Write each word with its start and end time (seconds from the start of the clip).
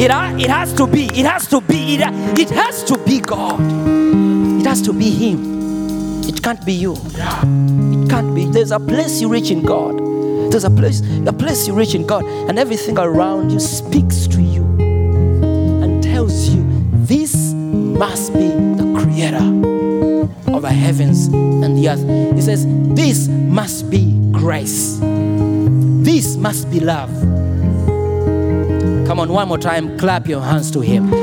It, 0.00 0.10
ha- 0.10 0.34
it 0.38 0.48
has 0.48 0.72
to 0.74 0.86
be. 0.86 1.04
It 1.06 1.26
has 1.26 1.46
to 1.48 1.60
be. 1.60 1.96
It, 1.96 2.00
ha- 2.00 2.34
it 2.34 2.48
has 2.48 2.82
to 2.84 2.96
be 3.04 3.20
God. 3.20 3.60
It 4.58 4.64
has 4.64 4.80
to 4.82 4.94
be 4.94 5.10
Him. 5.10 6.22
It 6.26 6.42
can't 6.42 6.64
be 6.64 6.72
you. 6.72 6.94
It 6.94 8.08
can't 8.08 8.34
be. 8.34 8.46
There's 8.46 8.70
a 8.70 8.80
place 8.80 9.20
you 9.20 9.28
reach 9.28 9.50
in 9.50 9.62
God. 9.62 9.98
There's 10.50 10.64
a 10.64 10.70
place, 10.70 11.02
a 11.26 11.32
place 11.34 11.68
you 11.68 11.74
reach 11.74 11.94
in 11.94 12.06
God, 12.06 12.24
and 12.24 12.58
everything 12.58 12.98
around 12.98 13.50
you 13.50 13.60
speaks 13.60 14.26
to 14.28 14.40
you 14.40 14.64
and 14.80 16.02
tells 16.02 16.48
you 16.48 16.64
this 16.92 17.52
must 17.52 18.32
be 18.32 18.48
the 18.48 19.00
Creator 19.04 19.44
of 20.56 20.62
the 20.62 20.70
heavens 20.70 21.26
and 21.26 21.76
the 21.76 21.90
earth. 21.90 22.34
He 22.34 22.40
says, 22.40 22.64
This 22.94 23.28
must 23.28 23.90
be 23.90 24.18
grace. 24.32 24.98
This 24.98 26.36
must 26.36 26.70
be 26.70 26.80
love. 26.80 27.10
Come 29.10 29.18
on, 29.18 29.32
one 29.32 29.48
more 29.48 29.58
time, 29.58 29.98
clap 29.98 30.28
your 30.28 30.40
hands 30.40 30.70
to 30.70 30.78
Him. 30.78 31.08
Clap 31.08 31.18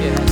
your 0.00 0.12
hands. 0.12 0.30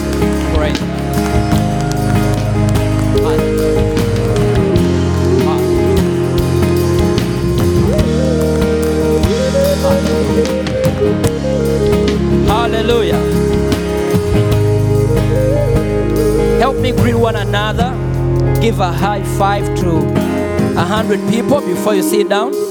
Hallelujah. 12.47 13.19
Hallelujah. 13.19 13.19
Help 16.61 16.77
me 16.77 16.92
greet 16.92 17.17
one 17.17 17.34
another. 17.34 17.91
Give 18.61 18.78
a 18.78 18.92
high 18.92 19.25
five 19.36 19.64
to 19.80 19.97
a 20.78 20.84
hundred 20.84 21.19
people 21.28 21.61
before 21.61 21.97
you 21.97 22.02
sit 22.05 22.28
down. 22.28 22.64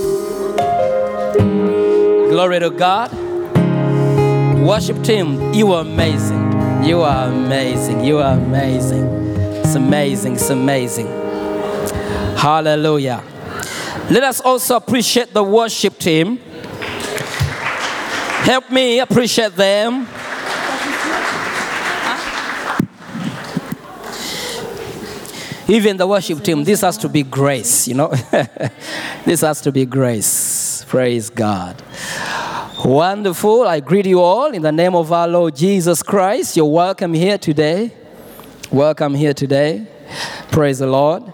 Glory 2.34 2.59
to 2.62 2.72
God. 2.72 3.14
Worship 4.58 5.03
team, 5.03 5.53
you 5.53 5.72
are 5.72 5.81
amazing. 5.81 6.84
You 6.84 7.02
are 7.02 7.28
amazing. 7.28 8.03
You 8.03 8.17
are 8.17 8.34
amazing. 8.34 9.06
It's 9.62 9.76
amazing. 9.76 10.34
It's 10.34 10.50
amazing. 10.50 11.06
Hallelujah. 12.36 13.23
Let 14.09 14.23
us 14.23 14.42
also 14.42 14.78
appreciate 14.78 15.31
the 15.31 15.44
worship 15.44 16.00
team. 16.00 16.38
Help 18.48 18.72
me 18.72 18.98
appreciate 18.98 19.56
them. 19.56 20.08
Even 25.67 25.98
the 25.98 26.08
worship 26.08 26.44
team, 26.44 26.64
this 26.64 26.81
has 26.81 26.98
to 26.98 27.08
be 27.08 27.22
grace, 27.22 27.88
you 27.88 27.94
know. 27.94 28.08
this 29.23 29.42
has 29.42 29.61
to 29.61 29.72
be 29.72 29.86
grace. 29.86 30.52
Praise 30.94 31.31
God. 31.31 31.81
Wonderful. 32.86 33.64
I 33.64 33.80
greet 33.80 34.05
you 34.05 34.21
all 34.21 34.54
in 34.54 34.61
the 34.61 34.71
name 34.71 34.93
of 34.93 35.11
our 35.11 35.27
Lord 35.27 35.55
Jesus 35.55 36.04
Christ. 36.04 36.55
You're 36.55 36.67
welcome 36.67 37.15
here 37.15 37.39
today. 37.39 37.92
Welcome 38.71 39.15
here 39.15 39.33
today. 39.33 39.87
Praise 40.52 40.77
the 40.77 40.86
Lord. 40.86 41.33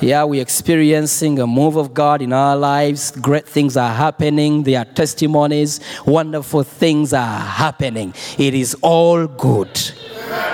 Yeah, 0.00 0.22
we're 0.22 0.40
experiencing 0.40 1.40
a 1.40 1.46
move 1.48 1.74
of 1.74 1.92
God 1.92 2.22
in 2.22 2.32
our 2.32 2.54
lives. 2.56 3.10
Great 3.10 3.48
things 3.48 3.76
are 3.76 3.92
happening. 3.92 4.62
There 4.62 4.78
are 4.78 4.84
testimonies. 4.84 5.80
Wonderful 6.06 6.62
things 6.62 7.12
are 7.12 7.40
happening. 7.40 8.14
It 8.38 8.54
is 8.54 8.76
all 8.80 9.26
good. 9.26 9.76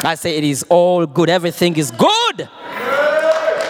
I 0.03 0.15
say 0.15 0.39
it 0.39 0.45
is 0.45 0.62
all 0.71 1.05
good. 1.05 1.28
Everything 1.28 1.77
is 1.77 1.91
good. 1.91 2.49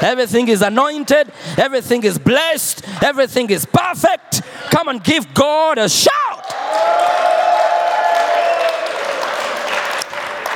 Everything 0.03 0.49
is 0.49 0.63
anointed. 0.63 1.33
Everything 1.57 2.03
is 2.05 2.19
blessed. 2.19 2.85
Everything 3.03 3.51
is 3.51 3.67
perfect. 3.67 4.43
Come 4.71 4.89
and 4.89 5.03
give 5.03 5.33
God 5.35 5.79
a 5.79 5.89
shout. 5.89 6.11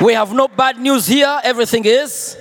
We 0.01 0.15
have 0.15 0.33
no 0.33 0.49
bad 0.49 0.79
news 0.79 1.07
here. 1.07 1.41
Everything 1.43 1.85
is. 1.85 2.37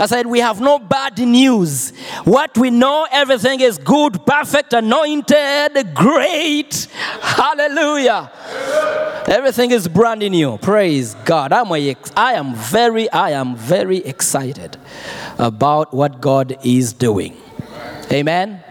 I 0.00 0.06
said, 0.06 0.26
we 0.26 0.38
have 0.38 0.60
no 0.60 0.78
bad 0.78 1.18
news. 1.18 1.90
What 2.24 2.56
we 2.56 2.70
know, 2.70 3.06
everything 3.10 3.60
is 3.60 3.78
good, 3.78 4.24
perfect, 4.24 4.72
anointed, 4.72 5.94
great. 5.94 6.86
Hallelujah. 7.20 8.30
Everything 9.26 9.72
is 9.72 9.88
brand 9.88 10.20
new. 10.20 10.56
Praise 10.58 11.14
God. 11.24 11.52
I'm 11.52 11.72
a, 11.72 11.96
I 12.16 12.34
am 12.34 12.54
very, 12.54 13.10
I 13.10 13.30
am 13.30 13.56
very 13.56 13.98
excited 13.98 14.76
about 15.36 15.92
what 15.92 16.20
God 16.20 16.56
is 16.64 16.92
doing. 16.92 17.36
Amen. 18.12 18.62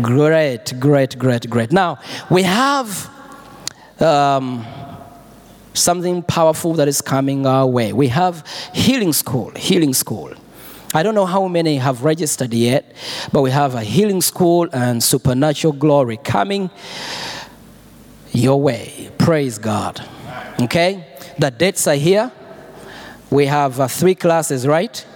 Great, 0.00 0.72
great, 0.80 1.18
great, 1.18 1.48
great. 1.50 1.70
Now, 1.70 1.98
we 2.30 2.42
have 2.42 3.10
um, 4.00 4.64
something 5.74 6.22
powerful 6.22 6.74
that 6.74 6.88
is 6.88 7.02
coming 7.02 7.46
our 7.46 7.66
way. 7.66 7.92
We 7.92 8.08
have 8.08 8.46
healing 8.74 9.12
school, 9.12 9.50
healing 9.50 9.94
school. 9.94 10.32
I 10.96 11.02
don't 11.02 11.14
know 11.14 11.26
how 11.26 11.46
many 11.46 11.76
have 11.76 12.04
registered 12.04 12.54
yet, 12.54 12.90
but 13.30 13.42
we 13.42 13.50
have 13.50 13.74
a 13.74 13.82
healing 13.82 14.22
school 14.22 14.66
and 14.72 15.04
supernatural 15.04 15.74
glory 15.74 16.16
coming 16.16 16.70
your 18.32 18.58
way. 18.58 19.10
Praise 19.18 19.58
God. 19.58 20.02
Okay? 20.58 21.06
The 21.38 21.50
dates 21.50 21.86
are 21.86 21.96
here. 21.96 22.32
We 23.28 23.44
have 23.44 23.78
uh, 23.78 23.88
three 23.88 24.14
classes, 24.14 24.66
right? 24.66 25.06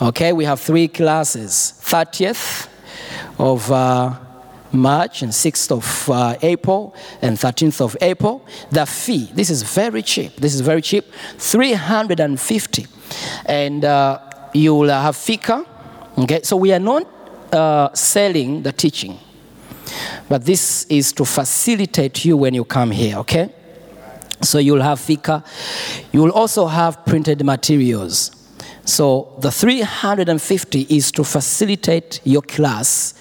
Okay, 0.00 0.32
we 0.32 0.46
have 0.46 0.58
three 0.58 0.88
classes 0.88 1.80
30th 1.82 2.66
of 3.38 3.70
uh, 3.70 4.18
March 4.72 5.22
and 5.22 5.30
6th 5.30 5.70
of 5.70 6.10
uh, 6.10 6.36
April 6.42 6.92
and 7.20 7.36
13th 7.36 7.80
of 7.80 7.96
April. 8.00 8.44
The 8.72 8.86
fee, 8.86 9.30
this 9.32 9.48
is 9.48 9.62
very 9.62 10.02
cheap. 10.02 10.34
This 10.38 10.56
is 10.56 10.60
very 10.60 10.82
cheap 10.82 11.04
350. 11.38 12.86
And 13.46 13.84
uh, 13.84 14.30
you'll 14.52 14.90
uh, 14.90 15.02
have 15.02 15.16
fika. 15.16 15.64
Okay, 16.18 16.42
so 16.42 16.56
we 16.56 16.72
are 16.72 16.78
not 16.78 17.06
uh, 17.52 17.92
selling 17.94 18.62
the 18.62 18.72
teaching, 18.72 19.18
but 20.28 20.44
this 20.44 20.84
is 20.84 21.12
to 21.12 21.24
facilitate 21.24 22.24
you 22.24 22.36
when 22.36 22.54
you 22.54 22.64
come 22.64 22.90
here, 22.90 23.16
okay? 23.16 23.50
So 24.42 24.58
you'll 24.58 24.82
have 24.82 25.00
fika. 25.00 25.44
You'll 26.12 26.32
also 26.32 26.66
have 26.66 27.04
printed 27.06 27.44
materials. 27.44 28.30
So 28.84 29.36
the 29.38 29.52
350 29.52 30.86
is 30.90 31.12
to 31.12 31.22
facilitate 31.22 32.20
your 32.24 32.42
class 32.42 33.14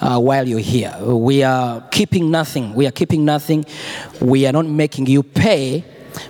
uh, 0.00 0.20
while 0.20 0.46
you're 0.46 0.58
here. 0.58 0.94
We 1.00 1.42
are 1.42 1.80
keeping 1.90 2.30
nothing. 2.30 2.74
We 2.74 2.86
are 2.86 2.90
keeping 2.90 3.24
nothing. 3.24 3.64
We 4.20 4.46
are 4.46 4.52
not 4.52 4.66
making 4.66 5.06
you 5.06 5.22
pay 5.22 5.84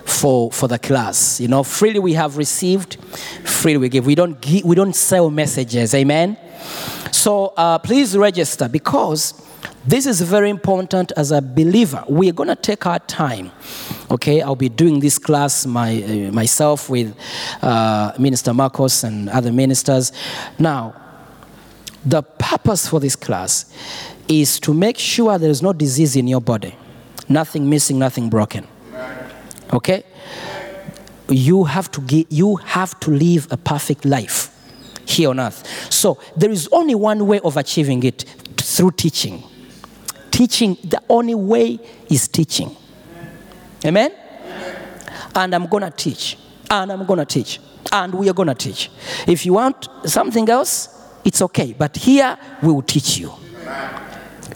for 0.05 0.51
for 0.51 0.67
the 0.67 0.79
class. 0.79 1.39
You 1.39 1.47
know, 1.47 1.63
freely 1.63 1.99
we 1.99 2.13
have 2.13 2.37
received, 2.37 2.97
freely 3.45 3.77
we 3.77 3.89
give. 3.89 4.05
We 4.05 4.15
don't 4.15 4.39
give, 4.41 4.63
we 4.65 4.75
don't 4.75 4.95
sell 4.95 5.29
messages. 5.29 5.93
Amen. 5.93 6.37
So 7.11 7.53
uh, 7.57 7.79
please 7.79 8.17
register 8.17 8.67
because 8.69 9.33
this 9.85 10.05
is 10.05 10.21
very 10.21 10.49
important 10.49 11.11
as 11.17 11.31
a 11.31 11.41
believer. 11.41 12.03
We 12.07 12.29
are 12.29 12.33
going 12.33 12.49
to 12.49 12.55
take 12.55 12.85
our 12.85 12.99
time. 12.99 13.51
Okay, 14.11 14.41
I'll 14.41 14.55
be 14.55 14.69
doing 14.69 14.99
this 14.99 15.17
class 15.17 15.65
my, 15.65 16.03
uh, 16.03 16.31
myself 16.31 16.89
with 16.89 17.15
uh, 17.61 18.13
Minister 18.19 18.53
Marcos 18.53 19.03
and 19.03 19.29
other 19.29 19.51
ministers. 19.51 20.11
Now, 20.57 20.95
the 22.05 22.23
purpose 22.23 22.87
for 22.87 22.99
this 22.99 23.15
class 23.15 23.73
is 24.27 24.59
to 24.61 24.73
make 24.73 24.97
sure 24.97 25.37
there 25.37 25.49
is 25.49 25.61
no 25.61 25.73
disease 25.73 26.15
in 26.15 26.27
your 26.27 26.41
body, 26.41 26.75
nothing 27.27 27.69
missing, 27.69 27.99
nothing 27.99 28.29
broken. 28.29 28.67
Okay, 29.71 30.03
you 31.29 31.65
have 31.65 31.91
to 31.91 32.01
get, 32.01 32.31
you 32.31 32.55
have 32.57 32.99
to 33.01 33.11
live 33.11 33.47
a 33.51 33.57
perfect 33.57 34.03
life 34.05 34.55
here 35.05 35.29
on 35.29 35.39
earth. 35.39 35.91
So 35.91 36.19
there 36.35 36.49
is 36.49 36.67
only 36.71 36.95
one 36.95 37.25
way 37.27 37.39
of 37.41 37.57
achieving 37.57 38.03
it 38.03 38.25
through 38.57 38.91
teaching. 38.91 39.43
Teaching, 40.31 40.77
the 40.83 41.01
only 41.09 41.35
way 41.35 41.79
is 42.09 42.27
teaching. 42.27 42.75
Amen? 43.85 44.11
And 45.35 45.53
I'm 45.53 45.67
to 45.67 45.91
teach. 45.91 46.37
And 46.69 46.91
I'm 46.91 47.05
to 47.05 47.25
teach. 47.25 47.59
And 47.91 48.13
we 48.13 48.29
are 48.29 48.33
to 48.33 48.53
teach. 48.55 48.91
If 49.27 49.45
you 49.45 49.53
want 49.53 49.87
something 50.05 50.47
else, 50.49 50.89
it's 51.25 51.41
okay. 51.41 51.73
But 51.77 51.97
here, 51.97 52.37
we 52.61 52.71
will 52.71 52.81
teach 52.81 53.17
you. 53.17 53.33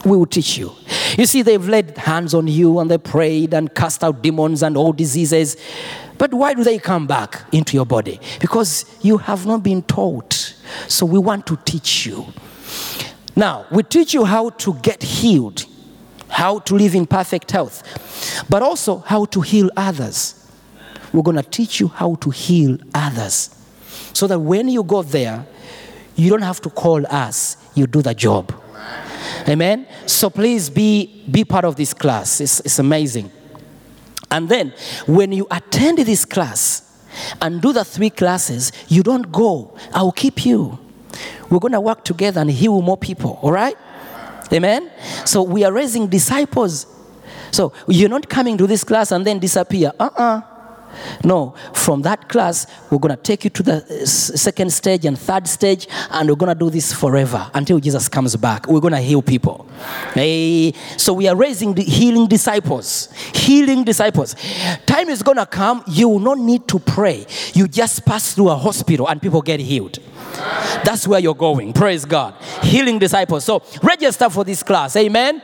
We 0.05 0.17
will 0.17 0.25
teach 0.25 0.57
you. 0.57 0.71
You 1.17 1.25
see, 1.25 1.41
they've 1.41 1.67
laid 1.67 1.97
hands 1.97 2.33
on 2.33 2.47
you 2.47 2.79
and 2.79 2.91
they 2.91 2.97
prayed 2.97 3.53
and 3.53 3.73
cast 3.73 4.03
out 4.03 4.21
demons 4.21 4.63
and 4.63 4.75
all 4.75 4.91
diseases. 4.91 5.55
But 6.17 6.33
why 6.33 6.53
do 6.53 6.63
they 6.63 6.79
come 6.79 7.07
back 7.07 7.43
into 7.51 7.75
your 7.75 7.85
body? 7.85 8.19
Because 8.39 8.85
you 9.01 9.17
have 9.17 9.45
not 9.45 9.63
been 9.63 9.81
taught. 9.83 10.55
So 10.87 11.05
we 11.05 11.19
want 11.19 11.45
to 11.47 11.57
teach 11.65 12.05
you. 12.05 12.25
Now, 13.35 13.65
we 13.71 13.83
teach 13.83 14.13
you 14.13 14.25
how 14.25 14.49
to 14.49 14.73
get 14.75 15.01
healed, 15.01 15.65
how 16.29 16.59
to 16.59 16.75
live 16.75 16.95
in 16.95 17.05
perfect 17.07 17.51
health, 17.51 18.45
but 18.49 18.61
also 18.61 18.99
how 18.99 19.25
to 19.25 19.41
heal 19.41 19.69
others. 19.75 20.39
We're 21.11 21.23
going 21.23 21.37
to 21.37 21.43
teach 21.43 21.79
you 21.79 21.87
how 21.87 22.15
to 22.15 22.29
heal 22.29 22.77
others 22.93 23.55
so 24.13 24.27
that 24.27 24.39
when 24.39 24.67
you 24.67 24.83
go 24.83 25.01
there, 25.01 25.45
you 26.15 26.29
don't 26.29 26.43
have 26.43 26.61
to 26.61 26.69
call 26.69 27.05
us, 27.07 27.57
you 27.75 27.87
do 27.87 28.01
the 28.01 28.13
job. 28.13 28.53
Amen. 29.47 29.87
So 30.05 30.29
please 30.29 30.69
be 30.69 31.25
be 31.29 31.43
part 31.43 31.65
of 31.65 31.75
this 31.75 31.93
class. 31.93 32.39
It's, 32.39 32.59
it's 32.61 32.79
amazing. 32.79 33.31
And 34.31 34.49
then 34.49 34.73
when 35.05 35.31
you 35.31 35.47
attend 35.51 35.99
this 35.99 36.25
class 36.25 37.05
and 37.41 37.61
do 37.61 37.73
the 37.73 37.85
three 37.85 38.09
classes, 38.09 38.71
you 38.87 39.03
don't 39.03 39.31
go. 39.31 39.77
I'll 39.93 40.11
keep 40.11 40.45
you. 40.45 40.79
We're 41.49 41.59
going 41.59 41.73
to 41.73 41.81
work 41.81 42.03
together 42.03 42.41
and 42.41 42.49
heal 42.49 42.81
more 42.81 42.97
people, 42.97 43.37
all 43.41 43.51
right? 43.51 43.77
Amen. 44.51 44.91
So 45.25 45.43
we 45.43 45.63
are 45.63 45.71
raising 45.71 46.07
disciples. 46.07 46.87
So 47.51 47.73
you're 47.87 48.09
not 48.09 48.27
coming 48.27 48.57
to 48.57 48.65
this 48.65 48.83
class 48.83 49.11
and 49.11 49.25
then 49.25 49.39
disappear. 49.39 49.91
Uh-uh. 49.99 50.41
No, 51.23 51.55
from 51.73 52.01
that 52.03 52.29
class, 52.29 52.67
we're 52.89 52.99
going 52.99 53.15
to 53.15 53.21
take 53.21 53.43
you 53.43 53.49
to 53.51 53.63
the 53.63 53.75
uh, 53.75 54.05
second 54.05 54.71
stage 54.71 55.05
and 55.05 55.17
third 55.17 55.47
stage, 55.47 55.87
and 56.11 56.29
we're 56.29 56.35
going 56.35 56.53
to 56.53 56.59
do 56.59 56.69
this 56.69 56.93
forever 56.93 57.49
until 57.53 57.79
Jesus 57.79 58.09
comes 58.09 58.35
back. 58.35 58.67
We're 58.67 58.79
going 58.79 58.93
to 58.93 58.99
heal 58.99 59.21
people. 59.21 59.67
Hey, 60.13 60.73
so 60.97 61.13
we 61.13 61.27
are 61.27 61.35
raising 61.35 61.73
the 61.73 61.83
healing 61.83 62.27
disciples. 62.27 63.09
Healing 63.33 63.83
disciples. 63.83 64.35
Time 64.85 65.09
is 65.09 65.23
going 65.23 65.37
to 65.37 65.45
come, 65.45 65.83
you 65.87 66.09
will 66.09 66.19
not 66.19 66.37
need 66.37 66.67
to 66.69 66.79
pray. 66.79 67.25
You 67.53 67.67
just 67.67 68.05
pass 68.05 68.33
through 68.33 68.49
a 68.49 68.55
hospital 68.55 69.07
and 69.07 69.21
people 69.21 69.41
get 69.41 69.59
healed. 69.59 69.99
That's 70.83 71.07
where 71.07 71.19
you're 71.19 71.35
going. 71.35 71.73
Praise 71.73 72.05
God. 72.05 72.33
Healing 72.61 72.99
disciples. 72.99 73.45
So 73.45 73.63
register 73.81 74.29
for 74.29 74.43
this 74.43 74.63
class. 74.63 74.95
Amen. 74.95 75.41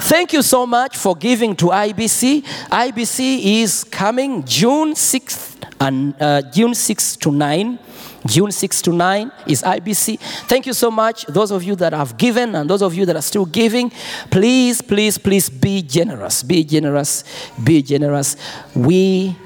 Thank 0.00 0.32
you 0.32 0.42
so 0.42 0.66
much 0.66 0.96
for 0.96 1.14
giving 1.14 1.54
to 1.56 1.66
IBC. 1.66 2.42
IBC 2.42 3.62
is 3.62 3.84
coming 3.84 4.44
June 4.44 4.94
6th 4.94 5.56
and 5.80 6.14
uh, 6.20 6.42
June 6.50 6.72
6th 6.72 7.18
to 7.20 7.32
9. 7.32 7.78
June 8.26 8.52
6 8.52 8.82
to 8.82 8.92
9 8.92 9.32
is 9.46 9.62
IBC. 9.62 10.18
Thank 10.46 10.66
you 10.66 10.74
so 10.74 10.90
much. 10.90 11.24
Those 11.26 11.50
of 11.50 11.62
you 11.62 11.74
that 11.76 11.92
have 11.92 12.18
given 12.18 12.54
and 12.54 12.68
those 12.68 12.82
of 12.82 12.94
you 12.94 13.06
that 13.06 13.16
are 13.16 13.22
still 13.22 13.46
giving, 13.46 13.90
please, 14.30 14.82
please, 14.82 15.16
please 15.16 15.48
be 15.48 15.82
generous. 15.82 16.42
Be 16.42 16.62
generous. 16.64 17.24
Be 17.62 17.82
generous. 17.82 18.36
We 18.74 19.36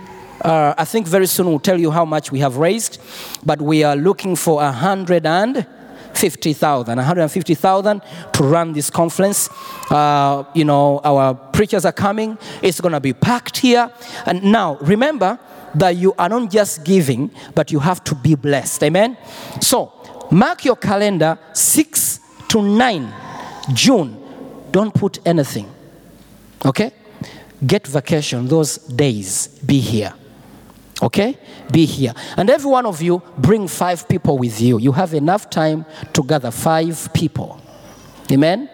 uh, 0.45 0.75
I 0.77 0.85
think 0.85 1.07
very 1.07 1.27
soon 1.27 1.47
we'll 1.47 1.59
tell 1.59 1.81
you 1.81 1.91
how 1.91 2.05
much 2.05 2.31
we 2.31 2.39
have 2.41 2.59
raised, 2.59 3.01
but 3.45 3.61
we 3.61 3.83
are 3.83 3.97
looking 3.97 4.37
for 4.37 4.63
a 4.63 4.71
hundred 4.71 5.27
and 5.27 5.67
fifty 6.13 6.53
thousand, 6.53 6.97
150,000 6.97 8.03
to 8.33 8.43
run 8.43 8.73
this 8.73 8.91
conference. 8.91 9.49
Uh, 9.91 10.45
you 10.55 10.65
know, 10.65 11.01
our 11.03 11.35
preachers 11.35 11.85
are 11.85 11.93
coming. 11.93 12.39
It's 12.63 12.81
going 12.81 12.93
to 12.93 13.01
be 13.01 13.13
packed 13.13 13.57
here. 13.57 13.91
And 14.27 14.45
now, 14.45 14.77
remember 14.77 15.39
that 15.75 15.97
you 15.97 16.15
are 16.19 16.29
not 16.29 16.51
just 16.51 16.85
giving, 16.85 17.31
but 17.55 17.73
you 17.73 17.81
have 17.81 18.05
to 18.05 18.15
be 18.15 18.35
blessed. 18.35 18.85
Amen. 18.85 19.17
So, 19.61 19.93
mark 20.31 20.65
your 20.65 20.77
calendar 20.77 21.39
6 21.53 22.21
to 22.49 22.63
9 22.63 23.15
June. 23.73 24.21
Don't 24.71 24.95
put 24.95 25.19
anything. 25.27 25.73
Okay? 26.65 26.93
Get 27.67 27.87
vacation 27.87 28.47
those 28.47 28.79
days. 28.79 29.49
Be 29.49 29.81
here. 29.81 30.15
Okay? 31.03 31.37
Be 31.73 31.87
here. 31.87 32.15
And 32.37 32.49
every 32.51 32.71
one 32.71 32.87
of 32.87 33.03
you, 33.03 33.23
bring 33.39 33.69
five 33.69 34.09
people 34.09 34.39
with 34.39 34.61
you. 34.61 34.79
You 34.79 34.93
have 34.93 35.15
enough 35.15 35.51
time 35.51 35.85
to 36.13 36.23
gather 36.23 36.51
five 36.51 37.13
people. 37.13 37.61
Amen? 38.31 38.71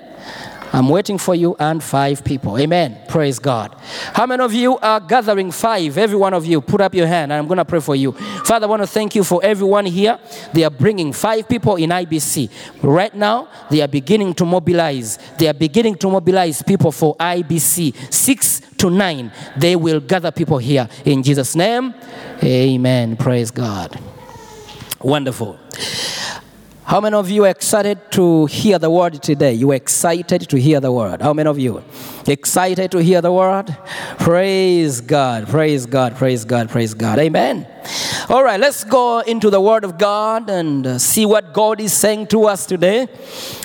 I'm 0.72 0.88
waiting 0.88 1.19
for 1.19 1.34
you 1.34 1.56
and 1.58 1.82
five 1.82 2.25
people. 2.25 2.58
Amen. 2.58 3.00
Praise 3.08 3.38
God. 3.38 3.75
How 4.14 4.26
many 4.26 4.43
of 4.43 4.52
you 4.52 4.78
are 4.78 5.00
gathering 5.00 5.50
five? 5.50 5.99
Every 5.99 6.17
one 6.17 6.34
of 6.34 6.46
you, 6.46 6.61
put 6.61 6.81
up 6.81 6.94
your 6.94 7.06
hand 7.06 7.32
and 7.32 7.38
I'm 7.38 7.46
going 7.46 7.58
to 7.58 7.64
pray 7.64 7.81
for 7.81 7.96
you. 7.96 8.12
Father, 8.12 8.67
I 8.67 8.69
want 8.69 8.82
to 8.82 8.87
thank 8.87 9.14
you 9.14 9.25
for 9.25 9.43
everyone 9.43 9.87
here. 9.87 10.19
They 10.52 10.64
are 10.64 10.70
bringing 10.70 11.12
five 11.12 11.49
people 11.49 11.76
in 11.76 11.90
IBC. 11.90 12.50
Right 12.82 13.14
now, 13.14 13.49
they 13.70 13.81
are 13.81 13.88
beginning 13.88 14.34
to 14.34 14.44
mobilize. 14.44 15.19
They 15.38 15.49
are 15.49 15.55
beginning 15.55 15.96
to 15.96 16.11
mobilize 16.11 16.62
people 16.62 16.93
for 16.93 17.16
IBC. 17.16 18.12
Six 18.12 18.61
to 18.78 18.90
nine, 18.90 19.32
they 19.56 19.76
will 19.76 20.00
gather 20.00 20.31
people 20.31 20.58
here 20.58 20.88
in 21.05 21.23
Jesus' 21.23 21.55
name. 21.55 21.94
Amen. 22.43 23.16
Praise 23.16 23.50
God. 23.50 24.00
Wonderful. 25.02 25.58
How 26.90 27.00
many 27.00 27.14
of 27.14 27.31
you 27.31 27.44
are 27.44 27.50
excited 27.50 28.10
to 28.10 28.46
hear 28.46 28.76
the 28.76 28.90
word 28.90 29.22
today? 29.22 29.52
You 29.52 29.70
excited 29.70 30.48
to 30.48 30.58
hear 30.58 30.81
the 30.81 30.90
word. 30.90 31.22
How 31.22 31.32
many 31.32 31.48
of 31.48 31.56
you 31.56 31.84
excited 32.26 32.90
to 32.90 32.98
hear 33.00 33.20
the 33.20 33.31
word? 33.31 33.76
Praise 34.19 35.00
God, 35.00 35.46
praise 35.46 35.87
God, 35.87 36.16
praise 36.16 36.44
God, 36.44 36.69
praise 36.69 36.92
God. 36.92 37.20
Amen. 37.20 37.64
All 38.28 38.42
right, 38.42 38.58
let's 38.58 38.82
go 38.82 39.20
into 39.20 39.50
the 39.50 39.60
word 39.60 39.84
of 39.84 39.98
God 39.98 40.50
and 40.50 40.84
uh, 40.84 40.98
see 40.98 41.25
what 41.25 41.54
God 41.54 41.81
is 41.81 41.92
saying 41.92 42.26
to 42.34 42.46
us 42.46 42.66
today. 42.66 43.06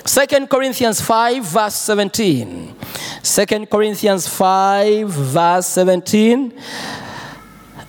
Second 0.04 0.48
Corinthians 0.48 1.00
5 1.00 1.42
verse 1.42 1.74
17. 1.74 2.76
Second 3.24 3.68
Corinthians 3.68 4.28
5 4.28 5.08
verse 5.08 5.66
17 5.66 6.52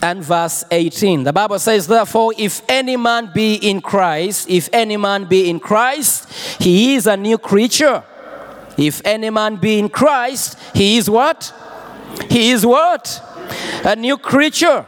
and 0.01 0.23
verse 0.23 0.63
18. 0.71 1.23
The 1.23 1.33
Bible 1.33 1.59
says, 1.59 1.87
Therefore, 1.87 2.33
if 2.37 2.61
any 2.69 2.97
man 2.97 3.31
be 3.33 3.55
in 3.55 3.81
Christ, 3.81 4.49
if 4.49 4.69
any 4.71 4.97
man 4.97 5.25
be 5.25 5.49
in 5.49 5.59
Christ, 5.59 6.31
he 6.61 6.95
is 6.95 7.07
a 7.07 7.17
new 7.17 7.37
creature. 7.37 8.03
If 8.77 9.01
any 9.05 9.29
man 9.29 9.55
be 9.55 9.79
in 9.79 9.89
Christ, 9.89 10.57
he 10.73 10.97
is 10.97 11.09
what? 11.09 11.53
He 12.29 12.51
is 12.51 12.65
what? 12.65 13.21
A 13.83 13.95
new 13.95 14.17
creature. 14.17 14.85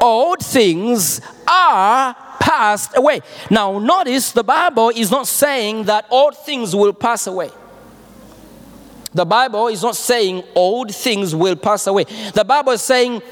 Old 0.00 0.40
things 0.40 1.20
are 1.46 2.14
passed 2.40 2.96
away. 2.96 3.20
Now, 3.50 3.78
notice 3.78 4.32
the 4.32 4.44
Bible 4.44 4.90
is 4.90 5.10
not 5.10 5.26
saying 5.26 5.84
that 5.84 6.06
old 6.10 6.36
things 6.36 6.74
will 6.74 6.92
pass 6.92 7.26
away. 7.26 7.50
The 9.12 9.24
Bible 9.24 9.68
is 9.68 9.82
not 9.82 9.96
saying 9.96 10.44
old 10.54 10.94
things 10.94 11.34
will 11.34 11.56
pass 11.56 11.86
away. 11.86 12.04
The 12.34 12.44
Bible 12.44 12.72
is 12.72 12.82
saying 12.82 13.22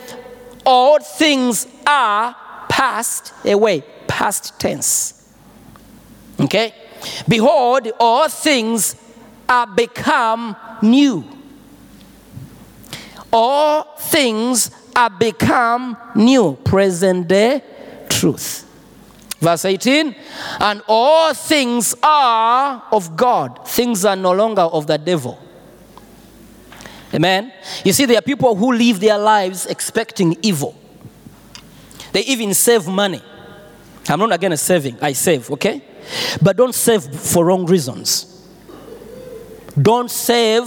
all 0.65 0.99
things 0.99 1.67
are 1.87 2.35
passed 2.69 3.33
eh, 3.45 3.53
away, 3.53 3.83
past 4.07 4.59
tense. 4.59 5.33
Okay? 6.41 6.75
Behold, 7.29 7.91
all 8.01 8.29
things 8.29 8.97
are 9.49 9.67
become 9.67 10.57
new. 10.83 11.25
All 13.33 13.97
things 13.97 14.71
are 14.95 15.11
become 15.11 15.97
new, 16.15 16.55
present 16.65 17.29
day 17.29 17.63
truth. 18.09 18.65
Verse 19.41 19.65
18, 19.65 20.15
and 20.61 20.83
all 20.89 21.35
things 21.35 21.95
are 22.03 22.83
of 22.91 23.15
God. 23.17 23.69
Things 23.69 24.05
are 24.05 24.17
no 24.17 24.33
longer 24.33 24.63
of 24.63 24.87
the 24.87 24.97
devil. 24.97 25.39
Amen. 27.15 27.53
You 27.85 27.93
see, 27.93 28.07
there 28.07 28.19
are 28.19 28.23
people 28.23 28.57
who 28.57 28.73
live 28.73 28.99
their 28.99 29.19
lives 29.19 29.67
expecting 29.67 30.37
evil. 30.43 30.75
They 32.13 32.23
even 32.23 32.53
save 32.55 32.89
money. 32.89 33.23
I'm 34.09 34.19
not 34.19 34.33
against 34.33 34.67
saving, 34.67 34.99
I 35.01 35.13
save, 35.13 35.51
okay? 35.53 35.83
But 36.43 36.57
don't 36.57 36.75
save 36.75 37.03
for 37.03 37.45
wrong 37.45 37.67
reasons. 37.67 38.31
Don't 39.81 40.11
save 40.11 40.67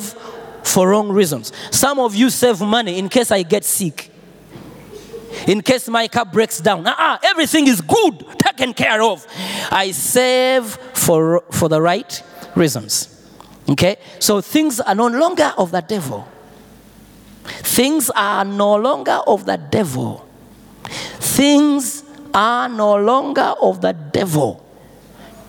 for 0.63 0.89
wrong 0.89 1.09
reasons. 1.09 1.51
Some 1.71 1.99
of 1.99 2.15
you 2.15 2.29
save 2.29 2.61
money 2.61 2.97
in 2.97 3.09
case 3.09 3.31
I 3.31 3.43
get 3.43 3.63
sick, 3.63 4.09
in 5.47 5.61
case 5.61 5.87
my 5.87 6.07
car 6.07 6.25
breaks 6.25 6.59
down. 6.59 6.83
Ah, 6.87 7.19
everything 7.23 7.67
is 7.67 7.81
good, 7.81 8.25
taken 8.39 8.73
care 8.73 9.01
of. 9.01 9.25
I 9.69 9.91
save 9.91 10.65
for, 10.93 11.43
for 11.51 11.69
the 11.69 11.81
right 11.81 12.23
reasons. 12.55 13.13
Okay? 13.69 13.97
So 14.19 14.41
things 14.41 14.79
are 14.79 14.95
no 14.95 15.07
longer 15.07 15.53
of 15.57 15.71
the 15.71 15.81
devil. 15.81 16.27
Things 17.47 18.09
are 18.11 18.45
no 18.45 18.75
longer 18.75 19.19
of 19.27 19.45
the 19.45 19.57
devil. 19.57 20.27
Things 21.19 22.03
are 22.33 22.69
no 22.69 22.95
longer 22.95 23.53
of 23.61 23.81
the 23.81 23.93
devil. 23.93 24.63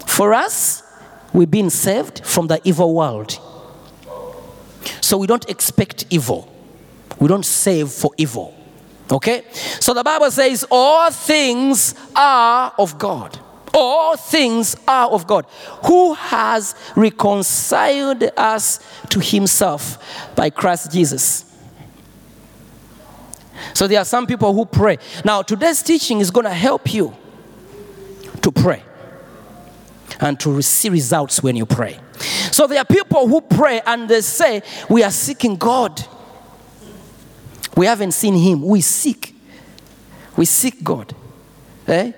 For 0.07 0.35
us, 0.35 0.83
we've 1.33 1.50
been 1.50 1.71
saved 1.71 2.25
from 2.25 2.47
the 2.47 2.61
evil 2.64 2.95
world. 2.95 3.38
So 5.00 5.19
we 5.19 5.26
don't 5.26 5.49
expect 5.49 6.07
evil. 6.11 6.52
We 7.19 7.28
don't 7.28 7.45
save 7.45 7.90
for 7.90 8.11
evil. 8.17 8.55
Okay? 9.11 9.45
So 9.81 9.95
the 9.95 10.05
Bible 10.05 10.31
says 10.31 10.67
all 10.71 11.11
things 11.11 11.95
are 12.14 12.73
of 12.78 12.99
God. 12.99 13.38
all 13.75 14.17
things 14.17 14.76
are 14.87 15.09
of 15.11 15.26
God, 15.26 15.47
who 15.87 16.14
has 16.14 16.75
reconciled 16.97 18.25
us 18.37 18.81
to 19.11 19.21
himself 19.21 20.35
by 20.35 20.50
Christ 20.50 20.93
Jesus. 20.93 21.45
So 23.75 23.87
there 23.87 24.00
are 24.00 24.05
some 24.05 24.27
people 24.27 24.53
who 24.55 24.65
pray. 24.65 24.99
Now, 25.25 25.43
today's 25.43 25.83
teaching 25.83 26.21
is 26.21 26.31
going 26.31 26.45
to 26.45 26.55
help 26.55 26.93
you 26.93 27.17
to 28.43 28.53
pray 28.53 28.83
and 30.21 30.38
to 30.41 30.61
see 30.62 30.88
results 30.88 31.43
when 31.43 31.57
you 31.57 31.67
pray. 31.67 31.99
So 32.50 32.67
there 32.67 32.79
are 32.79 32.85
people 32.85 33.29
who 33.29 33.41
pray 33.41 33.81
and 33.87 34.09
they 34.09 34.21
say, 34.21 34.62
We 34.88 35.03
are 35.03 35.11
seeking 35.11 35.57
God. 35.57 36.05
We 37.77 37.87
haven't 37.87 38.12
seen 38.12 38.35
Him. 38.35 38.62
We 38.62 38.81
seek. 38.81 39.35
We 40.37 40.45
seek 40.45 40.83
God. 40.83 41.15
Eh? 41.87 42.12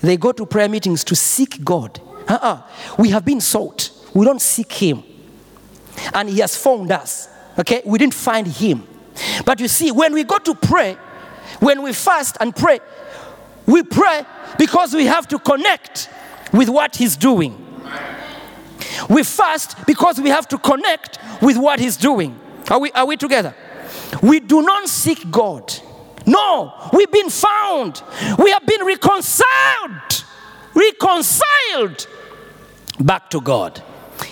They 0.00 0.16
go 0.16 0.32
to 0.32 0.46
prayer 0.46 0.68
meetings 0.68 1.04
to 1.04 1.16
seek 1.16 1.64
God. 1.64 2.00
Uh-uh. 2.28 2.62
We 2.98 3.10
have 3.10 3.24
been 3.24 3.40
sought. 3.40 3.90
We 4.14 4.24
don't 4.24 4.42
seek 4.42 4.70
Him. 4.72 5.02
And 6.12 6.28
He 6.28 6.40
has 6.40 6.56
found 6.56 6.92
us. 6.92 7.28
Okay? 7.58 7.82
We 7.84 7.98
didn't 7.98 8.14
find 8.14 8.46
Him. 8.46 8.86
But 9.44 9.60
you 9.60 9.68
see, 9.68 9.90
when 9.90 10.12
we 10.12 10.24
go 10.24 10.38
to 10.38 10.54
pray, 10.54 10.96
when 11.60 11.82
we 11.82 11.92
fast 11.92 12.36
and 12.40 12.54
pray, 12.54 12.80
we 13.66 13.82
pray 13.82 14.24
because 14.58 14.94
we 14.94 15.06
have 15.06 15.28
to 15.28 15.38
connect 15.38 16.08
with 16.52 16.68
what 16.68 16.96
He's 16.96 17.16
doing. 17.16 17.64
We 19.08 19.22
fast 19.22 19.86
because 19.86 20.20
we 20.20 20.30
have 20.30 20.48
to 20.48 20.58
connect 20.58 21.18
with 21.42 21.56
what 21.56 21.80
He's 21.80 21.96
doing. 21.96 22.38
Are 22.70 22.78
we, 22.78 22.90
are 22.92 23.06
we 23.06 23.16
together? 23.16 23.54
We 24.22 24.40
do 24.40 24.62
not 24.62 24.88
seek 24.88 25.30
God. 25.30 25.72
No, 26.26 26.90
we've 26.92 27.10
been 27.10 27.30
found. 27.30 28.02
We 28.38 28.50
have 28.50 28.66
been 28.66 28.84
reconciled. 28.84 30.24
Reconciled 30.74 32.06
back 33.00 33.30
to 33.30 33.40
God. 33.40 33.82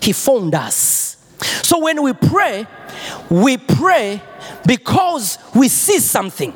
He 0.03 0.13
found 0.13 0.55
us. 0.55 1.17
So 1.63 1.79
when 1.79 2.03
we 2.03 2.13
pray, 2.13 2.67
we 3.31 3.57
pray 3.57 4.23
because 4.67 5.39
we 5.55 5.69
see 5.69 5.99
something. 5.99 6.55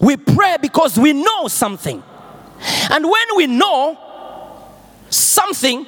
We 0.00 0.16
pray 0.16 0.56
because 0.60 0.98
we 0.98 1.12
know 1.12 1.48
something. 1.48 2.02
And 2.90 3.04
when 3.04 3.26
we 3.36 3.46
know 3.46 3.98
something, 5.10 5.86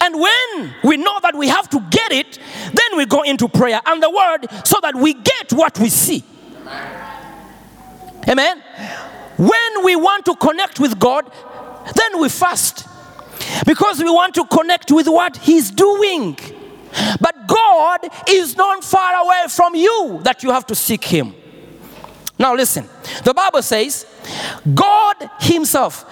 and 0.00 0.14
when 0.14 0.74
we 0.84 0.96
know 0.96 1.18
that 1.22 1.34
we 1.34 1.48
have 1.48 1.68
to 1.70 1.80
get 1.90 2.12
it, 2.12 2.38
then 2.66 2.96
we 2.96 3.06
go 3.06 3.22
into 3.22 3.48
prayer 3.48 3.80
and 3.84 4.02
the 4.02 4.10
word 4.10 4.46
so 4.66 4.78
that 4.82 4.94
we 4.94 5.14
get 5.14 5.52
what 5.52 5.78
we 5.78 5.88
see. 5.88 6.24
Amen. 8.28 8.62
When 9.36 9.84
we 9.84 9.96
want 9.96 10.24
to 10.26 10.36
connect 10.36 10.78
with 10.78 10.98
God, 10.98 11.30
then 11.94 12.20
we 12.20 12.28
fast 12.28 12.86
because 13.66 13.98
we 13.98 14.10
want 14.10 14.34
to 14.36 14.46
connect 14.46 14.92
with 14.92 15.08
what 15.08 15.36
He's 15.38 15.70
doing. 15.70 16.38
But 17.20 17.46
God 17.46 18.00
is 18.28 18.56
not 18.56 18.84
far 18.84 19.24
away 19.24 19.44
from 19.48 19.74
you 19.74 20.20
that 20.24 20.42
you 20.42 20.50
have 20.50 20.66
to 20.66 20.74
seek 20.74 21.04
Him. 21.04 21.34
Now, 22.38 22.54
listen 22.54 22.88
the 23.24 23.34
Bible 23.34 23.62
says, 23.62 24.06
God 24.74 25.16
Himself, 25.40 26.04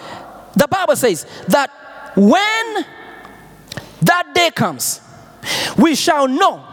the 0.55 0.69
Bible 0.69 0.97
says 0.97 1.27
that 1.49 1.71
when 2.17 2.85
that 4.03 4.33
day 4.35 4.51
comes, 4.51 5.01
we 5.77 5.95
shall 5.95 6.29
know 6.29 6.65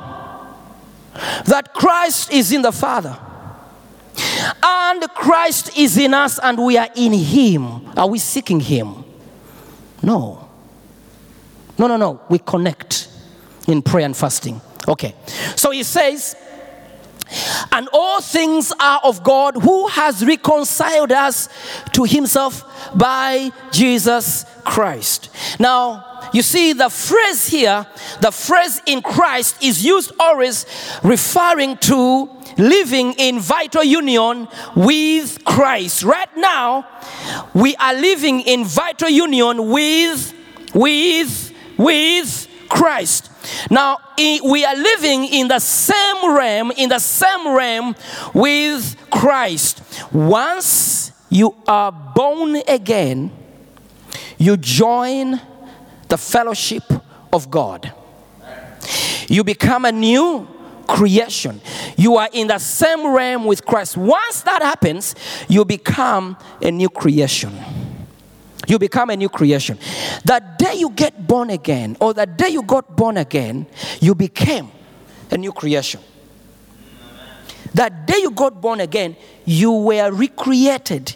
that 1.45 1.73
Christ 1.73 2.31
is 2.31 2.51
in 2.51 2.61
the 2.61 2.71
Father 2.71 3.17
and 4.63 5.01
Christ 5.09 5.77
is 5.77 5.97
in 5.97 6.13
us 6.13 6.39
and 6.39 6.57
we 6.57 6.77
are 6.77 6.89
in 6.95 7.13
Him. 7.13 7.87
Are 7.97 8.07
we 8.07 8.19
seeking 8.19 8.59
Him? 8.59 9.03
No. 10.01 10.47
No, 11.77 11.87
no, 11.87 11.97
no. 11.97 12.21
We 12.29 12.39
connect 12.39 13.09
in 13.67 13.81
prayer 13.81 14.05
and 14.05 14.15
fasting. 14.15 14.61
Okay. 14.87 15.13
So 15.55 15.71
He 15.71 15.83
says, 15.83 16.35
and 17.71 17.89
all 17.91 18.21
things 18.21 18.73
are 18.79 19.01
of 19.03 19.23
God 19.23 19.55
who 19.55 19.87
has 19.87 20.25
reconciled 20.25 21.11
us 21.11 21.49
to 21.93 22.03
himself 22.03 22.63
by 22.95 23.51
Jesus 23.71 24.45
Christ. 24.63 25.29
Now, 25.59 26.29
you 26.33 26.41
see, 26.41 26.73
the 26.73 26.89
phrase 26.89 27.47
here, 27.47 27.85
the 28.21 28.31
phrase 28.31 28.81
in 28.85 29.01
Christ 29.01 29.61
is 29.63 29.83
used 29.83 30.11
always 30.19 30.65
referring 31.03 31.77
to 31.77 32.29
living 32.57 33.13
in 33.13 33.39
vital 33.39 33.83
union 33.83 34.47
with 34.75 35.43
Christ. 35.45 36.03
Right 36.03 36.35
now, 36.35 36.87
we 37.53 37.75
are 37.75 37.93
living 37.93 38.41
in 38.41 38.65
vital 38.65 39.09
union 39.09 39.69
with, 39.69 40.33
with, 40.73 41.53
with 41.77 42.46
Christ. 42.69 43.31
Now, 43.69 43.97
we 44.17 44.65
are 44.65 44.75
living 44.75 45.25
in 45.25 45.47
the 45.47 45.59
same 45.59 46.35
realm, 46.35 46.71
in 46.71 46.89
the 46.89 46.99
same 46.99 47.55
realm 47.55 47.95
with 48.33 48.95
Christ. 49.09 49.81
Once 50.11 51.11
you 51.29 51.55
are 51.67 51.91
born 51.91 52.57
again, 52.67 53.31
you 54.37 54.57
join 54.57 55.39
the 56.09 56.17
fellowship 56.17 56.83
of 57.33 57.49
God. 57.49 57.91
You 59.27 59.43
become 59.43 59.85
a 59.85 59.91
new 59.91 60.47
creation. 60.87 61.59
You 61.97 62.15
are 62.15 62.29
in 62.31 62.47
the 62.47 62.59
same 62.59 63.13
realm 63.13 63.45
with 63.45 63.65
Christ. 63.65 63.97
Once 63.97 64.41
that 64.41 64.61
happens, 64.61 65.15
you 65.49 65.65
become 65.65 66.37
a 66.61 66.71
new 66.71 66.89
creation. 66.89 67.51
You 68.67 68.77
become 68.77 69.09
a 69.09 69.15
new 69.15 69.29
creation. 69.29 69.79
The 70.25 70.43
day 70.59 70.75
you 70.75 70.89
get 70.91 71.25
born 71.25 71.49
again, 71.49 71.95
or 71.99 72.13
the 72.13 72.25
day 72.25 72.49
you 72.49 72.61
got 72.61 72.95
born 72.95 73.17
again, 73.17 73.65
you 74.01 74.13
became 74.13 74.69
a 75.31 75.37
new 75.37 75.53
creation. 75.53 76.01
The 77.73 77.89
day 78.05 78.19
you 78.21 78.31
got 78.31 78.61
born 78.61 78.81
again, 78.81 79.15
you 79.45 79.71
were 79.71 80.11
recreated. 80.11 81.15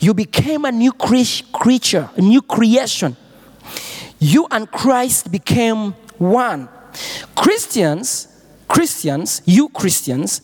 You 0.00 0.14
became 0.14 0.64
a 0.64 0.72
new 0.72 0.92
cre- 0.92 1.42
creature, 1.52 2.08
a 2.16 2.20
new 2.20 2.42
creation. 2.42 3.16
You 4.20 4.46
and 4.50 4.70
Christ 4.70 5.30
became 5.30 5.92
one. 6.18 6.68
Christians, 7.34 8.28
Christians, 8.66 9.42
you 9.44 9.68
Christians, 9.68 10.42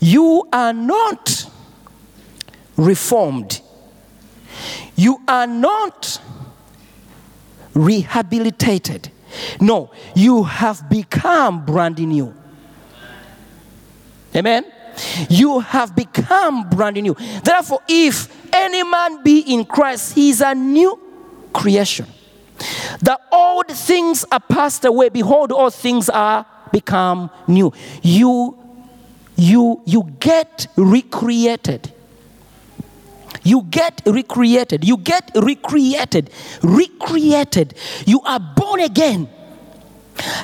you 0.00 0.46
are 0.52 0.72
not 0.72 1.46
reformed. 2.76 3.60
You 4.96 5.20
are 5.26 5.46
not 5.46 6.20
rehabilitated. 7.74 9.10
No, 9.60 9.90
you 10.14 10.44
have 10.44 10.88
become 10.90 11.64
brand 11.64 11.98
new. 11.98 12.34
Amen. 14.34 14.64
You 15.28 15.60
have 15.60 15.96
become 15.96 16.68
brand 16.68 16.96
new. 17.02 17.14
Therefore, 17.42 17.80
if 17.88 18.28
any 18.52 18.82
man 18.82 19.22
be 19.22 19.40
in 19.40 19.64
Christ, 19.64 20.14
he 20.14 20.30
is 20.30 20.40
a 20.40 20.54
new 20.54 20.98
creation. 21.52 22.06
The 23.00 23.18
old 23.32 23.68
things 23.68 24.24
are 24.30 24.40
passed 24.40 24.84
away. 24.84 25.08
Behold, 25.08 25.52
all 25.52 25.70
things 25.70 26.08
are 26.08 26.46
become 26.70 27.30
new. 27.46 27.72
You, 28.02 28.58
you, 29.36 29.82
you 29.84 30.04
get 30.20 30.66
recreated. 30.76 31.92
You 33.42 33.62
get 33.62 34.02
recreated. 34.06 34.84
You 34.84 34.96
get 34.98 35.30
recreated. 35.34 36.30
Recreated. 36.62 37.74
You 38.06 38.20
are 38.22 38.40
born 38.40 38.80
again. 38.80 39.28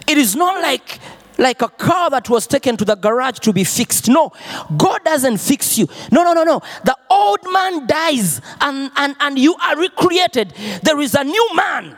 It 0.07 0.19
is 0.19 0.35
not 0.35 0.61
like 0.63 0.99
like 1.39 1.63
a 1.63 1.69
car 1.69 2.11
that 2.11 2.29
was 2.29 2.49
taken 2.49 2.77
to 2.77 2.85
the 2.85 2.97
garage 2.97 3.39
to 3.39 3.53
be 3.53 3.63
fixed. 3.63 4.09
No, 4.09 4.33
God 4.77 5.05
doesn't 5.05 5.39
fix 5.39 5.79
you. 5.79 5.89
No, 6.11 6.25
no, 6.25 6.33
no, 6.33 6.43
no. 6.43 6.61
The 6.85 6.97
old 7.09 7.39
man 7.53 7.87
dies 7.87 8.41
and, 8.61 8.91
and, 8.97 9.15
and 9.21 9.39
you 9.39 9.55
are 9.55 9.77
recreated. 9.77 10.53
There 10.83 10.99
is 11.01 11.15
a 11.15 11.23
new 11.23 11.49
man. 11.55 11.97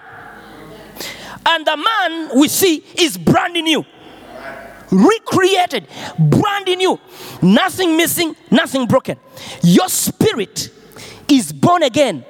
And 1.47 1.67
the 1.67 1.77
man 1.77 2.39
we 2.39 2.49
see 2.49 2.85
is 2.99 3.17
brand 3.17 3.55
new. 3.55 3.85
Recreated, 4.91 5.87
brand 6.19 6.67
new. 6.67 7.01
Nothing 7.41 7.97
missing, 7.97 8.37
nothing 8.51 8.87
broken. 8.87 9.17
Your 9.63 9.89
spirit 9.89 10.71
is 11.31 11.53
born 11.53 11.83
again, 11.83 12.25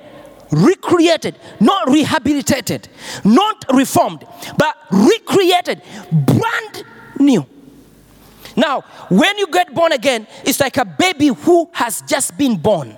recreated, 0.50 1.36
not 1.58 1.88
rehabilitated, 1.88 2.88
not 3.24 3.64
reformed, 3.72 4.24
but 4.58 4.76
recreated, 4.90 5.82
brand 6.12 6.84
new. 7.18 7.46
Now, 8.56 8.82
when 9.08 9.38
you 9.38 9.46
get 9.46 9.74
born 9.74 9.92
again, 9.92 10.26
it's 10.44 10.60
like 10.60 10.76
a 10.76 10.84
baby 10.84 11.28
who 11.28 11.70
has 11.72 12.02
just 12.02 12.36
been 12.36 12.56
born. 12.56 12.96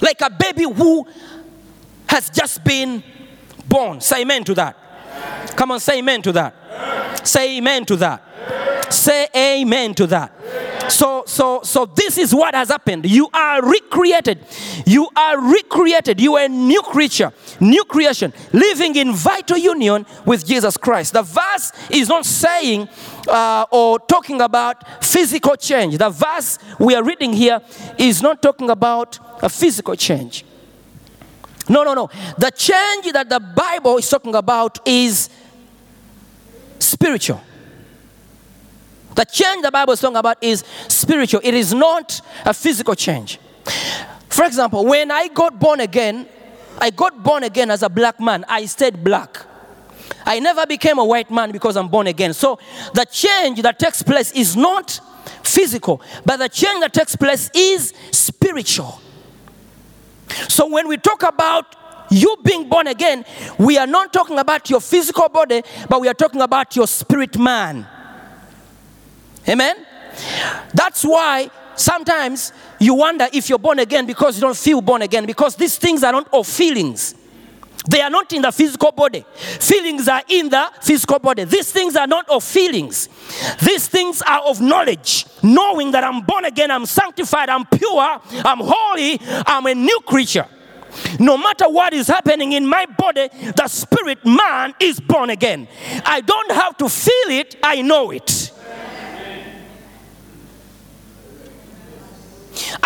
Like 0.00 0.20
a 0.20 0.30
baby 0.30 0.62
who 0.62 1.06
has 2.08 2.30
just 2.30 2.64
been 2.64 3.02
born. 3.68 4.00
Say 4.00 4.22
amen 4.22 4.44
to 4.44 4.54
that. 4.54 4.76
Come 5.56 5.72
on, 5.72 5.80
say 5.80 5.98
amen 5.98 6.22
to 6.22 6.32
that. 6.32 7.26
Say 7.26 7.58
amen 7.58 7.84
to 7.86 7.96
that. 7.96 8.92
Say 8.92 9.28
amen 9.36 9.94
to 9.94 10.06
that. 10.06 10.32
So, 10.88 11.24
so, 11.26 11.62
so 11.62 11.86
this 11.86 12.18
is 12.18 12.34
what 12.34 12.54
has 12.54 12.68
happened. 12.68 13.06
You 13.06 13.28
are 13.32 13.62
recreated. 13.62 14.38
You 14.86 15.08
are 15.14 15.40
recreated. 15.40 16.20
You 16.20 16.36
are 16.36 16.44
a 16.44 16.48
new 16.48 16.82
creature, 16.82 17.32
new 17.60 17.84
creation, 17.84 18.32
living 18.52 18.96
in 18.96 19.12
vital 19.12 19.58
union 19.58 20.06
with 20.24 20.46
Jesus 20.46 20.76
Christ. 20.76 21.12
The 21.12 21.22
verse 21.22 21.72
is 21.90 22.08
not 22.08 22.24
saying 22.24 22.88
uh, 23.28 23.66
or 23.70 23.98
talking 23.98 24.40
about 24.40 25.04
physical 25.04 25.56
change. 25.56 25.98
The 25.98 26.10
verse 26.10 26.58
we 26.78 26.94
are 26.94 27.02
reading 27.02 27.32
here 27.32 27.60
is 27.98 28.22
not 28.22 28.42
talking 28.42 28.70
about 28.70 29.18
a 29.42 29.48
physical 29.48 29.94
change. 29.94 30.44
No, 31.68 31.84
no, 31.84 31.92
no. 31.92 32.08
The 32.38 32.50
change 32.50 33.12
that 33.12 33.28
the 33.28 33.40
Bible 33.40 33.98
is 33.98 34.08
talking 34.08 34.34
about 34.34 34.80
is 34.86 35.28
spiritual. 36.78 37.40
The 39.18 39.24
change 39.24 39.62
the 39.62 39.72
Bible 39.72 39.94
is 39.94 40.00
talking 40.00 40.16
about 40.16 40.38
is 40.40 40.62
spiritual, 40.86 41.40
it 41.42 41.52
is 41.52 41.74
not 41.74 42.20
a 42.44 42.54
physical 42.54 42.94
change. 42.94 43.40
For 44.28 44.44
example, 44.44 44.86
when 44.86 45.10
I 45.10 45.26
got 45.26 45.58
born 45.58 45.80
again, 45.80 46.28
I 46.80 46.90
got 46.90 47.20
born 47.20 47.42
again 47.42 47.68
as 47.72 47.82
a 47.82 47.88
black 47.88 48.20
man, 48.20 48.44
I 48.48 48.64
stayed 48.66 49.02
black. 49.02 49.44
I 50.24 50.38
never 50.38 50.64
became 50.66 51.00
a 51.00 51.04
white 51.04 51.32
man 51.32 51.50
because 51.50 51.76
I'm 51.76 51.88
born 51.88 52.06
again. 52.06 52.32
So 52.32 52.60
the 52.94 53.04
change 53.06 53.60
that 53.62 53.80
takes 53.80 54.04
place 54.04 54.30
is 54.30 54.54
not 54.54 55.00
physical, 55.42 56.00
but 56.24 56.36
the 56.36 56.48
change 56.48 56.78
that 56.82 56.92
takes 56.92 57.16
place 57.16 57.50
is 57.52 57.92
spiritual. 58.12 59.00
So 60.46 60.68
when 60.68 60.86
we 60.86 60.96
talk 60.96 61.24
about 61.24 61.74
you 62.08 62.36
being 62.44 62.68
born 62.68 62.86
again, 62.86 63.24
we 63.58 63.78
are 63.78 63.86
not 63.88 64.12
talking 64.12 64.38
about 64.38 64.70
your 64.70 64.80
physical 64.80 65.28
body, 65.28 65.64
but 65.88 66.00
we 66.00 66.06
are 66.06 66.14
talking 66.14 66.40
about 66.40 66.76
your 66.76 66.86
spirit 66.86 67.36
man. 67.36 67.84
Amen? 69.48 69.76
That's 70.74 71.04
why 71.04 71.50
sometimes 71.74 72.52
you 72.78 72.94
wonder 72.94 73.28
if 73.32 73.48
you're 73.48 73.58
born 73.58 73.78
again 73.78 74.06
because 74.06 74.36
you 74.36 74.42
don't 74.42 74.56
feel 74.56 74.80
born 74.80 75.02
again, 75.02 75.26
because 75.26 75.56
these 75.56 75.78
things 75.78 76.02
are 76.02 76.12
not 76.12 76.28
of 76.32 76.46
feelings. 76.46 77.14
They 77.88 78.02
are 78.02 78.10
not 78.10 78.30
in 78.32 78.42
the 78.42 78.52
physical 78.52 78.92
body. 78.92 79.24
Feelings 79.32 80.08
are 80.08 80.22
in 80.28 80.50
the 80.50 80.70
physical 80.82 81.18
body. 81.18 81.44
These 81.44 81.72
things 81.72 81.96
are 81.96 82.06
not 82.06 82.28
of 82.28 82.44
feelings. 82.44 83.08
These 83.62 83.88
things 83.88 84.20
are 84.22 84.40
of 84.40 84.60
knowledge. 84.60 85.24
Knowing 85.42 85.92
that 85.92 86.04
I'm 86.04 86.20
born 86.20 86.44
again, 86.44 86.70
I'm 86.70 86.84
sanctified, 86.84 87.48
I'm 87.48 87.64
pure, 87.64 88.20
I'm 88.44 88.58
holy, 88.60 89.18
I'm 89.46 89.64
a 89.64 89.74
new 89.74 90.00
creature. 90.04 90.46
No 91.18 91.38
matter 91.38 91.68
what 91.68 91.94
is 91.94 92.08
happening 92.08 92.52
in 92.52 92.66
my 92.66 92.84
body, 92.98 93.28
the 93.56 93.68
spirit 93.68 94.24
man 94.26 94.74
is 94.80 95.00
born 95.00 95.30
again. 95.30 95.68
I 96.04 96.20
don't 96.20 96.50
have 96.52 96.76
to 96.78 96.88
feel 96.88 97.30
it, 97.38 97.56
I 97.62 97.80
know 97.82 98.10
it. 98.10 98.52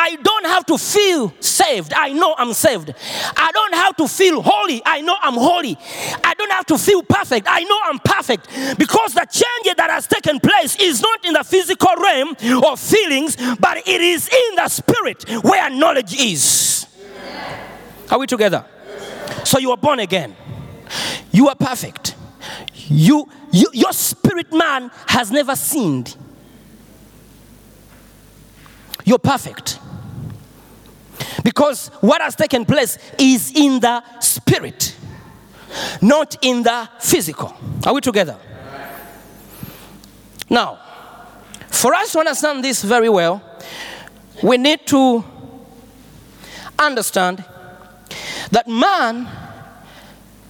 I 0.02 0.16
don't 0.16 0.46
have 0.46 0.66
to 0.66 0.78
feel 0.78 1.32
saved. 1.38 1.92
I 1.94 2.12
know 2.12 2.34
I'm 2.36 2.52
saved. 2.54 2.92
I 3.36 3.52
don't 3.52 3.74
have 3.74 3.96
to 3.98 4.08
feel 4.08 4.42
holy. 4.42 4.82
I 4.84 5.00
know 5.00 5.14
I'm 5.22 5.34
holy. 5.34 5.78
I 6.24 6.34
don't 6.34 6.50
have 6.50 6.66
to 6.66 6.78
feel 6.78 7.04
perfect. 7.04 7.46
I 7.48 7.62
know 7.62 7.78
I'm 7.84 8.00
perfect. 8.00 8.48
Because 8.76 9.14
the 9.14 9.24
change 9.30 9.76
that 9.76 9.90
has 9.90 10.08
taken 10.08 10.40
place 10.40 10.74
is 10.80 11.00
not 11.00 11.24
in 11.24 11.34
the 11.34 11.44
physical 11.44 11.94
realm 12.02 12.30
of 12.64 12.80
feelings, 12.80 13.36
but 13.60 13.76
it 13.86 14.00
is 14.00 14.28
in 14.28 14.56
the 14.56 14.68
spirit 14.68 15.22
where 15.44 15.70
knowledge 15.70 16.20
is. 16.20 16.86
Are 18.10 18.18
we 18.18 18.26
together? 18.26 18.64
So 19.44 19.60
you 19.60 19.70
are 19.70 19.76
born 19.76 20.00
again. 20.00 20.34
You 21.30 21.48
are 21.48 21.54
perfect. 21.54 22.16
You, 22.88 23.28
you 23.52 23.70
your 23.72 23.92
spirit 23.92 24.52
man 24.52 24.90
has 25.06 25.30
never 25.30 25.54
sinned. 25.54 26.16
You're 29.04 29.20
perfect. 29.20 29.78
Because 31.42 31.88
what 32.00 32.20
has 32.20 32.36
taken 32.36 32.64
place 32.64 32.98
is 33.18 33.52
in 33.54 33.80
the 33.80 34.02
spirit, 34.20 34.96
not 36.00 36.36
in 36.42 36.62
the 36.62 36.88
physical. 37.00 37.56
Are 37.84 37.94
we 37.94 38.00
together? 38.00 38.36
Now, 40.48 40.78
for 41.68 41.94
us 41.94 42.12
to 42.12 42.20
understand 42.20 42.62
this 42.62 42.82
very 42.82 43.08
well, 43.08 43.42
we 44.42 44.58
need 44.58 44.86
to 44.88 45.24
understand 46.78 47.44
that 48.50 48.68
man 48.68 49.28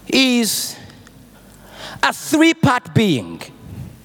is 0.08 0.76
a 2.02 2.12
three 2.12 2.54
part 2.54 2.94
being. 2.94 3.40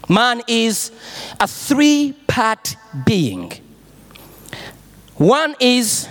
Man 0.07 0.41
is 0.47 0.91
a 1.39 1.47
three 1.47 2.13
part 2.27 2.75
being. 3.05 3.51
One 5.15 5.55
is 5.59 6.07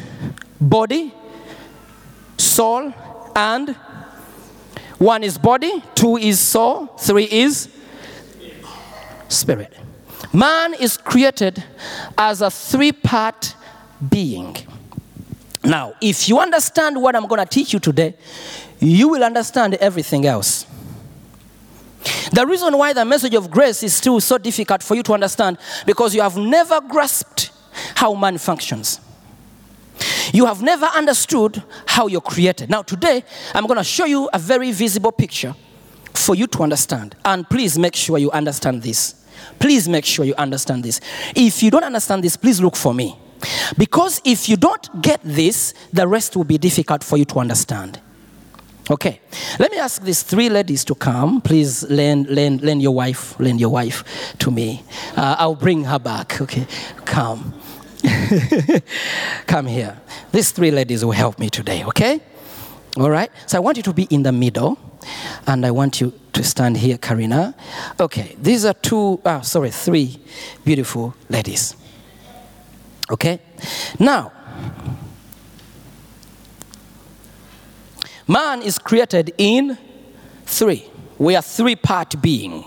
body, 0.61 1.13
soul, 2.39 2.93
and 3.35 3.77
one 4.99 5.23
is 5.23 5.37
body, 5.39 5.83
two 5.95 6.17
is 6.17 6.41
soul, 6.41 6.87
three 6.99 7.29
is 7.31 7.69
spirit. 9.29 9.77
Man 10.33 10.75
is 10.75 10.97
created 10.97 11.63
as 12.17 12.41
a 12.41 12.51
three 12.51 12.93
part 12.93 13.55
being. 14.09 14.57
Now, 15.63 15.95
if 16.01 16.29
you 16.29 16.39
understand 16.39 17.01
what 17.01 17.17
I'm 17.17 17.27
going 17.27 17.41
to 17.41 17.47
teach 17.47 17.73
you 17.73 17.79
today, 17.79 18.15
you 18.81 19.09
will 19.09 19.25
understand 19.25 19.75
everything 19.75 20.27
else. 20.27 20.67
The 22.33 22.47
reason 22.47 22.77
why 22.79 22.93
the 22.93 23.05
message 23.05 23.35
of 23.35 23.51
grace 23.51 23.83
is 23.83 23.95
still 23.95 24.21
so 24.21 24.39
difficult 24.39 24.83
for 24.83 24.95
you 24.95 25.03
to 25.05 25.13
understand 25.13 25.59
because 25.87 26.15
you 26.15 26.23
have 26.23 26.37
never 26.37 26.81
grasped 26.81 27.51
how 27.95 28.15
man 28.15 28.39
functions. 28.39 29.01
You 30.33 30.47
have 30.47 30.63
never 30.63 30.87
understood 30.87 31.63
how 31.87 32.07
you're 32.07 32.21
created. 32.21 32.71
Now, 32.71 32.83
today, 32.83 33.25
I'm 33.55 33.67
going 33.67 33.79
to 33.79 33.85
show 33.85 34.05
you 34.05 34.29
a 34.33 34.39
very 34.39 34.73
visible 34.73 35.13
picture 35.13 35.55
for 36.15 36.35
you 36.35 36.47
to 36.49 36.63
understand. 36.63 37.17
And 37.25 37.49
please 37.49 37.79
make 37.79 37.95
sure 37.95 38.19
you 38.19 38.31
understand 38.31 38.83
this. 38.83 39.15
Please 39.59 39.89
make 39.89 40.05
sure 40.05 40.25
you 40.25 40.35
understand 40.35 40.85
this. 40.85 41.01
If 41.35 41.63
you 41.63 41.71
don't 41.71 41.85
understand 41.85 42.25
this, 42.25 42.37
please 42.37 42.61
look 42.61 42.77
for 42.77 42.93
me. 42.93 43.19
Because 43.77 44.21
if 44.25 44.49
you 44.49 44.57
don't 44.57 45.03
get 45.03 45.21
this, 45.23 45.75
the 45.93 46.07
rest 46.09 46.37
will 46.37 46.45
be 46.45 46.59
difficult 46.59 47.05
for 47.05 47.17
you 47.17 47.25
to 47.27 47.39
understand. 47.39 48.01
Okay, 48.89 49.21
let 49.59 49.73
me 49.73 49.79
ask 49.79 50.03
these 50.03 50.23
three 50.23 50.49
ladies 50.49 50.85
to 50.85 50.95
come. 50.95 51.41
Please 51.41 51.83
lend, 51.91 52.29
lend, 52.29 52.63
lend 52.63 52.81
your 52.81 52.95
wife, 52.95 53.39
lend 53.41 53.61
your 53.61 53.71
wife 53.71 54.05
to 54.39 54.51
me. 54.51 54.85
Uh, 55.17 55.35
I'll 55.39 55.57
bring 55.57 55.85
her 55.85 55.99
back. 55.99 56.41
Okay, 56.41 56.67
come. 57.05 57.53
come 59.47 59.67
here. 59.67 60.01
These 60.33 60.53
three 60.53 60.71
ladies 60.71 61.05
will 61.05 61.13
help 61.13 61.39
me 61.39 61.49
today, 61.51 61.85
okay? 61.85 62.21
All 62.97 63.11
right? 63.11 63.31
So 63.47 63.59
I 63.59 63.61
want 63.61 63.77
you 63.77 63.83
to 63.85 63.93
be 63.93 64.05
in 64.05 64.23
the 64.23 64.33
middle, 64.33 64.79
and 65.47 65.65
I 65.67 65.71
want 65.71 66.01
you 66.01 66.13
to 66.33 66.45
stand 66.45 66.77
here, 66.77 66.99
Karina. 66.99 67.55
Okay, 67.99 68.37
these 68.41 68.65
are 68.65 68.75
two, 68.75 69.21
ah, 69.25 69.41
sorry, 69.41 69.71
three 69.71 70.19
beautiful 70.65 71.15
ladies. 71.29 71.77
Okay? 73.11 73.41
Now, 73.99 74.33
man 78.27 78.63
is 78.63 78.79
created 78.79 79.35
in 79.39 79.79
three. 80.45 80.91
We 81.19 81.37
are 81.37 81.43
three 81.43 81.77
part 81.77 82.21
being. 82.21 82.65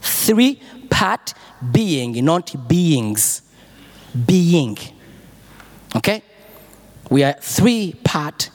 Three 0.00 0.60
part 0.90 1.34
being, 1.72 2.24
not 2.24 2.68
beings. 2.68 3.42
Being. 4.24 4.78
Okay? 5.94 6.22
We 7.10 7.22
are 7.22 7.34
three 7.40 7.94
part 8.04 8.50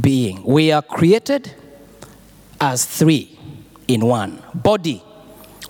being. 0.00 0.42
We 0.44 0.72
are 0.72 0.82
created 0.82 1.54
as 2.60 2.84
three 2.84 3.38
in 3.88 4.06
one. 4.06 4.42
Body. 4.54 5.02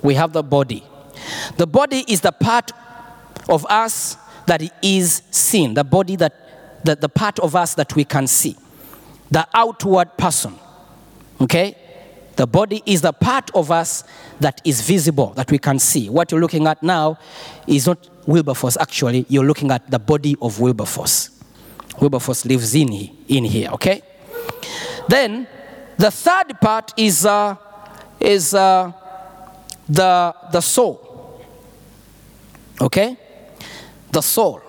We 0.03 0.15
have 0.15 0.33
the 0.33 0.43
body. 0.43 0.85
The 1.57 1.67
body 1.67 2.05
is 2.09 2.21
the 2.21 2.33
part 2.33 2.73
of 3.49 3.67
us 3.67 4.17
that 4.47 4.63
is 4.83 5.23
seen, 5.31 5.75
the 5.75 5.85
body 5.85 6.17
that, 6.17 6.85
that 6.85 7.01
the 7.01 7.09
part 7.09 7.39
of 7.39 7.55
us 7.55 7.75
that 7.75 7.95
we 7.95 8.05
can 8.05 8.27
see, 8.27 8.57
the 9.31 9.47
outward 9.55 10.17
person. 10.17 10.59
Okay? 11.41 11.77
The 12.37 12.47
body 12.47 12.83
is 12.87 13.03
the 13.03 13.13
part 13.13 13.51
of 13.55 13.71
us 13.71 14.05
that 14.41 14.61
is 14.65 14.81
visible, 14.81 15.29
that 15.35 15.51
we 15.51 15.59
can 15.59 15.79
see. 15.79 16.09
What 16.09 16.33
you're 16.33 16.41
looking 16.41 16.67
at 16.67 16.83
now 16.83 17.19
is 17.67 17.87
not 17.87 18.09
Wilberforce, 18.27 18.77
actually, 18.81 19.27
you're 19.29 19.45
looking 19.45 19.71
at 19.71 19.91
the 19.91 19.99
body 19.99 20.37
of 20.41 20.61
Wilberforce. 20.61 21.31
Wilberforce 22.01 22.45
lives 22.45 22.75
in, 22.75 22.93
in 23.29 23.45
here, 23.45 23.71
okay? 23.71 24.03
Then 25.09 25.47
the 25.97 26.11
third 26.11 26.61
part 26.61 26.93
is, 26.97 27.27
uh, 27.27 27.57
is 28.21 28.55
uh, 28.55 28.93
the, 29.89 30.35
the 30.51 30.61
soul. 30.61 31.43
Okay? 32.81 33.17
The 34.11 34.21
soul. 34.21 34.61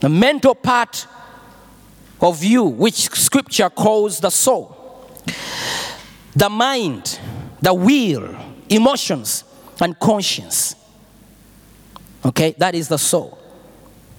The 0.00 0.08
mental 0.08 0.54
part 0.54 1.06
of 2.20 2.42
you, 2.44 2.64
which 2.64 3.10
scripture 3.10 3.70
calls 3.70 4.20
the 4.20 4.30
soul. 4.30 4.76
The 6.36 6.48
mind, 6.48 7.18
the 7.62 7.72
will, 7.72 8.36
emotions, 8.68 9.44
and 9.80 9.98
conscience. 9.98 10.76
Okay? 12.24 12.54
That 12.58 12.74
is 12.74 12.88
the 12.88 12.98
soul. 12.98 13.38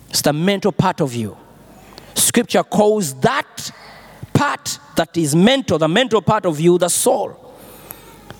It's 0.09 0.21
the 0.21 0.33
mental 0.33 0.71
part 0.71 1.01
of 1.01 1.13
you. 1.13 1.37
Scripture 2.13 2.63
calls 2.63 3.13
that 3.21 3.71
part 4.33 4.79
that 4.95 5.15
is 5.17 5.35
mental, 5.35 5.77
the 5.77 5.87
mental 5.87 6.21
part 6.21 6.45
of 6.45 6.59
you, 6.59 6.77
the 6.77 6.89
soul, 6.89 7.53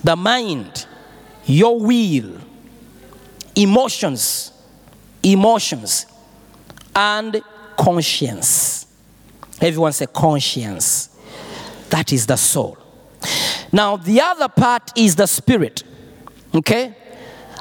the 0.04 0.16
mind, 0.16 0.86
your 1.46 1.80
will, 1.80 2.38
emotions, 3.56 4.52
emotions, 5.24 6.06
and 6.96 7.42
conscience. 7.78 8.88
Everyone 9.62 9.94
say 9.94 10.08
conscience. 10.08 11.10
That 11.90 12.12
is 12.12 12.26
the 12.26 12.36
soul. 12.36 12.78
Now, 13.72 13.98
the 13.98 14.22
other 14.22 14.48
part 14.48 14.92
is 14.98 15.16
the 15.16 15.28
spirit. 15.28 15.84
Okay? 16.54 16.96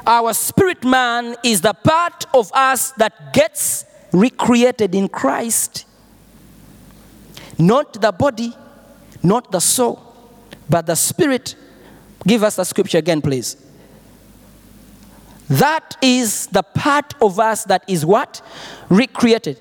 Our 0.07 0.33
spirit 0.33 0.83
man 0.83 1.35
is 1.43 1.61
the 1.61 1.73
part 1.73 2.25
of 2.33 2.51
us 2.53 2.91
that 2.93 3.33
gets 3.33 3.85
recreated 4.11 4.93
in 4.93 5.09
Christ. 5.09 5.85
Not 7.57 8.01
the 8.01 8.11
body, 8.11 8.53
not 9.23 9.51
the 9.51 9.59
soul, 9.59 10.01
but 10.69 10.85
the 10.85 10.95
spirit. 10.95 11.55
Give 12.27 12.43
us 12.43 12.55
the 12.55 12.63
scripture 12.63 12.97
again, 12.99 13.21
please. 13.21 13.57
That 15.49 15.95
is 16.01 16.47
the 16.47 16.63
part 16.63 17.13
of 17.21 17.39
us 17.39 17.65
that 17.65 17.83
is 17.87 18.05
what? 18.05 18.41
Recreated. 18.89 19.59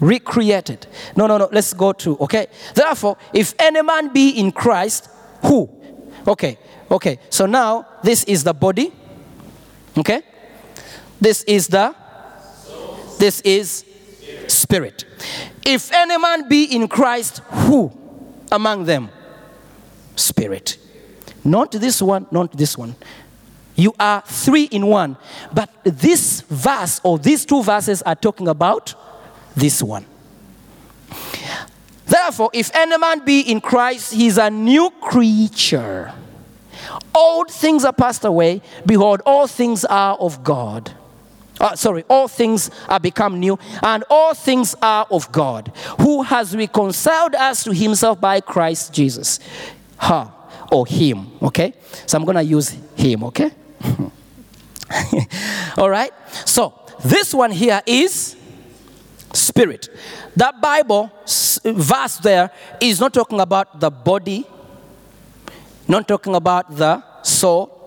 Recreated. 0.00 0.86
No, 1.16 1.26
no, 1.26 1.38
no. 1.38 1.48
Let's 1.52 1.72
go 1.72 1.92
to, 1.92 2.18
okay? 2.18 2.46
Therefore, 2.74 3.16
if 3.32 3.54
any 3.58 3.82
man 3.82 4.12
be 4.12 4.30
in 4.30 4.50
Christ, 4.50 5.08
who? 5.42 5.70
Okay, 6.26 6.58
okay. 6.90 7.18
So 7.30 7.46
now 7.46 7.86
this 8.02 8.24
is 8.24 8.44
the 8.44 8.54
body. 8.54 8.92
Okay? 9.96 10.22
This 11.20 11.42
is 11.44 11.68
the 11.68 11.94
this 13.18 13.40
is 13.42 13.84
spirit. 14.48 15.04
If 15.64 15.92
any 15.92 16.18
man 16.18 16.48
be 16.48 16.64
in 16.64 16.88
Christ, 16.88 17.38
who 17.38 17.92
among 18.50 18.84
them? 18.84 19.10
Spirit. 20.16 20.78
Not 21.44 21.72
this 21.72 22.02
one, 22.02 22.26
not 22.30 22.52
this 22.56 22.76
one. 22.76 22.96
You 23.74 23.94
are 23.98 24.22
three 24.26 24.64
in 24.64 24.86
one. 24.86 25.16
But 25.52 25.70
this 25.84 26.42
verse 26.42 27.00
or 27.02 27.18
these 27.18 27.44
two 27.44 27.62
verses 27.62 28.02
are 28.02 28.14
talking 28.14 28.48
about 28.48 28.94
this 29.56 29.82
one. 29.82 30.04
Therefore, 32.04 32.50
if 32.52 32.74
any 32.74 32.98
man 32.98 33.24
be 33.24 33.40
in 33.40 33.60
Christ, 33.60 34.12
he 34.12 34.26
is 34.26 34.36
a 34.36 34.50
new 34.50 34.90
creature. 35.00 36.12
Old 37.14 37.50
things 37.50 37.84
are 37.84 37.92
passed 37.92 38.24
away. 38.24 38.62
Behold, 38.86 39.22
all 39.26 39.46
things 39.46 39.84
are 39.84 40.16
of 40.16 40.42
God. 40.42 40.92
Uh, 41.60 41.76
sorry, 41.76 42.04
all 42.08 42.26
things 42.26 42.70
are 42.88 42.98
become 42.98 43.38
new, 43.38 43.58
and 43.82 44.02
all 44.10 44.34
things 44.34 44.74
are 44.82 45.06
of 45.10 45.30
God, 45.30 45.72
who 46.00 46.22
has 46.22 46.56
reconciled 46.56 47.34
us 47.34 47.62
to 47.64 47.72
himself 47.72 48.20
by 48.20 48.40
Christ 48.40 48.92
Jesus. 48.92 49.38
Her 49.98 50.30
or 50.72 50.86
him, 50.86 51.30
okay? 51.40 51.74
So 52.06 52.18
I'm 52.18 52.24
gonna 52.24 52.42
use 52.42 52.70
him, 52.96 53.24
okay? 53.24 53.50
all 55.76 55.90
right? 55.90 56.10
So 56.46 56.74
this 57.04 57.32
one 57.34 57.50
here 57.50 57.82
is 57.86 58.36
spirit. 59.32 59.88
That 60.36 60.60
Bible 60.60 61.12
verse 61.64 62.16
there 62.18 62.50
is 62.80 63.00
not 63.00 63.12
talking 63.12 63.40
about 63.40 63.78
the 63.78 63.90
body, 63.90 64.46
not 65.92 66.08
talking 66.08 66.34
about 66.34 66.76
the 66.76 67.02
soul, 67.22 67.78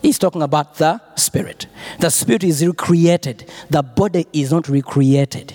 He's 0.00 0.18
talking 0.18 0.42
about 0.42 0.76
the 0.76 1.00
spirit. 1.16 1.66
The 1.98 2.08
spirit 2.08 2.44
is 2.44 2.64
recreated, 2.64 3.50
the 3.68 3.82
body 3.82 4.26
is 4.32 4.52
not 4.52 4.68
recreated. 4.68 5.54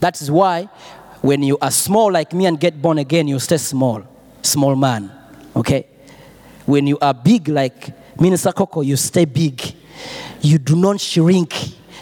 That 0.00 0.20
is 0.20 0.30
why 0.30 0.68
when 1.20 1.42
you 1.42 1.58
are 1.60 1.70
small 1.70 2.12
like 2.12 2.32
me 2.32 2.46
and 2.46 2.58
get 2.58 2.80
born 2.80 2.98
again, 2.98 3.26
you 3.26 3.38
stay 3.40 3.56
small, 3.56 4.04
small 4.42 4.76
man. 4.76 5.10
Okay? 5.56 5.88
When 6.66 6.86
you 6.86 6.98
are 7.00 7.12
big 7.12 7.48
like 7.48 8.20
Minister 8.20 8.52
Coco, 8.52 8.82
you 8.82 8.96
stay 8.96 9.24
big. 9.24 9.60
You 10.40 10.58
do 10.58 10.76
not 10.76 11.00
shrink 11.00 11.54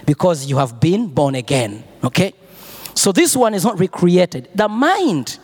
because 0.05 0.47
you 0.47 0.59
have 0.59 0.79
been 0.79 1.07
born 1.09 1.35
again. 1.35 1.83
Okay? 2.05 2.35
So 2.95 3.13
this 3.13 3.35
one 3.35 3.55
is 3.55 3.65
not 3.65 3.79
recreated. 3.79 4.51
The 4.55 4.69
mind, 4.69 5.39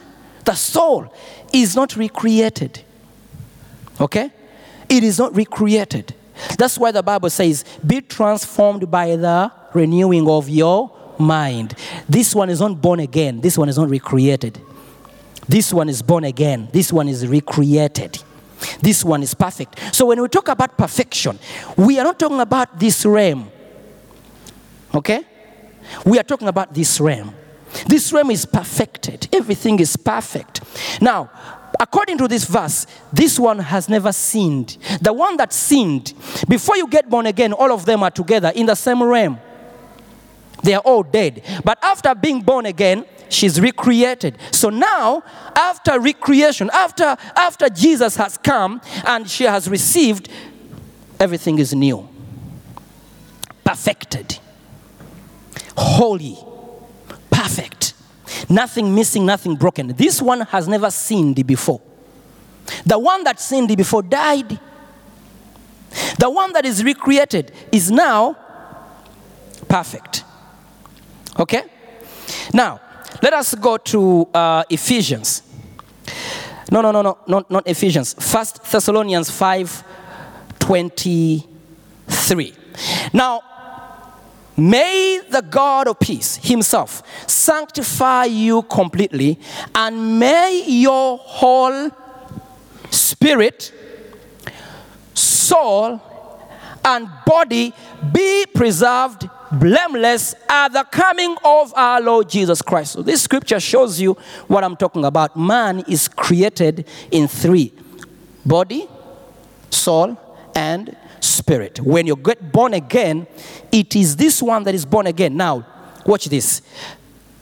the 0.44 0.54
soul 0.54 1.12
is 1.52 1.74
not 1.74 1.96
recreated. 1.96 2.82
Okay? 4.02 4.30
It 4.88 5.04
is 5.04 5.18
not 5.18 5.34
recreated. 5.34 6.14
That's 6.58 6.76
why 6.76 6.90
the 6.90 7.02
Bible 7.02 7.30
says, 7.30 7.64
be 7.86 8.00
transformed 8.00 8.90
by 8.90 9.16
the 9.16 9.52
renewing 9.72 10.28
of 10.28 10.48
your 10.48 10.90
mind. 11.18 11.74
This 12.08 12.34
one 12.34 12.50
is 12.50 12.60
not 12.60 12.80
born 12.80 13.00
again. 13.00 13.40
This 13.40 13.56
one 13.56 13.68
is 13.68 13.78
not 13.78 13.88
recreated. 13.88 14.60
This 15.48 15.72
one 15.72 15.88
is 15.88 16.02
born 16.02 16.24
again. 16.24 16.68
This 16.72 16.92
one 16.92 17.08
is 17.08 17.26
recreated. 17.26 18.22
This 18.80 19.04
one 19.04 19.22
is 19.22 19.34
perfect. 19.34 19.78
So 19.94 20.06
when 20.06 20.20
we 20.20 20.28
talk 20.28 20.48
about 20.48 20.76
perfection, 20.76 21.38
we 21.76 21.98
are 21.98 22.04
not 22.04 22.18
talking 22.18 22.40
about 22.40 22.78
this 22.78 23.04
realm. 23.04 23.50
Okay? 24.94 25.22
We 26.04 26.18
are 26.18 26.24
talking 26.24 26.48
about 26.48 26.74
this 26.74 27.00
realm. 27.00 27.34
This 27.86 28.12
realm 28.12 28.30
is 28.30 28.46
perfected. 28.46 29.28
Everything 29.32 29.80
is 29.80 29.96
perfect. 29.96 30.60
Now, 31.00 31.30
according 31.80 32.18
to 32.18 32.28
this 32.28 32.44
verse, 32.44 32.86
this 33.12 33.38
one 33.38 33.58
has 33.58 33.88
never 33.88 34.12
sinned. 34.12 34.78
The 35.00 35.12
one 35.12 35.36
that 35.36 35.52
sinned, 35.52 36.14
before 36.48 36.76
you 36.76 36.86
get 36.86 37.08
born 37.08 37.26
again, 37.26 37.52
all 37.52 37.72
of 37.72 37.84
them 37.84 38.02
are 38.02 38.10
together 38.10 38.52
in 38.54 38.66
the 38.66 38.74
same 38.74 39.02
realm. 39.02 39.38
They 40.62 40.74
are 40.74 40.82
all 40.82 41.02
dead. 41.02 41.42
But 41.64 41.78
after 41.82 42.14
being 42.14 42.40
born 42.40 42.66
again, 42.66 43.04
she's 43.28 43.60
recreated. 43.60 44.38
So 44.52 44.70
now, 44.70 45.22
after 45.56 45.98
recreation, 45.98 46.70
after 46.72 47.16
after 47.36 47.68
Jesus 47.68 48.16
has 48.16 48.38
come 48.38 48.80
and 49.04 49.28
she 49.28 49.44
has 49.44 49.68
received, 49.68 50.28
everything 51.18 51.58
is 51.58 51.74
new. 51.74 52.08
Perfected. 53.64 54.38
Holy. 55.76 56.38
Perfect. 57.30 57.91
Nothing 58.48 58.94
missing, 58.94 59.26
nothing 59.26 59.56
broken. 59.56 59.88
This 59.88 60.20
one 60.22 60.40
has 60.42 60.68
never 60.68 60.90
sinned 60.90 61.46
before. 61.46 61.80
The 62.86 62.98
one 62.98 63.24
that 63.24 63.40
sinned 63.40 63.76
before 63.76 64.02
died. 64.02 64.58
The 66.18 66.30
one 66.30 66.52
that 66.52 66.64
is 66.64 66.82
recreated 66.84 67.52
is 67.70 67.90
now 67.90 68.36
perfect. 69.68 70.24
Okay? 71.38 71.64
Now, 72.52 72.80
let 73.22 73.32
us 73.32 73.54
go 73.54 73.76
to 73.76 74.28
uh, 74.32 74.64
Ephesians. 74.70 75.42
No, 76.70 76.80
no, 76.80 76.90
no, 76.90 77.02
no, 77.02 77.18
not, 77.26 77.50
not 77.50 77.66
Ephesians. 77.66 78.14
First 78.14 78.62
Thessalonians 78.64 79.30
5 79.30 79.84
23. 80.58 82.54
Now, 83.12 83.42
may 84.56 85.20
the 85.30 85.42
God 85.42 85.88
of 85.88 85.98
peace 85.98 86.36
himself 86.36 87.02
sanctify 87.28 88.24
you 88.26 88.62
completely, 88.62 89.38
and 89.74 90.18
may 90.18 90.64
your 90.66 91.18
whole 91.18 91.90
spirit, 92.90 93.72
soul, 95.14 96.00
and 96.84 97.08
body 97.24 97.72
be 98.12 98.46
preserved 98.54 99.28
blameless 99.52 100.34
at 100.48 100.68
the 100.68 100.84
coming 100.84 101.36
of 101.44 101.72
our 101.76 102.00
Lord 102.00 102.28
Jesus 102.28 102.62
Christ. 102.62 102.92
So, 102.92 103.02
this 103.02 103.22
scripture 103.22 103.60
shows 103.60 104.00
you 104.00 104.14
what 104.48 104.64
I'm 104.64 104.76
talking 104.76 105.04
about. 105.04 105.36
Man 105.36 105.80
is 105.88 106.08
created 106.08 106.86
in 107.10 107.28
three 107.28 107.72
body, 108.44 108.88
soul, 109.70 110.16
and 110.54 110.96
spirit. 111.22 111.80
When 111.80 112.06
you 112.06 112.16
get 112.16 112.52
born 112.52 112.74
again, 112.74 113.26
it 113.70 113.94
is 113.96 114.16
this 114.16 114.42
one 114.42 114.64
that 114.64 114.74
is 114.74 114.84
born 114.84 115.06
again. 115.06 115.36
Now, 115.36 115.66
watch 116.04 116.26
this. 116.26 116.62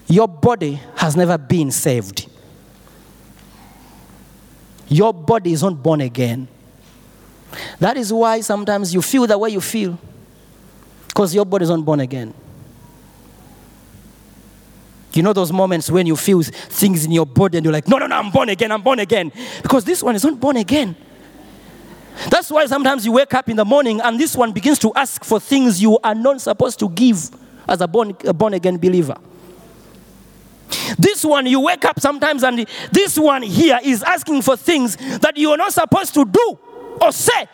Your 0.07 0.29
body 0.29 0.81
has 0.97 1.17
never 1.17 1.39
been 1.39 1.71
saved. 1.71 2.29
Your 4.89 5.15
body 5.15 5.53
is 5.53 5.63
not 5.63 5.81
born 5.83 6.01
again. 6.01 6.49
That 7.79 7.97
is 7.97 8.13
why 8.13 8.41
sometimes 8.41 8.93
you 8.93 9.03
feel 9.03 9.27
the 9.27 9.39
way 9.39 9.51
you 9.51 9.61
feel. 9.61 9.99
Because 11.09 11.35
your 11.35 11.45
body 11.45 11.65
is 11.65 11.71
not 11.71 11.85
born 11.85 12.01
again. 12.01 12.35
You 15.13 15.23
know 15.23 15.33
those 15.33 15.53
moments 15.53 15.91
when 15.91 16.07
you 16.07 16.17
feel 16.17 16.43
things 16.43 17.05
in 17.05 17.13
your 17.13 17.27
body 17.27 17.59
and 17.59 17.65
you're 17.65 17.73
like, 17.73 17.89
no, 17.89 17.99
no, 17.99 18.07
no, 18.07 18.17
I'm 18.17 18.31
born 18.31 18.49
again, 18.49 18.71
I'm 18.71 18.83
born 18.83 19.01
again. 19.01 19.33
Because 19.63 19.85
this 19.85 20.03
one 20.03 20.15
is 20.15 20.25
not 20.25 20.39
born 20.39 20.57
again. 20.57 20.95
That's 22.29 22.51
why 22.51 22.67
sometimes 22.67 23.05
you 23.07 23.13
wake 23.13 23.33
up 23.35 23.49
in 23.49 23.57
the 23.57 23.65
morning 23.65 24.01
and 24.01 24.19
this 24.19 24.37
one 24.37 24.53
begins 24.53 24.79
to 24.81 24.93
ask 24.95 25.25
for 25.25 25.41
things 25.41 25.83
you 25.83 25.99
are 26.05 26.15
not 26.15 26.41
supposed 26.41 26.79
to 26.81 26.89
give 26.91 27.31
as 27.69 27.81
a 27.81 27.89
born, 27.89 28.17
a 28.25 28.33
born 28.33 28.55
again 28.55 28.77
believer. 28.77 29.17
This 30.99 31.25
one, 31.25 31.47
you 31.47 31.61
wake 31.61 31.85
up 31.85 31.99
sometimes 32.01 32.43
and 32.43 32.67
this 32.93 33.19
one 33.19 33.43
here 33.43 33.79
is 33.83 34.03
asking 34.03 34.43
for 34.43 34.57
things 34.57 34.97
that 35.19 35.37
you 35.37 35.51
are 35.51 35.57
not 35.57 35.73
supposed 35.73 36.15
to 36.15 36.25
do 36.25 36.59
or 37.01 37.13
say 37.13 37.49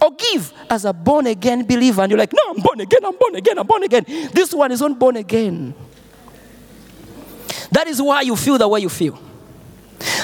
or 0.00 0.10
give 0.12 0.52
as 0.68 0.84
a 0.84 0.92
born 0.92 1.26
again 1.26 1.64
believer. 1.64 2.02
And 2.02 2.10
you're 2.10 2.18
like, 2.18 2.32
no, 2.32 2.54
I'm 2.54 2.60
born 2.62 2.80
again, 2.80 3.04
I'm 3.04 3.16
born 3.16 3.36
again, 3.36 3.58
I'm 3.58 3.66
born 3.66 3.82
again. 3.84 4.04
This 4.32 4.52
one 4.52 4.72
is 4.72 4.80
not 4.80 4.98
born 4.98 5.16
again. 5.16 5.74
That 7.70 7.86
is 7.86 8.02
why 8.02 8.22
you 8.22 8.36
feel 8.36 8.58
the 8.58 8.68
way 8.68 8.80
you 8.80 8.88
feel. 8.88 9.18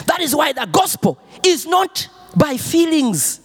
That 0.07 0.21
is 0.21 0.35
why 0.35 0.53
the 0.53 0.67
gospel 0.71 1.19
is 1.45 1.67
not 1.67 2.09
by 2.37 2.57
feelings. 2.57 3.41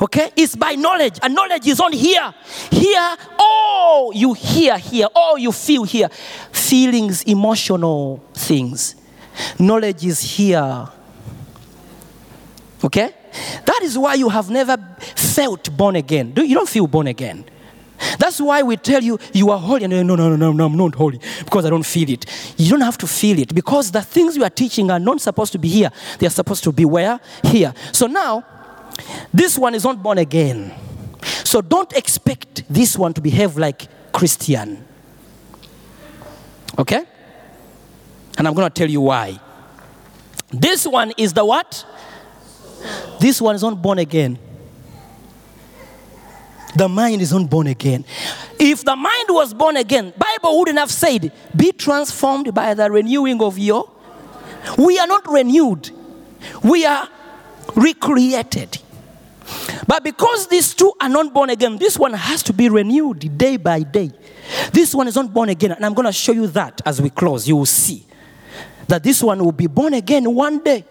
Okay? 0.00 0.30
It's 0.36 0.54
by 0.56 0.74
knowledge. 0.74 1.18
And 1.22 1.34
knowledge 1.34 1.66
is 1.66 1.80
on 1.80 1.92
here. 1.92 2.34
Here, 2.70 3.16
oh, 3.38 4.12
you 4.14 4.34
hear 4.34 4.78
here. 4.78 5.08
Oh, 5.14 5.36
you 5.36 5.52
feel 5.52 5.84
here. 5.84 6.08
Feelings, 6.52 7.22
emotional 7.24 8.22
things. 8.34 8.94
Knowledge 9.58 10.04
is 10.04 10.20
here. 10.20 10.88
Okay? 12.84 13.14
That 13.64 13.80
is 13.82 13.98
why 13.98 14.14
you 14.14 14.28
have 14.28 14.50
never 14.50 14.76
felt 15.16 15.76
born 15.76 15.96
again. 15.96 16.32
You 16.36 16.54
don't 16.54 16.68
feel 16.68 16.86
born 16.86 17.06
again. 17.06 17.44
That's 18.18 18.40
why 18.40 18.62
we 18.62 18.76
tell 18.76 19.02
you 19.02 19.18
you 19.32 19.50
are 19.50 19.58
holy. 19.58 19.84
And 19.84 19.92
no, 19.92 20.02
no, 20.02 20.16
no, 20.16 20.36
no, 20.36 20.52
no, 20.52 20.66
I'm 20.66 20.76
not 20.76 20.94
holy 20.94 21.20
because 21.44 21.64
I 21.64 21.70
don't 21.70 21.86
feel 21.86 22.10
it. 22.10 22.26
You 22.56 22.70
don't 22.70 22.80
have 22.80 22.98
to 22.98 23.06
feel 23.06 23.38
it 23.38 23.54
because 23.54 23.90
the 23.90 24.02
things 24.02 24.36
you 24.36 24.44
are 24.44 24.50
teaching 24.50 24.90
are 24.90 24.98
not 25.00 25.20
supposed 25.20 25.52
to 25.52 25.58
be 25.58 25.68
here. 25.68 25.90
They 26.18 26.26
are 26.26 26.30
supposed 26.30 26.64
to 26.64 26.72
be 26.72 26.84
where? 26.84 27.20
Here. 27.42 27.74
So 27.92 28.06
now, 28.06 28.44
this 29.32 29.58
one 29.58 29.74
is 29.74 29.84
not 29.84 30.02
born 30.02 30.18
again. 30.18 30.74
So 31.44 31.60
don't 31.60 31.92
expect 31.94 32.64
this 32.68 32.96
one 32.96 33.14
to 33.14 33.20
behave 33.20 33.56
like 33.56 33.88
Christian. 34.12 34.84
Okay? 36.78 37.04
And 38.36 38.46
I'm 38.46 38.54
going 38.54 38.68
to 38.68 38.74
tell 38.74 38.88
you 38.88 39.00
why. 39.00 39.40
This 40.50 40.86
one 40.86 41.12
is 41.16 41.32
the 41.32 41.44
what? 41.44 41.84
This 43.18 43.40
one 43.40 43.56
is 43.56 43.62
not 43.62 43.80
born 43.82 43.98
again. 43.98 44.38
The 46.76 46.88
mind 46.88 47.22
is 47.22 47.32
not 47.32 47.48
born 47.48 47.66
again. 47.66 48.04
If 48.58 48.84
the 48.84 48.94
mind 48.94 49.26
was 49.30 49.54
born 49.54 49.76
again, 49.76 50.12
Bible 50.16 50.58
wouldn't 50.58 50.78
have 50.78 50.90
said, 50.90 51.32
"Be 51.56 51.72
transformed 51.72 52.54
by 52.54 52.74
the 52.74 52.90
renewing 52.90 53.40
of 53.42 53.58
your." 53.58 53.88
We 54.76 54.98
are 54.98 55.06
not 55.06 55.26
renewed. 55.30 55.90
We 56.62 56.84
are 56.84 57.08
recreated. 57.74 58.78
But 59.86 60.04
because 60.04 60.46
these 60.48 60.74
two 60.74 60.92
are 61.00 61.08
not 61.08 61.32
born 61.32 61.48
again, 61.50 61.78
this 61.78 61.98
one 61.98 62.12
has 62.12 62.42
to 62.44 62.52
be 62.52 62.68
renewed 62.68 63.38
day 63.38 63.56
by 63.56 63.80
day. 63.80 64.10
This 64.72 64.94
one 64.94 65.08
is 65.08 65.14
not 65.14 65.32
born 65.32 65.48
again, 65.48 65.72
and 65.72 65.84
I'm 65.84 65.94
going 65.94 66.06
to 66.06 66.12
show 66.12 66.32
you 66.32 66.46
that 66.48 66.82
as 66.84 67.00
we 67.00 67.08
close. 67.08 67.48
You 67.48 67.56
will 67.56 67.66
see 67.66 68.04
that 68.88 69.02
this 69.02 69.22
one 69.22 69.42
will 69.42 69.52
be 69.52 69.66
born 69.66 69.94
again 69.94 70.34
one 70.34 70.58
day, 70.58 70.84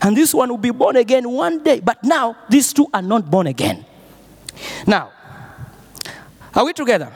and 0.00 0.16
this 0.16 0.32
one 0.34 0.48
will 0.48 0.58
be 0.58 0.70
born 0.70 0.96
again 0.96 1.28
one 1.30 1.62
day. 1.62 1.80
But 1.80 2.02
now, 2.04 2.36
these 2.48 2.72
two 2.72 2.86
are 2.94 3.02
not 3.02 3.30
born 3.30 3.46
again. 3.46 3.84
Now, 4.86 5.10
are 6.54 6.64
we 6.64 6.72
together? 6.72 7.12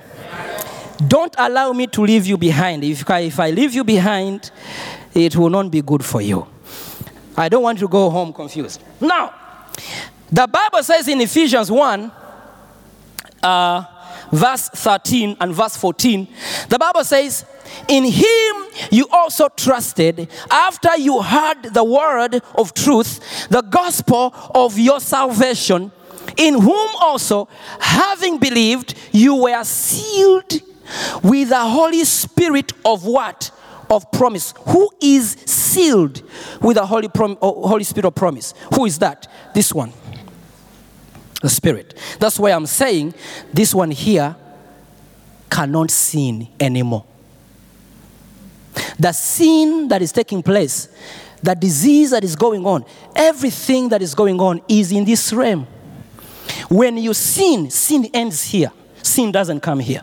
Don't 1.06 1.34
allow 1.36 1.72
me 1.72 1.86
to 1.88 2.02
leave 2.02 2.26
you 2.26 2.38
behind. 2.38 2.84
If 2.84 3.08
I, 3.10 3.20
if 3.20 3.40
I 3.40 3.50
leave 3.50 3.74
you 3.74 3.84
behind, 3.84 4.50
it 5.14 5.36
will 5.36 5.50
not 5.50 5.70
be 5.70 5.82
good 5.82 6.04
for 6.04 6.20
you. 6.20 6.46
I 7.36 7.48
don't 7.48 7.62
want 7.62 7.80
you 7.80 7.86
to 7.86 7.90
go 7.90 8.10
home 8.10 8.32
confused. 8.32 8.80
Now, 9.00 9.34
the 10.30 10.46
Bible 10.46 10.82
says 10.82 11.08
in 11.08 11.20
Ephesians 11.20 11.70
1, 11.70 12.12
uh, 13.42 13.84
verse 14.32 14.68
13 14.68 15.36
and 15.40 15.54
verse 15.54 15.76
14, 15.76 16.28
the 16.68 16.78
Bible 16.78 17.04
says, 17.04 17.44
In 17.88 18.04
him 18.04 18.56
you 18.90 19.08
also 19.10 19.48
trusted 19.48 20.28
after 20.50 20.96
you 20.96 21.22
heard 21.22 21.62
the 21.74 21.84
word 21.84 22.40
of 22.56 22.72
truth, 22.74 23.48
the 23.48 23.62
gospel 23.62 24.32
of 24.54 24.78
your 24.78 25.00
salvation, 25.00 25.90
in 26.36 26.54
whom 26.54 26.88
also, 27.00 27.48
having 27.80 28.38
believed, 28.38 28.94
you 29.12 29.42
were 29.42 29.64
sealed 29.64 30.52
with 31.22 31.48
the 31.48 31.60
Holy 31.60 32.04
Spirit 32.04 32.72
of 32.84 33.04
what? 33.04 33.50
Of 33.90 34.10
promise. 34.12 34.54
Who 34.68 34.90
is 35.00 35.32
sealed 35.46 36.22
with 36.60 36.76
the 36.76 36.86
Holy, 36.86 37.08
prom- 37.08 37.38
oh, 37.40 37.66
Holy 37.68 37.84
Spirit 37.84 38.06
of 38.06 38.14
promise? 38.14 38.54
Who 38.74 38.86
is 38.86 38.98
that? 38.98 39.26
This 39.54 39.72
one 39.72 39.92
the 41.44 41.50
Spirit. 41.50 41.94
That's 42.18 42.38
why 42.38 42.52
I'm 42.52 42.64
saying 42.64 43.12
this 43.52 43.74
one 43.74 43.90
here 43.90 44.34
cannot 45.50 45.90
sin 45.90 46.48
anymore. 46.58 47.04
The 48.98 49.12
sin 49.12 49.88
that 49.88 50.00
is 50.00 50.10
taking 50.10 50.42
place, 50.42 50.88
the 51.42 51.54
disease 51.54 52.12
that 52.12 52.24
is 52.24 52.34
going 52.34 52.64
on, 52.64 52.86
everything 53.14 53.90
that 53.90 54.00
is 54.00 54.14
going 54.14 54.40
on 54.40 54.62
is 54.68 54.90
in 54.90 55.04
this 55.04 55.34
realm. 55.34 55.66
When 56.68 56.96
you 56.96 57.14
sin, 57.14 57.70
sin 57.70 58.06
ends 58.12 58.44
here. 58.44 58.72
Sin 59.02 59.32
doesn't 59.32 59.60
come 59.60 59.80
here. 59.80 60.02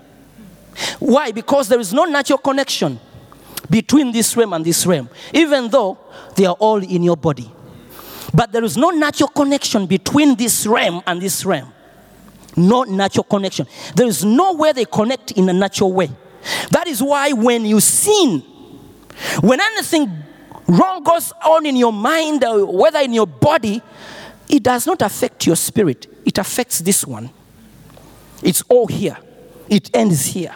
Why? 1.00 1.32
Because 1.32 1.68
there 1.68 1.80
is 1.80 1.94
no 1.94 2.06
natural 2.06 2.38
connection 2.40 3.00
between 3.70 4.12
this 4.12 4.36
realm 4.36 4.54
and 4.54 4.66
this 4.66 4.86
realm, 4.86 5.10
even 5.34 5.70
though 5.70 5.98
they 6.36 6.46
are 6.46 6.56
all 6.60 6.84
in 6.84 7.04
your 7.04 7.18
body. 7.18 7.52
But 8.34 8.52
there 8.52 8.64
is 8.64 8.78
no 8.78 8.90
natural 8.90 9.30
connection 9.30 9.86
between 9.86 10.36
this 10.36 10.66
realm 10.66 11.02
and 11.06 11.22
this 11.22 11.46
realm. 11.46 11.72
No 12.56 12.84
natural 12.84 13.24
connection. 13.24 13.68
There 13.96 14.08
is 14.08 14.24
no 14.24 14.54
way 14.54 14.72
they 14.72 14.86
connect 14.86 15.32
in 15.32 15.48
a 15.50 15.54
natural 15.54 15.94
way. 15.94 16.10
That 16.72 16.88
is 16.88 17.02
why 17.02 17.34
when 17.34 17.66
you 17.66 17.80
sin, 17.80 18.40
when 19.42 19.60
anything 19.62 20.24
wrong 20.68 21.04
goes 21.04 21.32
on 21.46 21.66
in 21.66 21.76
your 21.76 21.94
mind, 21.94 22.44
or 22.44 22.66
whether 22.66 23.00
in 23.00 23.14
your 23.14 23.28
body, 23.28 23.82
it 24.52 24.64
does 24.64 24.86
not 24.86 25.02
affect 25.02 25.48
your 25.48 25.56
spirit. 25.56 26.08
It 26.26 26.38
affects 26.38 26.80
this 26.80 27.08
one. 27.08 27.32
It's 28.44 28.62
all 28.64 28.86
here. 28.88 29.18
It 29.70 29.90
ends 29.96 30.26
here. 30.26 30.54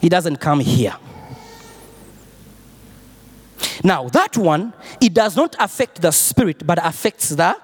It 0.00 0.10
doesn't 0.10 0.36
come 0.36 0.60
here. 0.60 0.94
Now, 3.82 4.08
that 4.10 4.36
one, 4.36 4.72
it 5.00 5.12
does 5.12 5.36
not 5.36 5.56
affect 5.58 6.00
the 6.00 6.12
spirit, 6.12 6.64
but 6.64 6.78
affects 6.86 7.30
the 7.30 7.56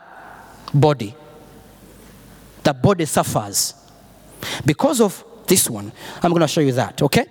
body. 0.74 1.14
The 2.64 2.74
body 2.74 3.04
suffers. 3.04 3.74
Because 4.66 5.00
of 5.00 5.24
this 5.46 5.70
one, 5.70 5.92
I'm 6.22 6.30
going 6.30 6.40
to 6.40 6.48
show 6.48 6.60
you 6.60 6.72
that, 6.72 7.00
okay? 7.02 7.26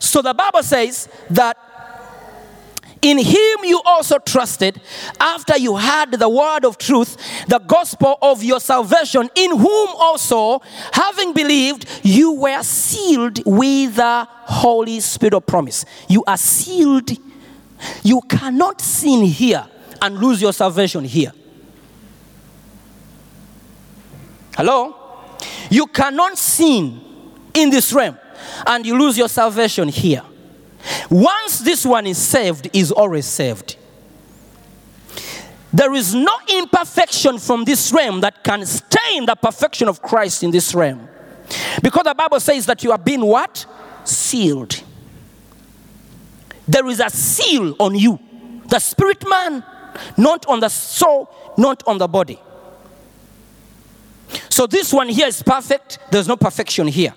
So 0.00 0.20
the 0.20 0.34
Bible 0.34 0.62
says 0.62 1.08
that 1.30 1.56
in 3.06 3.18
him 3.18 3.58
you 3.62 3.80
also 3.84 4.18
trusted 4.18 4.80
after 5.20 5.56
you 5.56 5.76
heard 5.76 6.10
the 6.10 6.28
word 6.28 6.64
of 6.64 6.76
truth, 6.76 7.16
the 7.46 7.60
gospel 7.60 8.18
of 8.20 8.42
your 8.42 8.58
salvation, 8.58 9.30
in 9.36 9.50
whom 9.56 9.88
also, 9.96 10.60
having 10.92 11.32
believed, 11.32 11.86
you 12.02 12.32
were 12.32 12.64
sealed 12.64 13.40
with 13.46 13.94
the 13.94 14.26
Holy 14.28 14.98
Spirit 14.98 15.34
of 15.34 15.46
promise. 15.46 15.84
You 16.08 16.24
are 16.26 16.36
sealed. 16.36 17.10
You 18.02 18.22
cannot 18.22 18.80
sin 18.80 19.22
here 19.22 19.64
and 20.02 20.18
lose 20.18 20.42
your 20.42 20.52
salvation 20.52 21.04
here. 21.04 21.32
Hello? 24.56 24.96
You 25.70 25.86
cannot 25.86 26.38
sin 26.38 27.00
in 27.54 27.70
this 27.70 27.92
realm 27.92 28.18
and 28.66 28.84
you 28.84 28.98
lose 28.98 29.16
your 29.16 29.28
salvation 29.28 29.86
here. 29.86 30.22
Once 31.10 31.60
this 31.60 31.84
one 31.84 32.06
is 32.06 32.18
saved, 32.18 32.68
is 32.72 32.92
always 32.92 33.26
saved. 33.26 33.76
There 35.72 35.92
is 35.94 36.14
no 36.14 36.32
imperfection 36.48 37.38
from 37.38 37.64
this 37.64 37.92
realm 37.92 38.20
that 38.20 38.42
can 38.42 38.64
stain 38.64 39.26
the 39.26 39.34
perfection 39.34 39.88
of 39.88 40.00
Christ 40.00 40.42
in 40.42 40.50
this 40.50 40.74
realm. 40.74 41.08
Because 41.82 42.04
the 42.04 42.14
Bible 42.14 42.40
says 42.40 42.66
that 42.66 42.82
you 42.82 42.92
are 42.92 42.98
being 42.98 43.20
what? 43.20 43.66
Sealed. 44.04 44.82
There 46.66 46.86
is 46.86 47.00
a 47.00 47.10
seal 47.10 47.76
on 47.78 47.94
you. 47.94 48.18
The 48.68 48.78
spirit 48.78 49.24
man, 49.28 49.62
not 50.16 50.46
on 50.46 50.60
the 50.60 50.68
soul, 50.68 51.30
not 51.56 51.82
on 51.86 51.98
the 51.98 52.08
body. 52.08 52.40
So 54.48 54.66
this 54.66 54.92
one 54.92 55.08
here 55.08 55.26
is 55.26 55.42
perfect. 55.42 55.98
There's 56.10 56.26
no 56.26 56.36
perfection 56.36 56.88
here. 56.88 57.14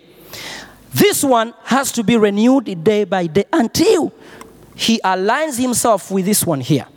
This 0.93 1.23
one 1.23 1.53
has 1.63 1.91
to 1.93 2.03
be 2.03 2.17
renewed 2.17 2.83
day 2.83 3.03
by 3.03 3.27
day 3.27 3.45
until 3.53 4.13
he 4.75 4.99
aligns 5.03 5.59
himself 5.59 6.09
with 6.09 6.25
this 6.25 6.45
one 6.45 6.61
here. 6.61 6.87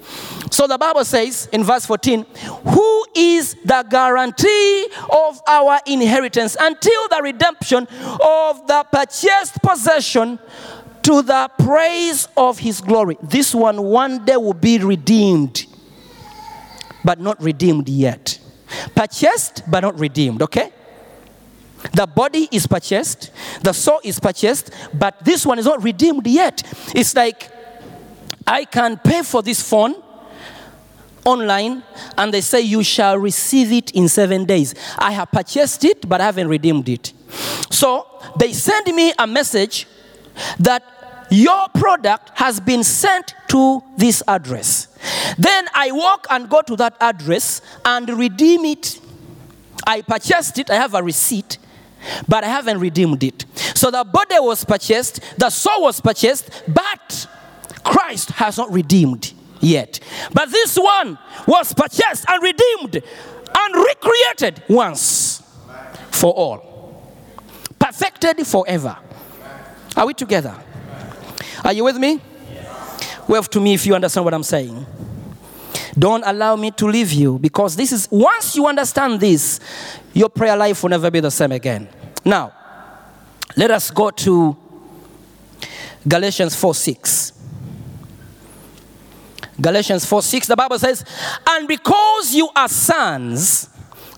So 0.50 0.66
the 0.66 0.78
Bible 0.78 1.04
says 1.04 1.48
in 1.52 1.64
verse 1.64 1.84
14, 1.84 2.24
Who 2.68 3.04
is 3.16 3.56
the 3.64 3.84
guarantee 3.90 4.86
of 5.10 5.40
our 5.48 5.80
inheritance 5.86 6.56
until 6.60 7.08
the 7.08 7.20
redemption 7.22 7.88
of 8.20 8.66
the 8.66 8.86
purchased 8.92 9.60
possession 9.62 10.38
to 11.02 11.22
the 11.22 11.50
praise 11.58 12.28
of 12.36 12.58
his 12.58 12.80
glory? 12.80 13.18
This 13.22 13.54
one 13.54 13.82
one 13.82 14.24
day 14.24 14.36
will 14.36 14.54
be 14.54 14.78
redeemed, 14.78 15.66
but 17.04 17.18
not 17.18 17.42
redeemed 17.42 17.88
yet. 17.88 18.38
Purchased, 18.94 19.62
but 19.68 19.80
not 19.80 19.98
redeemed, 19.98 20.40
okay? 20.42 20.72
The 21.92 22.06
body 22.06 22.48
is 22.50 22.66
purchased, 22.66 23.30
the 23.62 23.72
soul 23.72 24.00
is 24.04 24.20
purchased, 24.20 24.70
but 24.94 25.24
this 25.24 25.44
one 25.44 25.58
is 25.58 25.66
not 25.66 25.82
redeemed 25.82 26.26
yet. 26.26 26.62
It's 26.94 27.14
like 27.14 27.50
I 28.46 28.64
can 28.64 28.98
pay 28.98 29.22
for 29.22 29.42
this 29.42 29.60
phone, 29.68 29.96
online 31.24 31.82
and 32.18 32.32
they 32.32 32.40
say 32.40 32.60
you 32.60 32.82
shall 32.82 33.18
receive 33.18 33.72
it 33.72 33.90
in 33.92 34.08
seven 34.08 34.44
days. 34.44 34.74
I 34.98 35.12
have 35.12 35.30
purchased 35.30 35.84
it, 35.84 36.08
but 36.08 36.20
I 36.20 36.24
haven't 36.24 36.48
redeemed 36.48 36.88
it. 36.88 37.12
So 37.70 38.06
they 38.38 38.52
send 38.52 38.86
me 38.94 39.12
a 39.18 39.26
message 39.26 39.86
that 40.58 40.82
your 41.30 41.68
product 41.74 42.32
has 42.34 42.60
been 42.60 42.84
sent 42.84 43.34
to 43.48 43.82
this 43.96 44.22
address. 44.28 44.88
Then 45.38 45.66
I 45.74 45.90
walk 45.92 46.26
and 46.30 46.48
go 46.48 46.62
to 46.62 46.76
that 46.76 46.96
address 47.00 47.62
and 47.84 48.08
redeem 48.10 48.64
it. 48.64 49.00
I 49.86 50.02
purchased 50.02 50.58
it, 50.58 50.70
I 50.70 50.76
have 50.76 50.94
a 50.94 51.02
receipt, 51.02 51.58
but 52.28 52.44
I 52.44 52.48
haven't 52.48 52.78
redeemed 52.78 53.22
it. 53.22 53.44
So 53.74 53.90
the 53.90 54.04
body 54.04 54.36
was 54.38 54.64
purchased, 54.64 55.20
the 55.38 55.50
soul 55.50 55.82
was 55.82 56.00
purchased, 56.00 56.50
but 56.68 57.26
Christ 57.84 58.30
has 58.32 58.58
not 58.58 58.70
redeemed 58.72 59.32
yet. 59.60 60.00
But 60.32 60.50
this 60.50 60.76
one 60.76 61.18
was 61.46 61.72
purchased 61.74 62.24
and 62.28 62.42
redeemed 62.42 62.96
and 62.96 63.74
recreated 63.74 64.62
once 64.68 65.42
for 66.10 66.32
all, 66.32 67.12
perfected 67.78 68.46
forever. 68.46 68.96
Are 69.96 70.06
we 70.06 70.14
together? 70.14 70.54
Are 71.64 71.72
you 71.72 71.84
with 71.84 71.96
me? 71.96 72.20
Wave 73.28 73.48
to 73.50 73.60
me 73.60 73.74
if 73.74 73.86
you 73.86 73.94
understand 73.94 74.24
what 74.24 74.34
I'm 74.34 74.42
saying. 74.42 74.84
Don't 75.98 76.22
allow 76.24 76.56
me 76.56 76.70
to 76.72 76.86
leave 76.86 77.12
you 77.12 77.38
because 77.38 77.76
this 77.76 77.92
is, 77.92 78.08
once 78.10 78.56
you 78.56 78.66
understand 78.66 79.20
this, 79.20 79.60
your 80.14 80.28
prayer 80.28 80.56
life 80.56 80.82
will 80.82 80.90
never 80.90 81.10
be 81.10 81.20
the 81.20 81.30
same 81.30 81.52
again. 81.52 81.88
Now, 82.24 82.52
let 83.56 83.70
us 83.70 83.90
go 83.90 84.10
to 84.10 84.56
Galatians 86.06 86.56
4 86.56 86.74
6. 86.74 87.32
Galatians 89.60 90.04
4 90.06 90.22
6, 90.22 90.46
the 90.46 90.56
Bible 90.56 90.78
says, 90.78 91.04
And 91.48 91.68
because 91.68 92.34
you 92.34 92.48
are 92.56 92.68
sons, 92.68 93.68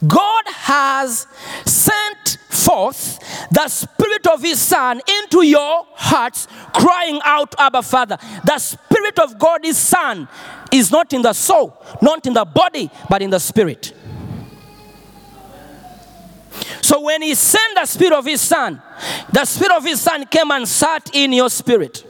God 0.06 0.44
has 0.46 1.26
sent 1.64 2.38
forth 2.48 3.18
the 3.50 3.68
Spirit 3.68 4.26
of 4.26 4.42
His 4.42 4.60
Son 4.60 5.00
into 5.20 5.42
your 5.42 5.86
hearts, 5.94 6.48
crying 6.72 7.20
out, 7.24 7.54
Abba, 7.58 7.82
Father. 7.82 8.18
The 8.44 8.58
Spirit 8.58 9.18
of 9.18 9.38
God, 9.38 9.60
His 9.64 9.76
Son, 9.76 10.28
is 10.72 10.90
not 10.90 11.12
in 11.12 11.22
the 11.22 11.32
soul, 11.32 11.82
not 12.02 12.26
in 12.26 12.34
the 12.34 12.44
body, 12.44 12.90
but 13.08 13.22
in 13.22 13.30
the 13.30 13.38
Spirit. 13.38 13.92
So 16.80 17.00
when 17.00 17.22
He 17.22 17.34
sent 17.34 17.74
the 17.76 17.86
Spirit 17.86 18.12
of 18.12 18.24
His 18.26 18.40
Son, 18.40 18.82
the 19.32 19.44
Spirit 19.44 19.76
of 19.76 19.84
His 19.84 20.00
Son 20.00 20.24
came 20.26 20.50
and 20.50 20.68
sat 20.68 21.10
in 21.14 21.32
your 21.32 21.50
spirit. 21.50 22.04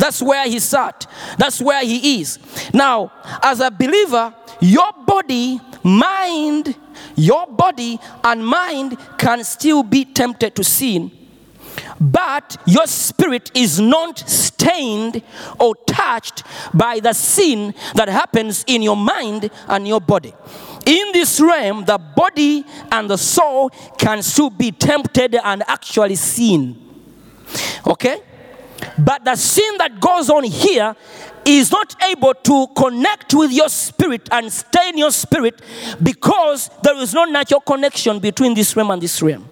That's 0.00 0.22
where 0.22 0.48
he 0.48 0.58
sat. 0.58 1.06
That's 1.38 1.60
where 1.60 1.84
he 1.84 2.20
is. 2.20 2.38
Now, 2.72 3.12
as 3.42 3.60
a 3.60 3.70
believer, 3.70 4.34
your 4.60 4.92
body, 5.06 5.60
mind, 5.82 6.74
your 7.16 7.46
body 7.46 8.00
and 8.24 8.46
mind 8.46 8.96
can 9.18 9.44
still 9.44 9.82
be 9.82 10.06
tempted 10.06 10.56
to 10.56 10.64
sin. 10.64 11.12
But 12.00 12.56
your 12.66 12.86
spirit 12.86 13.50
is 13.54 13.78
not 13.78 14.18
stained 14.18 15.22
or 15.58 15.74
touched 15.86 16.44
by 16.72 17.00
the 17.00 17.12
sin 17.12 17.74
that 17.94 18.08
happens 18.08 18.64
in 18.66 18.80
your 18.80 18.96
mind 18.96 19.50
and 19.68 19.86
your 19.86 20.00
body. 20.00 20.32
In 20.86 21.12
this 21.12 21.40
realm, 21.40 21.84
the 21.84 21.98
body 21.98 22.64
and 22.90 23.08
the 23.08 23.18
soul 23.18 23.68
can 23.98 24.22
still 24.22 24.48
be 24.48 24.72
tempted 24.72 25.34
and 25.34 25.62
actually 25.66 26.16
sin. 26.16 26.76
Okay? 27.86 28.22
But 28.98 29.24
the 29.24 29.36
sin 29.36 29.76
that 29.78 30.00
goes 30.00 30.30
on 30.30 30.44
here 30.44 30.94
is 31.44 31.70
not 31.70 31.94
able 32.04 32.34
to 32.34 32.66
connect 32.76 33.34
with 33.34 33.52
your 33.52 33.68
spirit 33.68 34.28
and 34.30 34.52
stay 34.52 34.90
in 34.90 34.98
your 34.98 35.10
spirit 35.10 35.60
because 36.02 36.70
there 36.82 36.96
is 36.96 37.14
no 37.14 37.24
natural 37.24 37.60
connection 37.60 38.18
between 38.18 38.54
this 38.54 38.76
realm 38.76 38.90
and 38.90 39.02
this 39.02 39.20
realm. 39.22 39.48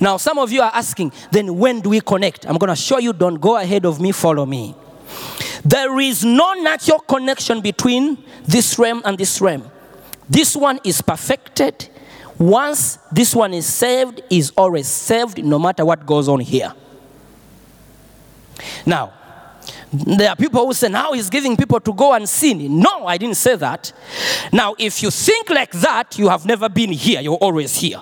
Now, 0.00 0.16
some 0.16 0.38
of 0.38 0.50
you 0.50 0.62
are 0.62 0.70
asking, 0.74 1.12
then 1.30 1.56
when 1.58 1.80
do 1.80 1.90
we 1.90 2.00
connect? 2.00 2.46
I'm 2.46 2.56
going 2.56 2.68
to 2.68 2.76
show 2.76 2.98
you, 2.98 3.12
don't 3.12 3.40
go 3.40 3.56
ahead 3.56 3.84
of 3.84 4.00
me, 4.00 4.12
follow 4.12 4.46
me. 4.46 4.74
There 5.64 5.98
is 6.00 6.24
no 6.24 6.54
natural 6.54 7.00
connection 7.00 7.60
between 7.60 8.22
this 8.44 8.78
realm 8.78 9.02
and 9.04 9.18
this 9.18 9.40
realm. 9.40 9.70
This 10.28 10.56
one 10.56 10.80
is 10.84 11.02
perfected. 11.02 11.88
Once 12.38 12.98
this 13.10 13.34
one 13.34 13.52
is 13.52 13.66
saved, 13.66 14.22
is 14.30 14.52
always 14.56 14.86
saved, 14.86 15.42
no 15.44 15.58
matter 15.58 15.84
what 15.84 16.06
goes 16.06 16.28
on 16.28 16.40
here. 16.40 16.72
Now, 18.84 19.12
there 19.92 20.30
are 20.30 20.36
people 20.36 20.66
who 20.66 20.72
say 20.72 20.88
now 20.88 21.12
he's 21.12 21.30
giving 21.30 21.56
people 21.56 21.80
to 21.80 21.92
go 21.92 22.12
and 22.12 22.28
sin. 22.28 22.78
No, 22.78 23.06
I 23.06 23.16
didn't 23.16 23.36
say 23.36 23.56
that. 23.56 23.92
Now, 24.52 24.74
if 24.78 25.02
you 25.02 25.10
think 25.10 25.50
like 25.50 25.72
that, 25.72 26.18
you 26.18 26.28
have 26.28 26.44
never 26.44 26.68
been 26.68 26.92
here, 26.92 27.20
you're 27.20 27.36
always 27.36 27.76
here. 27.76 28.00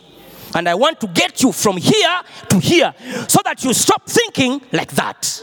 And 0.55 0.69
I 0.69 0.75
want 0.75 1.01
to 1.01 1.07
get 1.09 1.43
you 1.43 1.53
from 1.53 1.77
here 1.77 2.23
to 2.49 2.59
here 2.59 2.95
so 3.29 3.41
that 3.45 3.63
you 3.63 3.75
stop 3.75 4.07
thinking 4.07 4.63
like 4.73 4.91
that. 4.93 5.43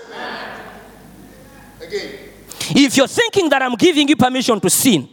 Again. 1.82 2.16
If 2.70 2.98
you're 2.98 3.08
thinking 3.08 3.50
that 3.50 3.62
I'm 3.62 3.76
giving 3.76 4.08
you 4.08 4.16
permission 4.16 4.60
to 4.62 4.70
sin, 4.70 5.10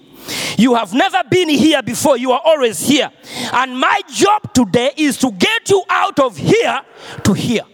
you 0.57 0.75
have 0.75 0.93
never 0.93 1.23
been 1.29 1.49
here 1.49 1.83
before, 1.83 2.17
you 2.17 2.33
are 2.33 2.41
always 2.45 2.81
here. 2.81 3.11
And 3.53 3.79
my 3.79 4.01
job 4.13 4.53
today 4.55 4.93
is 4.97 5.17
to 5.19 5.33
get 5.33 5.69
you 5.69 5.83
out 5.89 6.19
of 6.21 6.37
here 6.37 6.81
to 7.25 7.33
here. 7.33 7.65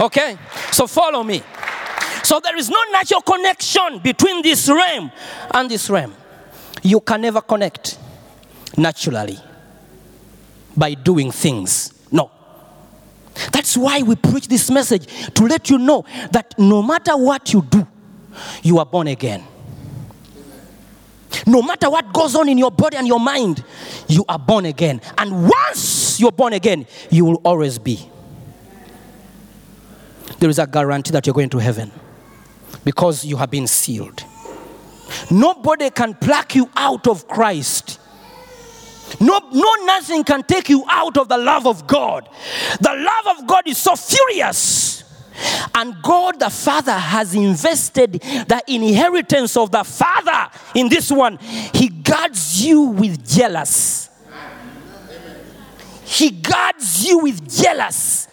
Okay? 0.00 0.38
So 0.70 0.86
follow 0.86 1.22
me. 1.22 1.42
So 2.22 2.40
there 2.40 2.56
is 2.56 2.70
no 2.70 2.78
natural 2.92 3.20
connection 3.20 3.98
between 3.98 4.42
this 4.42 4.68
realm 4.68 5.10
and 5.52 5.70
this 5.70 5.90
realm. 5.90 6.14
You 6.82 7.00
can 7.00 7.20
never 7.20 7.40
connect 7.40 7.98
naturally 8.76 9.38
by 10.76 10.94
doing 10.94 11.30
things. 11.30 11.92
No. 12.10 12.30
That's 13.52 13.76
why 13.76 14.02
we 14.02 14.16
preach 14.16 14.48
this 14.48 14.70
message 14.70 15.06
to 15.34 15.44
let 15.44 15.70
you 15.70 15.78
know 15.78 16.04
that 16.30 16.54
no 16.58 16.82
matter 16.82 17.16
what 17.16 17.52
you 17.52 17.62
do, 17.62 17.86
you 18.62 18.78
are 18.78 18.86
born 18.86 19.08
again. 19.08 19.44
No 21.46 21.62
matter 21.62 21.90
what 21.90 22.12
goes 22.12 22.34
on 22.34 22.48
in 22.48 22.58
your 22.58 22.70
body 22.70 22.96
and 22.96 23.06
your 23.06 23.20
mind, 23.20 23.64
you 24.06 24.24
are 24.28 24.38
born 24.38 24.66
again. 24.66 25.00
And 25.18 25.48
once 25.48 26.20
you're 26.20 26.32
born 26.32 26.52
again, 26.52 26.86
you 27.10 27.24
will 27.24 27.40
always 27.44 27.78
be. 27.78 28.08
There 30.42 30.50
is 30.50 30.58
a 30.58 30.66
guarantee 30.66 31.12
that 31.12 31.24
you're 31.24 31.34
going 31.34 31.50
to 31.50 31.58
heaven 31.58 31.92
because 32.82 33.24
you 33.24 33.36
have 33.36 33.48
been 33.48 33.68
sealed. 33.68 34.24
Nobody 35.30 35.88
can 35.90 36.14
pluck 36.14 36.56
you 36.56 36.68
out 36.74 37.06
of 37.06 37.28
Christ. 37.28 38.00
No, 39.20 39.38
no, 39.52 39.74
nothing 39.84 40.24
can 40.24 40.42
take 40.42 40.68
you 40.68 40.84
out 40.88 41.16
of 41.16 41.28
the 41.28 41.38
love 41.38 41.68
of 41.68 41.86
God. 41.86 42.28
The 42.80 42.92
love 42.92 43.38
of 43.38 43.46
God 43.46 43.68
is 43.68 43.78
so 43.78 43.94
furious. 43.94 45.04
And 45.76 45.94
God 46.02 46.40
the 46.40 46.50
Father 46.50 46.90
has 46.90 47.36
invested 47.36 48.14
the 48.14 48.64
inheritance 48.66 49.56
of 49.56 49.70
the 49.70 49.84
Father 49.84 50.50
in 50.74 50.88
this 50.88 51.12
one. 51.12 51.38
He 51.38 51.86
guards 51.86 52.66
you 52.66 52.80
with 52.80 53.24
jealous. 53.24 54.10
He 56.04 56.30
guards 56.30 57.06
you 57.06 57.20
with 57.20 57.48
jealous. 57.48 58.26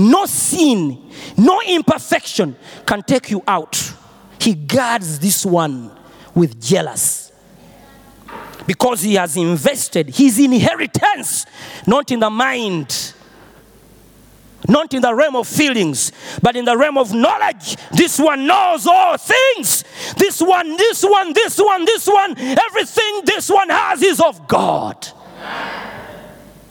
No 0.00 0.24
sin, 0.24 1.10
no 1.36 1.60
imperfection 1.60 2.56
can 2.86 3.02
take 3.02 3.30
you 3.30 3.42
out. 3.46 3.92
He 4.40 4.54
guards 4.54 5.18
this 5.18 5.44
one 5.44 5.90
with 6.34 6.58
jealous. 6.58 7.30
Because 8.66 9.02
he 9.02 9.16
has 9.16 9.36
invested 9.36 10.08
his 10.08 10.38
inheritance 10.38 11.44
not 11.86 12.10
in 12.10 12.20
the 12.20 12.30
mind 12.30 13.14
not 14.68 14.92
in 14.94 15.02
the 15.02 15.14
realm 15.14 15.36
of 15.36 15.46
feelings 15.46 16.12
but 16.40 16.56
in 16.56 16.64
the 16.64 16.76
realm 16.78 16.96
of 16.96 17.12
knowledge. 17.12 17.76
This 17.92 18.18
one 18.18 18.46
knows 18.46 18.86
all 18.86 19.18
things. 19.18 19.84
This 20.16 20.40
one 20.40 20.78
this 20.78 21.02
one 21.02 21.34
this 21.34 21.58
one 21.58 21.84
this 21.84 22.06
one 22.06 22.38
everything 22.38 23.20
this 23.26 23.50
one 23.50 23.68
has 23.68 24.02
is 24.02 24.18
of 24.20 24.48
god. 24.48 25.08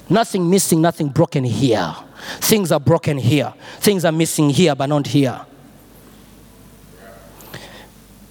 Nothing 0.09 0.49
missing 0.49 0.81
nothing 0.81 1.09
broken 1.09 1.43
here 1.43 1.95
things 2.39 2.71
are 2.71 2.79
broken 2.79 3.17
here 3.17 3.53
things 3.79 4.05
are 4.05 4.11
missing 4.11 4.49
here 4.49 4.75
but 4.75 4.87
not 4.87 5.07
here 5.07 5.39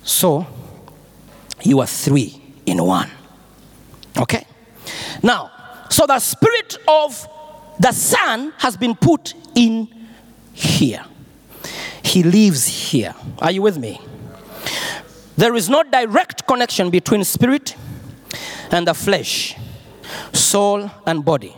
so 0.03 0.47
you 1.63 1.81
are 1.81 1.87
three 1.87 2.41
in 2.67 2.83
one 2.83 3.11
Okay? 4.19 4.45
Now, 5.23 5.51
so 5.89 6.07
the 6.07 6.19
spirit 6.19 6.77
of 6.87 7.27
the 7.79 7.93
Son 7.93 8.53
has 8.59 8.77
been 8.77 8.95
put 8.95 9.35
in 9.55 9.89
here. 10.53 11.05
He 12.03 12.23
lives 12.23 12.67
here. 12.67 13.15
Are 13.39 13.53
you 13.53 13.63
with 13.63 13.79
me? 13.79 14.01
There 15.37 15.55
is 15.55 15.69
no 15.69 15.85
direct 15.85 16.47
connection 16.47 16.91
between 16.91 17.23
spirit 17.23 17.77
and 18.71 18.87
the 18.89 18.95
flesh, 18.95 19.57
soul 20.33 20.91
and 21.07 21.25
body. 21.25 21.57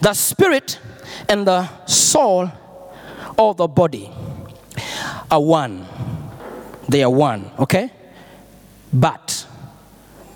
The 0.00 0.12
spirit 0.14 0.80
and 1.28 1.46
the 1.46 1.68
soul 1.86 2.50
of 3.38 3.56
the 3.56 3.68
body 3.68 4.10
are 5.30 5.40
one. 5.40 5.86
They 6.88 7.02
are 7.02 7.10
one, 7.10 7.50
okay? 7.58 7.90
But 8.92 9.46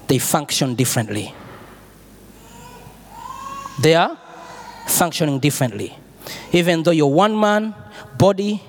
they 0.09 0.19
function 0.19 0.75
differently. 0.75 1.35
They 3.81 3.95
are 3.95 4.19
functioning 4.87 5.39
differently. 5.41 5.97
Even 6.53 6.83
though 6.83 6.93
you're 6.93 7.07
one 7.07 7.39
man, 7.39 7.75
body, 8.17 8.63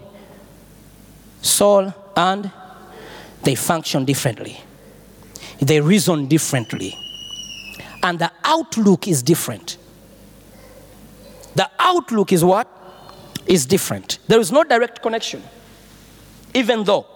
soul, 1.41 1.93
and 2.15 2.51
they 3.43 3.55
function 3.55 4.03
differently. 4.03 4.59
They 5.59 5.79
reason 5.79 6.27
differently. 6.27 6.95
And 8.03 8.19
the 8.19 8.31
outlook 8.43 9.07
is 9.07 9.23
different. 9.23 9.77
The 11.57 11.67
outlook 11.79 12.31
is 12.31 12.45
what? 12.45 12.67
Is 13.47 13.65
different. 13.65 14.19
There 14.27 14.39
is 14.39 14.51
no 14.51 14.63
direct 14.63 15.01
connection, 15.01 15.41
even 16.53 16.83
though 16.83 17.07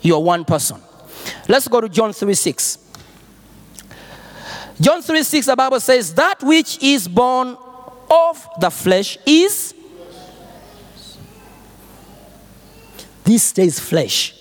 you're 0.00 0.18
one 0.18 0.44
person. 0.44 0.80
Let's 1.46 1.68
go 1.68 1.80
to 1.80 1.88
John 1.88 2.12
3 2.12 2.34
6. 2.34 2.78
John 4.80 5.00
3 5.00 5.22
6, 5.22 5.46
the 5.46 5.54
Bible 5.54 5.78
says, 5.78 6.12
That 6.14 6.42
which 6.42 6.82
is 6.82 7.06
born 7.06 7.56
of 8.10 8.48
the 8.58 8.68
flesh 8.68 9.16
is. 9.24 9.74
This 13.22 13.44
stays 13.44 13.78
flesh. 13.78 14.34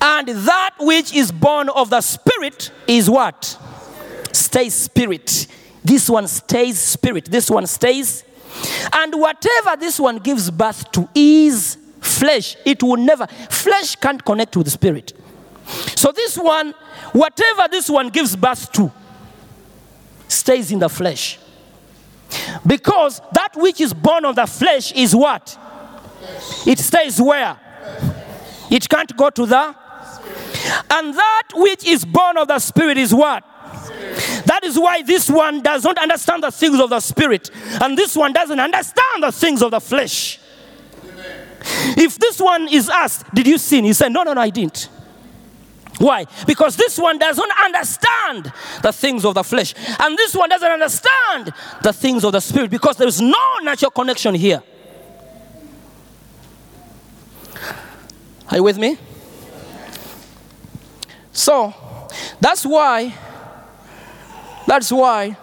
And 0.00 0.28
that 0.28 0.76
which 0.78 1.12
is 1.12 1.32
born 1.32 1.70
of 1.70 1.90
the 1.90 2.02
spirit 2.02 2.70
is 2.86 3.10
what? 3.10 3.58
Stays 4.30 4.74
spirit. 4.74 5.48
This 5.84 6.08
one 6.10 6.26
stays 6.26 6.78
spirit. 6.78 7.26
This 7.26 7.50
one 7.50 7.66
stays. 7.66 8.24
And 8.92 9.14
whatever 9.14 9.76
this 9.76 10.00
one 10.00 10.18
gives 10.18 10.50
birth 10.50 10.90
to 10.92 11.08
is 11.14 11.78
flesh. 12.00 12.56
It 12.64 12.82
will 12.82 12.96
never, 12.96 13.26
flesh 13.26 13.96
can't 13.96 14.24
connect 14.24 14.56
with 14.56 14.66
the 14.66 14.70
spirit. 14.70 15.12
So 15.96 16.12
this 16.12 16.36
one, 16.36 16.72
whatever 17.12 17.68
this 17.70 17.90
one 17.90 18.08
gives 18.08 18.34
birth 18.36 18.72
to, 18.72 18.90
stays 20.28 20.72
in 20.72 20.78
the 20.78 20.88
flesh. 20.88 21.38
Because 22.66 23.20
that 23.32 23.50
which 23.56 23.80
is 23.80 23.94
born 23.94 24.24
of 24.24 24.36
the 24.36 24.46
flesh 24.46 24.92
is 24.92 25.14
what? 25.14 25.58
It 26.66 26.78
stays 26.78 27.20
where? 27.20 27.58
It 28.70 28.88
can't 28.88 29.16
go 29.16 29.30
to 29.30 29.46
the. 29.46 29.74
And 30.90 31.14
that 31.14 31.48
which 31.54 31.86
is 31.86 32.04
born 32.04 32.36
of 32.36 32.48
the 32.48 32.58
spirit 32.58 32.98
is 32.98 33.14
what? 33.14 33.44
That 34.46 34.60
is 34.64 34.78
why 34.78 35.02
this 35.02 35.28
one 35.30 35.62
does 35.62 35.84
not 35.84 35.98
understand 35.98 36.42
the 36.42 36.50
things 36.50 36.80
of 36.80 36.90
the 36.90 37.00
spirit, 37.00 37.50
and 37.80 37.96
this 37.96 38.16
one 38.16 38.32
doesn't 38.32 38.58
understand 38.58 39.22
the 39.22 39.32
things 39.32 39.62
of 39.62 39.70
the 39.70 39.80
flesh. 39.80 40.40
If 41.96 42.18
this 42.18 42.40
one 42.40 42.68
is 42.68 42.88
asked, 42.88 43.32
Did 43.34 43.46
you 43.46 43.58
sin? 43.58 43.84
He 43.84 43.92
said, 43.92 44.12
No, 44.12 44.22
no, 44.22 44.32
no, 44.32 44.40
I 44.40 44.50
didn't. 44.50 44.88
Why? 45.98 46.26
Because 46.46 46.76
this 46.76 46.96
one 46.96 47.18
doesn't 47.18 47.50
understand 47.64 48.52
the 48.82 48.92
things 48.92 49.24
of 49.24 49.34
the 49.34 49.42
flesh, 49.42 49.74
and 49.98 50.16
this 50.16 50.34
one 50.34 50.48
doesn't 50.48 50.70
understand 50.70 51.52
the 51.82 51.92
things 51.92 52.24
of 52.24 52.32
the 52.32 52.40
spirit 52.40 52.70
because 52.70 52.96
there 52.96 53.08
is 53.08 53.20
no 53.20 53.58
natural 53.62 53.90
connection 53.90 54.34
here. 54.34 54.62
Are 58.50 58.56
you 58.56 58.62
with 58.62 58.78
me? 58.78 58.96
So, 61.32 61.74
that's 62.40 62.64
why, 62.64 63.14
that's 64.68 64.92
why 64.92 65.34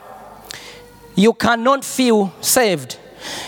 you 1.16 1.34
cannot 1.34 1.84
feel 1.84 2.32
saved. 2.42 3.00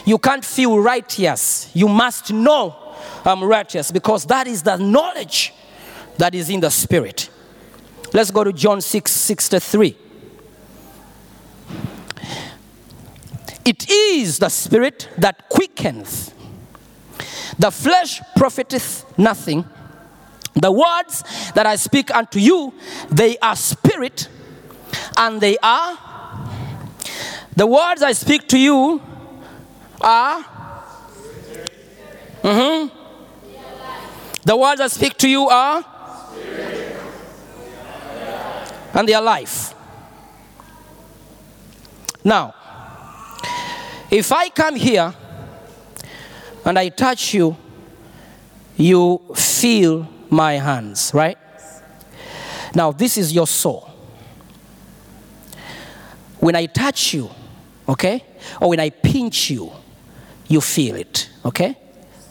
You 0.05 0.17
can't 0.17 0.43
feel 0.43 0.79
righteous. 0.79 1.69
You 1.75 1.87
must 1.87 2.33
know 2.33 2.75
I'm 3.23 3.43
righteous 3.43 3.91
because 3.91 4.25
that 4.25 4.47
is 4.47 4.63
the 4.63 4.77
knowledge 4.77 5.53
that 6.17 6.33
is 6.33 6.49
in 6.49 6.61
the 6.61 6.71
spirit. 6.71 7.29
Let's 8.11 8.31
go 8.31 8.43
to 8.43 8.51
John 8.51 8.81
6 8.81 9.11
63. 9.11 9.95
It 13.63 13.87
is 13.87 14.39
the 14.39 14.49
spirit 14.49 15.09
that 15.19 15.47
quickens. 15.47 16.33
The 17.59 17.69
flesh 17.69 18.19
profiteth 18.35 19.05
nothing. 19.15 19.63
The 20.55 20.71
words 20.71 21.23
that 21.53 21.67
I 21.67 21.75
speak 21.75 22.09
unto 22.09 22.39
you, 22.39 22.73
they 23.11 23.37
are 23.37 23.55
spirit 23.55 24.29
and 25.17 25.41
they 25.41 25.57
are. 25.61 25.97
The 27.55 27.65
words 27.65 28.03
I 28.03 28.11
speak 28.13 28.47
to 28.49 28.57
you 28.57 29.01
are. 29.99 30.45
Mhm. 32.43 32.91
The 34.43 34.55
words 34.55 34.79
I 34.81 34.87
speak 34.87 35.17
to 35.17 35.27
you 35.27 35.49
are. 35.49 35.83
And 38.93 39.07
they 39.07 39.13
are 39.13 39.21
life. 39.21 39.73
Now, 42.23 42.53
if 44.09 44.31
I 44.31 44.49
come 44.49 44.75
here 44.75 45.13
and 46.65 46.77
I 46.77 46.89
touch 46.89 47.33
you, 47.33 47.55
you 48.75 49.21
feel 49.35 50.07
my 50.29 50.53
hands, 50.53 51.11
right? 51.13 51.37
Now, 52.75 52.91
this 52.91 53.17
is 53.17 53.33
your 53.33 53.47
soul. 53.47 53.86
When 56.39 56.55
I 56.55 56.65
touch 56.67 57.13
you, 57.13 57.29
okay, 57.87 58.23
or 58.61 58.69
when 58.69 58.79
I 58.79 58.89
pinch 58.89 59.49
you, 59.49 59.71
you 60.47 60.61
feel 60.61 60.95
it, 60.95 61.29
okay? 61.43 61.77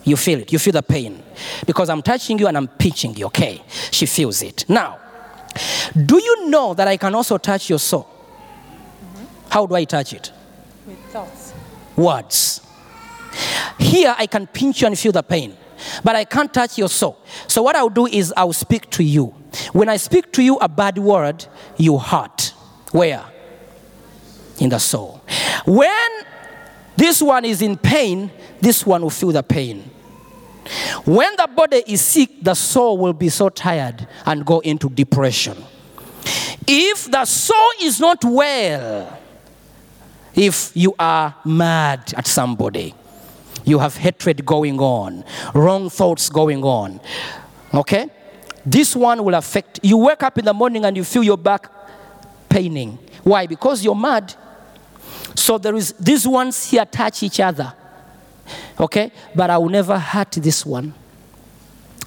You 0.05 0.17
feel 0.17 0.39
it. 0.41 0.53
You 0.53 0.59
feel 0.59 0.73
the 0.73 0.83
pain. 0.83 1.23
Because 1.67 1.91
I'm 1.91 2.01
touching 2.01 2.39
you 2.39 2.47
and 2.47 2.57
I'm 2.57 2.69
pinching 2.69 3.17
you, 3.17 3.27
okay? 3.27 3.63
She 3.91 4.07
feels 4.07 4.41
it. 4.43 4.65
Now, 4.69 5.01
do 6.05 6.23
you 6.23 6.49
know 6.49 6.75
that 6.75 6.87
I 6.87 6.97
can 6.97 7.15
also 7.15 7.39
touch 7.39 7.69
your 7.69 7.81
soul? 7.81 8.05
Mm-hmm. 8.05 9.25
How 9.51 9.67
do 9.67 9.75
I 9.75 9.85
touch 9.85 10.13
it? 10.13 10.31
With 10.87 10.99
thoughts. 11.07 11.53
words. 11.97 12.61
Here 13.79 14.15
I 14.17 14.27
can 14.27 14.47
pinch 14.47 14.81
you 14.81 14.87
and 14.87 14.99
feel 14.99 15.13
the 15.13 15.23
pain, 15.23 15.57
but 16.05 16.15
I 16.15 16.25
can't 16.25 16.53
touch 16.55 16.79
your 16.79 16.89
soul. 16.89 17.19
So 17.49 17.63
what 17.63 17.75
I'll 17.75 17.89
do 17.89 18.07
is 18.07 18.33
I'll 18.37 18.53
speak 18.53 18.89
to 18.91 19.03
you. 19.03 19.35
When 19.73 19.89
I 19.89 19.97
speak 19.97 20.33
to 20.33 20.43
you 20.43 20.57
a 20.59 20.69
bad 20.69 20.99
word, 20.99 21.47
you 21.77 21.99
hurt. 21.99 22.55
Where? 22.93 23.25
In 24.59 24.71
the 24.71 24.79
soul. 24.79 25.23
When 25.67 26.11
this 26.97 27.21
one 27.21 27.45
is 27.45 27.61
in 27.63 27.77
pain, 27.77 28.31
this 28.61 28.87
one 28.87 29.03
will 29.03 29.11
feel 29.11 29.33
the 29.33 29.43
pain. 29.43 29.91
When 31.05 31.37
the 31.37 31.49
body 31.55 31.83
is 31.87 32.01
sick, 32.01 32.43
the 32.43 32.55
soul 32.55 32.99
will 32.99 33.13
be 33.13 33.29
so 33.29 33.49
tired 33.49 34.09
and 34.25 34.45
go 34.45 34.61
into 34.61 34.89
depression. 34.89 35.57
If 36.67 37.11
the 37.11 37.25
soul 37.25 37.71
is 37.83 38.01
not 38.01 38.25
well, 38.25 39.19
if 40.35 40.73
you 40.75 40.95
are 40.99 41.35
mad 41.45 42.13
at 42.17 42.27
somebody, 42.27 42.95
you 43.65 43.79
have 43.79 43.97
hatred 43.97 44.45
going 44.45 44.81
on, 44.81 45.25
wrong 45.55 45.91
thoughts 45.91 46.29
going 46.29 46.65
on, 46.65 47.01
okay? 47.73 48.11
This 48.65 48.97
one 48.97 49.23
will 49.23 49.35
affect 49.35 49.81
you. 49.83 49.97
Wake 49.97 50.23
up 50.25 50.39
in 50.39 50.45
the 50.45 50.55
morning 50.55 50.85
and 50.85 50.97
you 50.97 51.05
feel 51.05 51.23
your 51.23 51.39
back 51.39 51.71
paining. 52.49 52.99
Why? 53.23 53.47
Because 53.47 53.85
you're 53.85 53.95
mad. 53.95 54.35
So 55.35 55.59
there 55.59 55.75
is 55.75 55.93
these 55.99 56.27
ones 56.27 56.71
here 56.71 56.85
touch 56.85 57.23
each 57.23 57.41
other. 57.41 57.73
Okay? 58.79 59.11
But 59.35 59.51
I 59.51 59.59
will 59.59 59.69
never 59.69 59.99
hurt 59.99 60.33
this 60.33 60.65
one. 60.65 60.95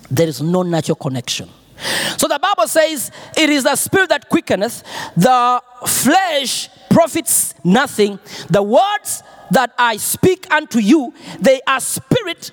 There 0.09 0.27
is 0.27 0.41
no 0.41 0.63
natural 0.63 0.95
connection. 0.95 1.49
So 2.17 2.27
the 2.27 2.39
Bible 2.39 2.67
says, 2.67 3.11
It 3.37 3.49
is 3.49 3.63
the 3.63 3.75
spirit 3.75 4.09
that 4.09 4.29
quickeneth, 4.29 4.83
the 5.15 5.61
flesh 5.85 6.69
profits 6.89 7.53
nothing. 7.63 8.19
The 8.49 8.61
words 8.61 9.23
that 9.51 9.73
I 9.77 9.97
speak 9.97 10.51
unto 10.51 10.79
you, 10.79 11.13
they 11.39 11.61
are 11.65 11.79
spirit 11.79 12.51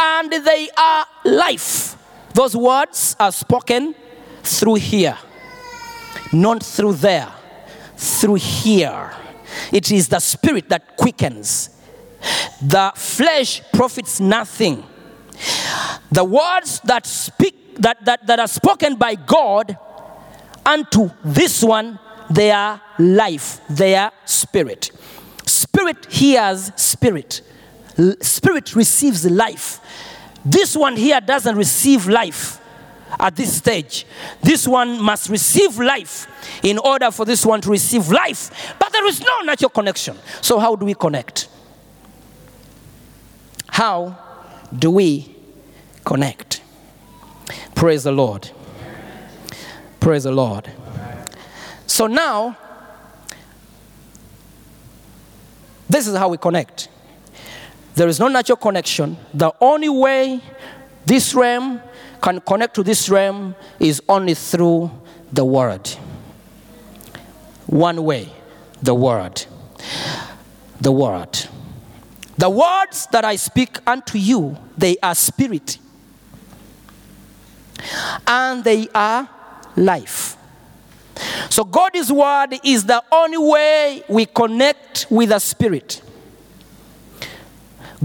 and 0.00 0.32
they 0.32 0.68
are 0.76 1.06
life. 1.24 1.96
Those 2.34 2.56
words 2.56 3.16
are 3.18 3.32
spoken 3.32 3.94
through 4.42 4.76
here, 4.76 5.18
not 6.32 6.62
through 6.62 6.94
there, 6.94 7.28
through 7.96 8.36
here. 8.36 9.12
It 9.72 9.90
is 9.90 10.08
the 10.08 10.20
spirit 10.20 10.68
that 10.68 10.96
quickens. 10.96 11.70
The 12.62 12.92
flesh 12.94 13.62
profits 13.72 14.20
nothing. 14.20 14.84
The 16.12 16.24
words 16.24 16.80
that 16.84 17.06
speak 17.06 17.76
that, 17.76 18.04
that, 18.04 18.26
that 18.26 18.38
are 18.38 18.48
spoken 18.48 18.96
by 18.96 19.14
God 19.14 19.78
unto 20.66 21.10
this 21.24 21.64
one, 21.64 21.98
they 22.30 22.50
are 22.50 22.80
life, 22.98 23.60
they 23.70 23.94
are 23.96 24.12
spirit. 24.26 24.90
Spirit 25.46 26.12
hears 26.12 26.70
spirit. 26.76 27.40
Spirit 28.20 28.76
receives 28.76 29.28
life. 29.28 29.80
This 30.44 30.76
one 30.76 30.96
here 30.96 31.20
doesn't 31.20 31.56
receive 31.56 32.06
life 32.06 32.59
at 33.18 33.36
this 33.36 33.56
stage. 33.56 34.06
This 34.42 34.68
one 34.68 35.00
must 35.00 35.28
receive 35.28 35.78
life 35.78 36.26
in 36.62 36.78
order 36.78 37.10
for 37.10 37.24
this 37.24 37.44
one 37.44 37.60
to 37.62 37.70
receive 37.70 38.08
life. 38.10 38.74
But 38.78 38.92
there 38.92 39.06
is 39.06 39.20
no 39.20 39.40
natural 39.40 39.70
connection. 39.70 40.16
So, 40.40 40.58
how 40.58 40.76
do 40.76 40.84
we 40.86 40.94
connect? 40.94 41.48
How 43.68 44.18
do 44.76 44.90
we 44.90 45.36
connect. 46.04 46.62
Praise 47.74 48.04
the 48.04 48.12
Lord. 48.12 48.50
Praise 49.98 50.24
the 50.24 50.32
Lord. 50.32 50.70
So 51.86 52.06
now, 52.06 52.56
this 55.88 56.06
is 56.06 56.16
how 56.16 56.28
we 56.28 56.38
connect. 56.38 56.88
There 57.94 58.08
is 58.08 58.20
no 58.20 58.28
natural 58.28 58.56
connection. 58.56 59.16
The 59.34 59.52
only 59.60 59.88
way 59.88 60.40
this 61.04 61.34
realm 61.34 61.80
can 62.20 62.40
connect 62.40 62.74
to 62.74 62.82
this 62.82 63.08
realm 63.08 63.54
is 63.78 64.02
only 64.08 64.34
through 64.34 64.90
the 65.32 65.44
Word. 65.44 65.88
One 67.66 68.04
way, 68.04 68.32
the 68.82 68.94
Word. 68.94 69.44
The 70.80 70.92
Word. 70.92 71.38
The 72.36 72.48
words 72.48 73.06
that 73.12 73.24
I 73.24 73.36
speak 73.36 73.78
unto 73.86 74.18
you, 74.18 74.56
they 74.76 74.96
are 75.02 75.14
spirit 75.14 75.78
and 78.26 78.64
they 78.64 78.88
are 78.94 79.28
life. 79.76 80.36
So, 81.50 81.64
God's 81.64 82.10
word 82.10 82.58
is 82.64 82.84
the 82.84 83.02
only 83.12 83.36
way 83.36 84.02
we 84.08 84.24
connect 84.24 85.06
with 85.10 85.30
the 85.30 85.38
spirit. 85.38 86.00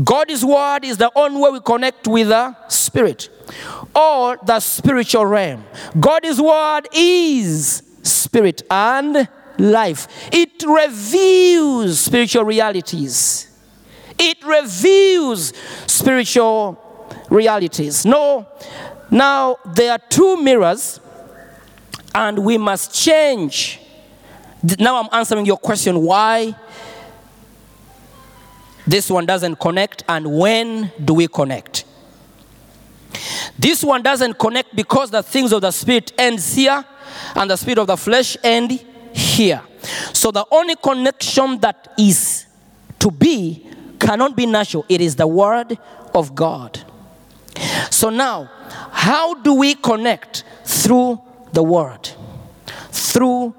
God's 0.03 0.43
word 0.43 0.83
is 0.83 0.97
the 0.97 1.11
only 1.15 1.39
way 1.39 1.51
we 1.51 1.59
connect 1.61 2.07
with 2.07 2.27
the 2.27 2.55
spirit 2.67 3.29
or 3.95 4.37
the 4.43 4.59
spiritual 4.59 5.25
realm. 5.25 5.63
God's 5.99 6.41
word 6.41 6.87
is 6.93 7.83
spirit 8.03 8.63
and 8.69 9.27
life. 9.57 10.07
It 10.31 10.63
reveals 10.65 11.99
spiritual 11.99 12.43
realities. 12.43 13.51
It 14.17 14.43
reveals 14.45 15.53
spiritual 15.87 16.81
realities. 17.29 18.05
No, 18.05 18.47
now 19.11 19.57
there 19.65 19.91
are 19.91 19.99
two 20.09 20.41
mirrors, 20.41 20.99
and 22.13 22.39
we 22.39 22.57
must 22.57 22.93
change. 22.93 23.79
Now 24.79 25.01
I'm 25.01 25.09
answering 25.11 25.45
your 25.45 25.57
question 25.57 26.01
why 26.01 26.55
this 28.87 29.09
one 29.09 29.25
doesn't 29.25 29.59
connect, 29.59 30.03
and 30.07 30.37
when 30.37 30.91
do 31.03 31.13
we 31.13 31.27
connect? 31.27 31.85
This 33.57 33.83
one 33.83 34.01
doesn't 34.01 34.37
connect 34.37 34.75
because 34.75 35.11
the 35.11 35.23
things 35.23 35.51
of 35.51 35.61
the 35.61 35.71
spirit 35.71 36.13
ends 36.17 36.53
here, 36.53 36.83
and 37.35 37.49
the 37.49 37.55
spirit 37.55 37.79
of 37.79 37.87
the 37.87 37.97
flesh 37.97 38.37
end 38.43 38.71
here. 39.13 39.61
So 40.13 40.31
the 40.31 40.45
only 40.51 40.75
connection 40.75 41.59
that 41.59 41.93
is 41.97 42.45
to 42.99 43.11
be 43.11 43.65
cannot 43.99 44.35
be 44.35 44.45
natural. 44.45 44.85
It 44.89 45.01
is 45.01 45.15
the 45.15 45.27
word 45.27 45.77
of 46.13 46.35
God. 46.35 46.81
So 47.89 48.09
now, 48.09 48.49
how 48.91 49.35
do 49.35 49.53
we 49.53 49.75
connect 49.75 50.43
through 50.65 51.21
the 51.53 51.63
word? 51.63 52.09
Through 52.91 53.55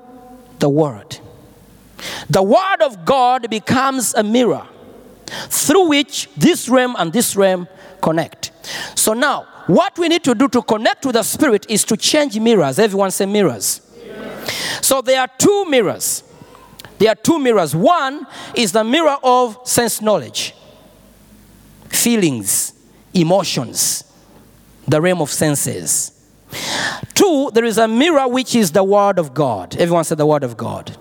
the 0.58 0.68
word. 0.68 1.18
The 2.28 2.42
word 2.42 2.82
of 2.82 3.04
God 3.04 3.48
becomes 3.48 4.14
a 4.14 4.22
mirror 4.22 4.66
through 5.48 5.88
which 5.88 6.28
this 6.36 6.68
realm 6.68 6.94
and 6.98 7.12
this 7.12 7.34
realm 7.36 7.68
connect. 8.06 8.52
So 8.94 9.14
now, 9.14 9.48
what 9.66 9.98
we 9.98 10.06
need 10.06 10.22
to 10.22 10.34
do 10.36 10.46
to 10.50 10.62
connect 10.62 11.02
to 11.02 11.10
the 11.10 11.24
spirit 11.24 11.66
is 11.68 11.82
to 11.86 11.96
change 11.96 12.38
mirrors. 12.38 12.78
Everyone 12.78 13.10
say 13.10 13.26
mirrors. 13.26 13.80
So 14.80 15.02
there 15.02 15.20
are 15.20 15.28
two 15.36 15.64
mirrors. 15.64 16.22
There 16.98 17.10
are 17.10 17.16
two 17.16 17.40
mirrors. 17.40 17.74
One 17.74 18.24
is 18.54 18.70
the 18.70 18.84
mirror 18.84 19.16
of 19.24 19.58
sense 19.64 20.00
knowledge, 20.00 20.54
feelings, 21.88 22.74
emotions, 23.12 24.04
the 24.86 25.00
realm 25.00 25.20
of 25.20 25.32
senses. 25.32 26.12
Two, 27.12 27.50
there 27.54 27.64
is 27.64 27.76
a 27.76 27.88
mirror 27.88 28.28
which 28.28 28.54
is 28.54 28.70
the 28.70 28.84
Word 28.84 29.18
of 29.18 29.34
God. 29.34 29.74
Everyone 29.76 30.04
said 30.04 30.18
the 30.18 30.26
Word 30.26 30.44
of 30.44 30.56
God. 30.56 30.96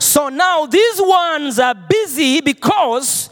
So 0.00 0.28
now 0.30 0.66
these 0.66 1.00
ones 1.00 1.60
are 1.60 1.76
busy 1.76 2.40
because 2.40 3.30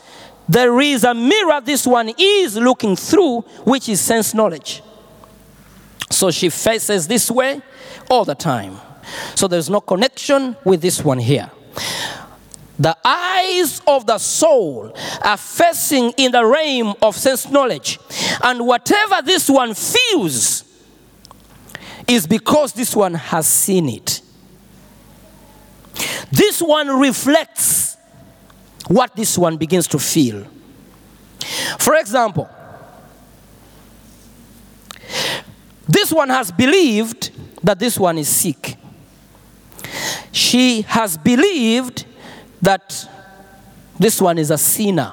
there 0.49 0.81
is 0.81 1.05
a 1.05 1.15
mirror 1.15 1.61
this 1.61 1.87
one 1.87 2.13
is 2.17 2.57
looking 2.57 2.97
through, 2.97 3.41
which 3.65 3.89
is 3.89 4.01
sense 4.01 4.35
knowledge. 4.35 4.83
So 6.11 6.31
she 6.31 6.49
faces 6.51 7.09
this 7.09 7.31
way 7.31 7.61
all 8.09 8.25
the 8.25 8.35
time. 8.35 8.77
So 9.35 9.49
there's 9.49 9.69
no 9.69 9.81
connection 9.81 10.57
with 10.65 10.81
this 10.81 11.05
one 11.05 11.19
here. 11.19 11.51
The 12.79 12.97
eyes 13.05 13.81
of 13.87 14.07
the 14.07 14.19
soul 14.19 14.93
are 15.23 15.37
facing 15.37 16.11
in 16.13 16.33
the 16.33 16.45
realm 16.45 16.95
of 17.03 17.17
sense 17.17 17.49
knowledge. 17.49 17.99
And 18.43 18.67
whatever 18.67 19.23
this 19.23 19.49
one 19.49 19.75
feels 19.75 20.65
is 22.07 22.27
because 22.27 22.73
this 22.73 22.95
one 22.95 23.15
has 23.15 23.47
seen 23.47 23.89
it. 23.89 24.21
This 26.31 26.61
one 26.61 27.01
reflects 27.01 27.96
what 28.89 29.15
this 29.17 29.37
one 29.37 29.57
begins 29.57 29.87
to 29.89 29.99
feel. 29.99 30.47
For 31.79 31.95
example, 31.97 32.49
this 35.89 36.13
one 36.13 36.29
has 36.29 36.51
believed 36.51 37.31
that 37.63 37.79
this 37.79 37.99
one 37.99 38.19
is 38.19 38.29
sick. 38.29 38.77
She 40.33 40.83
has 40.83 41.17
believed 41.17 42.05
that 42.63 43.09
this 43.99 44.21
one 44.21 44.39
is 44.39 44.51
a 44.51 44.59
sinner 44.59 45.13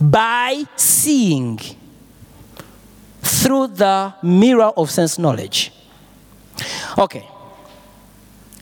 by 0.00 0.64
seeing 0.76 1.58
through 3.22 3.68
the 3.68 4.14
mirror 4.22 4.72
of 4.76 4.90
sense 4.90 5.18
knowledge. 5.18 5.72
Okay, 6.96 7.26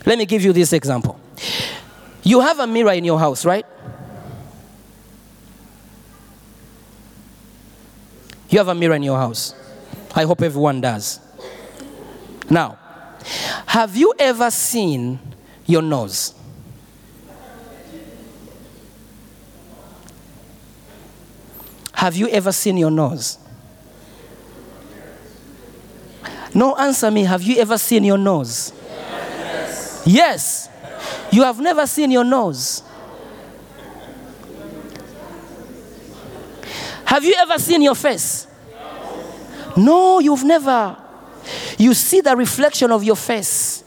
let 0.04 0.18
me 0.18 0.26
give 0.26 0.42
you 0.42 0.52
this 0.52 0.72
example. 0.72 1.18
You 2.26 2.40
have 2.40 2.58
a 2.58 2.66
mirror 2.66 2.90
in 2.90 3.04
your 3.04 3.20
house, 3.20 3.44
right? 3.44 3.64
You 8.50 8.58
have 8.58 8.66
a 8.66 8.74
mirror 8.74 8.96
in 8.96 9.04
your 9.04 9.16
house. 9.16 9.54
I 10.12 10.24
hope 10.24 10.42
everyone 10.42 10.80
does. 10.80 11.20
Now, 12.50 12.78
have 13.66 13.94
you 13.96 14.12
ever 14.18 14.50
seen 14.50 15.20
your 15.66 15.82
nose? 15.82 16.34
Have 21.92 22.16
you 22.16 22.26
ever 22.30 22.50
seen 22.50 22.76
your 22.76 22.90
nose? 22.90 23.38
No, 26.52 26.74
answer 26.74 27.08
me. 27.08 27.22
Have 27.22 27.44
you 27.44 27.58
ever 27.58 27.78
seen 27.78 28.02
your 28.02 28.18
nose? 28.18 28.72
Yes. 30.04 30.70
You 31.30 31.42
have 31.42 31.60
never 31.60 31.86
seen 31.86 32.10
your 32.10 32.24
nose. 32.24 32.82
Have 37.04 37.24
you 37.24 37.34
ever 37.38 37.58
seen 37.58 37.82
your 37.82 37.94
face? 37.94 38.46
No, 39.76 40.18
you've 40.18 40.44
never. 40.44 40.96
You 41.78 41.94
see 41.94 42.20
the 42.20 42.34
reflection 42.36 42.90
of 42.90 43.04
your 43.04 43.16
face. 43.16 43.84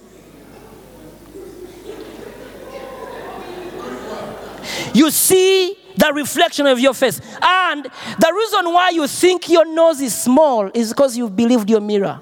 You 4.94 5.12
see 5.12 5.78
the 5.98 6.12
reflection 6.14 6.66
of 6.68 6.80
your 6.80 6.94
face. 6.94 7.20
And 7.42 7.84
the 7.84 8.34
reason 8.34 8.74
why 8.74 8.92
you 8.92 9.08
think 9.08 9.50
your 9.50 9.66
nose 9.66 10.00
is 10.00 10.16
small 10.16 10.72
is 10.74 10.90
because 10.90 11.18
you've 11.18 11.36
believed 11.36 11.70
your 11.70 11.82
mirror. 11.82 12.22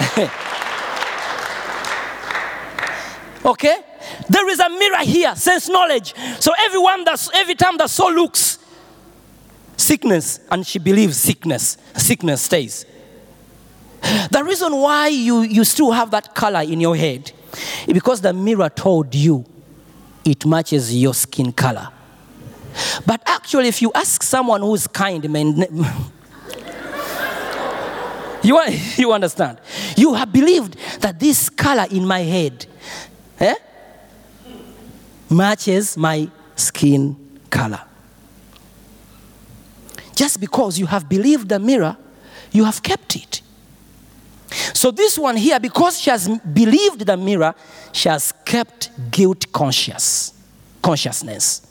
Okay? 3.44 3.76
There 4.28 4.48
is 4.48 4.60
a 4.60 4.68
mirror 4.68 5.02
here, 5.02 5.34
sense 5.34 5.68
knowledge. 5.68 6.14
So 6.40 6.52
everyone 6.66 7.04
that's 7.04 7.30
every 7.34 7.54
time 7.54 7.76
the 7.76 7.88
soul 7.88 8.12
looks, 8.12 8.58
sickness, 9.76 10.40
and 10.50 10.66
she 10.66 10.78
believes 10.78 11.16
sickness, 11.16 11.76
sickness 11.96 12.42
stays. 12.42 12.86
The 14.30 14.42
reason 14.44 14.74
why 14.76 15.08
you, 15.08 15.42
you 15.42 15.64
still 15.64 15.90
have 15.92 16.10
that 16.12 16.34
color 16.34 16.60
in 16.60 16.80
your 16.80 16.96
head 16.96 17.32
is 17.86 17.92
because 17.92 18.20
the 18.20 18.32
mirror 18.32 18.68
told 18.68 19.14
you 19.14 19.44
it 20.24 20.46
matches 20.46 20.94
your 20.94 21.14
skin 21.14 21.52
color. 21.52 21.88
But 23.04 23.22
actually, 23.26 23.68
if 23.68 23.82
you 23.82 23.90
ask 23.94 24.22
someone 24.22 24.60
who's 24.60 24.86
kind, 24.86 25.28
man, 25.28 25.64
you, 28.42 28.60
you 28.96 29.12
understand? 29.12 29.58
You 29.96 30.14
have 30.14 30.32
believed 30.32 30.76
that 31.00 31.18
this 31.18 31.48
color 31.48 31.86
in 31.90 32.06
my 32.06 32.20
head 32.20 32.66
eh, 33.38 33.54
matches 35.28 35.96
my 35.96 36.28
skin 36.56 37.16
color. 37.50 37.80
Just 40.14 40.40
because 40.40 40.78
you 40.78 40.86
have 40.86 41.08
believed 41.08 41.48
the 41.48 41.58
mirror, 41.58 41.96
you 42.52 42.64
have 42.64 42.82
kept 42.82 43.16
it. 43.16 43.42
So, 44.74 44.90
this 44.90 45.18
one 45.18 45.36
here, 45.36 45.60
because 45.60 46.00
she 46.00 46.10
has 46.10 46.28
believed 46.28 47.06
the 47.06 47.16
mirror, 47.16 47.54
she 47.92 48.08
has 48.08 48.32
kept 48.44 48.90
guilt 49.10 49.50
conscious, 49.52 50.34
consciousness. 50.82 51.69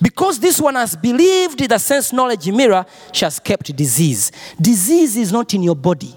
Because 0.00 0.38
this 0.38 0.60
one 0.60 0.74
has 0.76 0.96
believed 0.96 1.68
the 1.68 1.78
sense 1.78 2.12
knowledge 2.12 2.48
mirror, 2.50 2.86
she 3.12 3.24
has 3.24 3.38
kept 3.38 3.74
disease. 3.74 4.30
Disease 4.60 5.16
is 5.16 5.32
not 5.32 5.52
in 5.54 5.62
your 5.62 5.76
body, 5.76 6.14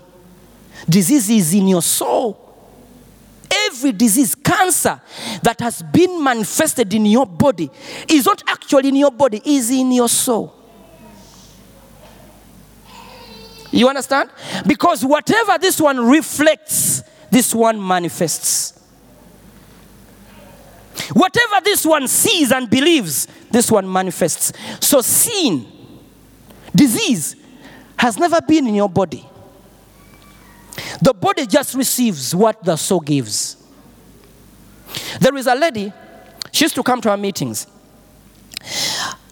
disease 0.88 1.30
is 1.30 1.54
in 1.54 1.68
your 1.68 1.82
soul. 1.82 2.38
Every 3.68 3.92
disease, 3.92 4.34
cancer 4.34 5.02
that 5.44 5.60
has 5.60 5.84
been 5.84 6.24
manifested 6.24 6.94
in 6.94 7.06
your 7.06 7.26
body 7.26 7.70
is 8.08 8.26
not 8.26 8.42
actually 8.48 8.90
in 8.90 8.96
your 8.96 9.12
body, 9.12 9.42
is 9.44 9.70
in 9.70 9.92
your 9.92 10.08
soul. 10.08 10.56
You 13.72 13.90
understand? 13.90 14.30
Because 14.68 15.04
whatever 15.06 15.58
this 15.58 15.80
one 15.82 16.08
reflects, 16.10 17.04
this 17.30 17.56
one 17.56 17.86
manifests. 17.86 18.81
Whatever 21.14 21.62
this 21.64 21.86
one 21.86 22.08
sees 22.08 22.52
and 22.52 22.70
believes, 22.70 23.28
this 23.50 23.72
one 23.72 23.92
manifests. 23.92 24.54
So, 24.80 25.02
sin, 25.02 25.66
disease, 26.76 27.36
has 27.98 28.18
never 28.18 28.42
been 28.42 28.68
in 28.68 28.76
your 28.76 28.90
body. 28.90 29.28
The 31.02 31.14
body 31.14 31.46
just 31.46 31.76
receives 31.76 32.36
what 32.36 32.64
the 32.64 32.76
soul 32.76 33.00
gives. 33.00 33.58
There 35.20 35.36
is 35.36 35.48
a 35.48 35.56
lady, 35.56 35.92
she 36.52 36.66
used 36.66 36.76
to 36.76 36.84
come 36.84 37.02
to 37.02 37.10
our 37.10 37.18
meetings. 37.18 37.68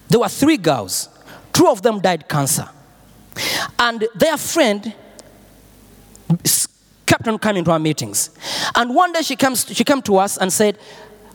There 0.07 0.19
were 0.19 0.29
three 0.29 0.57
girls, 0.57 1.09
two 1.53 1.67
of 1.67 1.81
them 1.81 1.99
died 1.99 2.27
cancer. 2.27 2.67
And 3.77 4.07
their 4.15 4.37
friend 4.37 4.93
kept 7.05 7.27
on 7.27 7.39
coming 7.39 7.63
to 7.63 7.71
our 7.71 7.79
meetings. 7.79 8.29
And 8.75 8.93
one 8.93 9.11
day 9.13 9.21
she 9.21 9.35
comes, 9.35 9.65
she 9.65 9.83
came 9.83 10.01
to 10.03 10.17
us 10.17 10.37
and 10.37 10.51
said, 10.51 10.77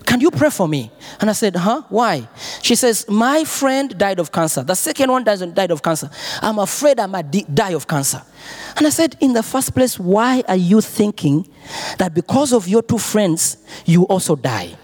Can 0.07 0.21
you 0.21 0.31
pray 0.31 0.51
for 0.51 0.69
me? 0.69 0.91
And 1.21 1.31
I 1.31 1.33
said, 1.33 1.57
Huh? 1.57 1.83
Why? 1.89 2.29
She 2.63 2.75
says, 2.75 3.09
My 3.09 3.45
friend 3.45 3.97
died 3.97 4.19
of 4.19 4.31
cancer. 4.31 4.63
The 4.63 4.75
second 4.75 5.11
one 5.11 5.25
died 5.25 5.71
of 5.71 5.83
cancer. 5.83 6.11
I'm 6.41 6.59
afraid 6.59 7.01
I 7.01 7.07
might 7.07 7.31
die 7.55 7.71
of 7.71 7.87
cancer. 7.87 8.23
And 8.77 8.87
I 8.87 8.91
said, 8.91 9.17
In 9.21 9.33
the 9.33 9.43
first 9.43 9.75
place, 9.75 9.99
why 9.99 10.43
are 10.47 10.57
you 10.57 10.81
thinking 10.81 11.49
that 11.99 12.15
because 12.15 12.53
of 12.53 12.69
your 12.69 12.83
two 12.83 12.99
friends, 12.99 13.59
you 13.87 14.05
also 14.05 14.37
die? 14.37 14.77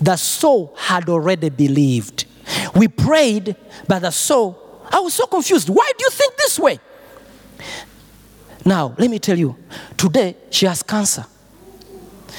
The 0.00 0.16
soul 0.16 0.74
had 0.76 1.08
already 1.08 1.48
believed. 1.48 2.26
We 2.74 2.88
prayed, 2.88 3.56
but 3.88 4.00
the 4.00 4.10
soul, 4.10 4.82
I 4.90 5.00
was 5.00 5.14
so 5.14 5.26
confused. 5.26 5.68
Why 5.68 5.90
do 5.96 6.04
you 6.04 6.10
think 6.10 6.36
this 6.36 6.58
way? 6.58 6.78
Now, 8.64 8.94
let 8.98 9.10
me 9.10 9.18
tell 9.18 9.38
you, 9.38 9.56
today 9.96 10.36
she 10.50 10.66
has 10.66 10.82
cancer. 10.82 11.24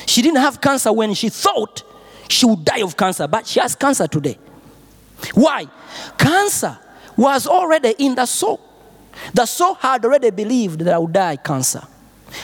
She 0.05 0.21
didn't 0.21 0.41
have 0.41 0.61
cancer 0.61 0.91
when 0.93 1.13
she 1.13 1.29
thought 1.29 1.83
she 2.29 2.45
would 2.45 2.63
die 2.65 2.81
of 2.81 2.95
cancer, 2.95 3.27
but 3.27 3.47
she 3.47 3.59
has 3.59 3.75
cancer 3.75 4.07
today. 4.07 4.37
Why? 5.33 5.65
Cancer 6.17 6.77
was 7.15 7.47
already 7.47 7.95
in 7.97 8.15
the 8.15 8.25
soul. 8.25 8.59
The 9.33 9.45
soul 9.45 9.73
had 9.75 10.05
already 10.05 10.29
believed 10.29 10.81
that 10.81 10.93
I 10.93 10.97
would 10.99 11.13
die 11.13 11.37
cancer. 11.37 11.81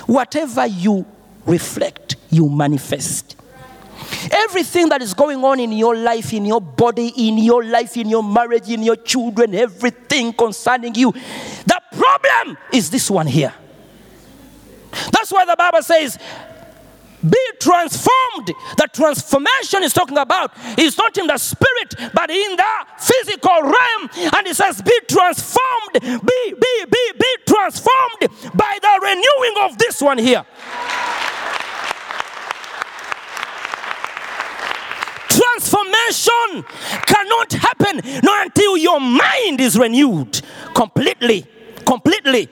Whatever 0.07 0.65
you 0.65 1.05
reflect, 1.45 2.15
you 2.29 2.49
manifest. 2.49 3.35
Everything 4.31 4.89
that 4.89 5.01
is 5.01 5.13
going 5.13 5.43
on 5.43 5.59
in 5.59 5.71
your 5.71 5.95
life, 5.95 6.33
in 6.33 6.45
your 6.45 6.61
body, 6.61 7.13
in 7.15 7.37
your 7.37 7.63
life, 7.63 7.95
in 7.97 8.09
your 8.09 8.23
marriage, 8.23 8.69
in 8.69 8.81
your 8.81 8.95
children, 8.95 9.53
everything 9.53 10.33
concerning 10.33 10.95
you, 10.95 11.11
the 11.11 11.81
problem 11.91 12.57
is 12.71 12.89
this 12.89 13.09
one 13.09 13.27
here. 13.27 13.53
That's 15.11 15.31
why 15.31 15.45
the 15.45 15.55
Bible 15.57 15.81
says, 15.81 16.17
be 17.29 17.37
transformed. 17.59 18.47
The 18.77 18.89
transformation 18.91 19.83
is 19.83 19.93
talking 19.93 20.17
about 20.17 20.51
is 20.77 20.97
not 20.97 21.17
in 21.17 21.27
the 21.27 21.37
spirit, 21.37 22.11
but 22.13 22.29
in 22.29 22.55
the 22.55 22.85
physical 22.99 23.61
realm. 23.61 24.09
And 24.35 24.47
it 24.47 24.55
says, 24.55 24.81
be 24.81 24.99
transformed, 25.07 25.93
be, 26.01 26.53
be, 26.53 26.85
be, 26.91 27.11
be 27.19 27.35
transformed 27.47 28.53
by 28.53 28.77
the 28.81 28.99
renewing 29.01 29.55
of 29.63 29.77
this 29.77 30.01
one 30.01 30.17
here. 30.17 30.45
Transformation 35.29 36.65
cannot 37.05 37.53
happen 37.53 38.01
not 38.23 38.45
until 38.45 38.77
your 38.77 38.99
mind 38.99 39.59
is 39.59 39.77
renewed 39.77 40.41
completely. 40.73 41.45
Completely. 41.85 42.49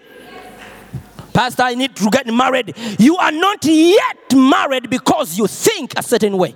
Pastor, 1.33 1.63
I 1.63 1.75
need 1.75 1.95
to 1.95 2.09
get 2.09 2.27
married. 2.27 2.73
You 2.99 3.17
are 3.17 3.31
not 3.31 3.63
yet 3.65 4.33
married 4.35 4.89
because 4.89 5.37
you 5.37 5.47
think 5.47 5.97
a 5.97 6.03
certain 6.03 6.37
way. 6.37 6.55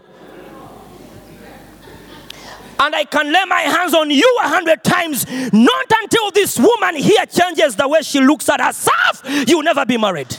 And 2.77 2.93
I 2.93 3.05
can 3.05 3.31
lay 3.31 3.45
my 3.45 3.61
hands 3.61 3.93
on 3.93 4.11
you 4.11 4.37
a 4.43 4.47
hundred 4.49 4.83
times, 4.83 5.25
not 5.53 5.85
until 6.01 6.29
this 6.31 6.59
woman 6.59 6.95
here 6.95 7.25
changes 7.25 7.75
the 7.75 7.87
way 7.87 8.01
she 8.01 8.19
looks 8.19 8.49
at 8.49 8.59
herself, 8.59 9.21
you'll 9.47 9.63
never 9.63 9.85
be 9.85 9.97
married. 9.97 10.35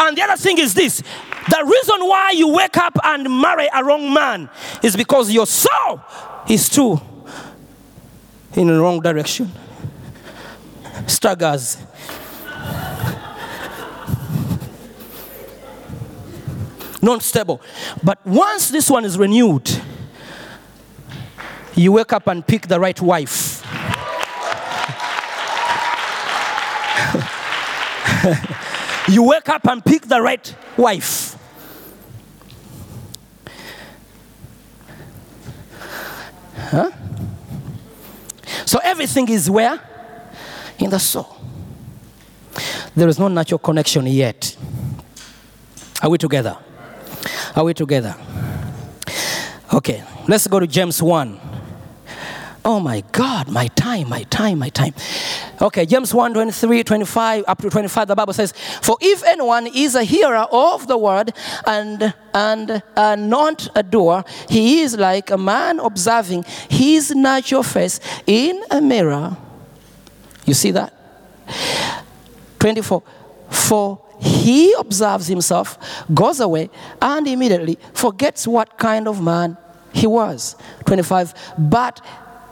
And 0.00 0.16
the 0.16 0.22
other 0.22 0.36
thing 0.36 0.58
is 0.58 0.74
this 0.74 1.02
the 1.48 1.64
reason 1.64 2.06
why 2.06 2.32
you 2.32 2.48
wake 2.48 2.76
up 2.76 2.98
and 3.02 3.24
marry 3.40 3.68
a 3.74 3.82
wrong 3.82 4.12
man 4.12 4.50
is 4.82 4.96
because 4.96 5.30
your 5.30 5.46
soul 5.46 6.00
is 6.48 6.68
too 6.68 7.00
in 8.54 8.66
the 8.66 8.78
wrong 8.78 9.00
direction. 9.00 9.50
Struggles. 11.06 11.78
Not 17.02 17.22
stable. 17.22 17.60
But 18.02 18.24
once 18.24 18.70
this 18.70 18.88
one 18.88 19.04
is 19.04 19.18
renewed, 19.18 19.68
you 21.74 21.90
wake 21.92 22.12
up 22.12 22.28
and 22.28 22.46
pick 22.46 22.68
the 22.68 22.78
right 22.78 23.00
wife. 23.00 23.66
you 29.08 29.24
wake 29.24 29.48
up 29.48 29.66
and 29.66 29.84
pick 29.84 30.02
the 30.02 30.22
right 30.22 30.54
wife. 30.76 31.36
Huh? 36.56 36.90
So 38.64 38.78
everything 38.82 39.28
is 39.28 39.50
where? 39.50 39.80
In 40.78 40.88
the 40.90 41.00
soul. 41.00 41.36
There 42.94 43.08
is 43.08 43.18
no 43.18 43.26
natural 43.26 43.58
connection 43.58 44.06
yet. 44.06 44.56
Are 46.00 46.08
we 46.08 46.18
together? 46.18 46.56
Are 47.54 47.64
we 47.64 47.74
together? 47.74 48.16
Okay, 49.74 50.02
let's 50.28 50.46
go 50.46 50.58
to 50.60 50.66
James 50.66 51.02
1. 51.02 51.40
Oh 52.64 52.78
my 52.78 53.02
God, 53.12 53.48
my 53.48 53.66
time, 53.68 54.08
my 54.08 54.22
time, 54.24 54.60
my 54.60 54.68
time. 54.68 54.94
Okay, 55.60 55.84
James 55.84 56.14
1 56.14 56.32
23, 56.32 56.84
25, 56.84 57.44
up 57.48 57.60
to 57.60 57.68
25, 57.68 58.08
the 58.08 58.14
Bible 58.14 58.32
says, 58.32 58.52
For 58.82 58.96
if 59.00 59.24
anyone 59.24 59.66
is 59.66 59.96
a 59.96 60.04
hearer 60.04 60.46
of 60.50 60.86
the 60.86 60.96
word 60.96 61.32
and, 61.66 62.14
and 62.32 62.82
uh, 62.96 63.16
not 63.16 63.68
a 63.74 63.82
doer, 63.82 64.24
he 64.48 64.80
is 64.80 64.96
like 64.96 65.30
a 65.30 65.38
man 65.38 65.80
observing 65.80 66.44
his 66.70 67.10
natural 67.10 67.64
face 67.64 67.98
in 68.26 68.62
a 68.70 68.80
mirror. 68.80 69.36
You 70.46 70.54
see 70.54 70.70
that? 70.70 70.94
24. 72.60 73.02
For 73.50 74.00
he 74.22 74.72
observes 74.74 75.26
himself, 75.26 75.76
goes 76.14 76.38
away, 76.38 76.70
and 77.00 77.26
immediately 77.26 77.76
forgets 77.92 78.46
what 78.46 78.78
kind 78.78 79.08
of 79.08 79.20
man 79.20 79.56
he 79.92 80.06
was. 80.06 80.54
25. 80.86 81.34
But 81.58 82.00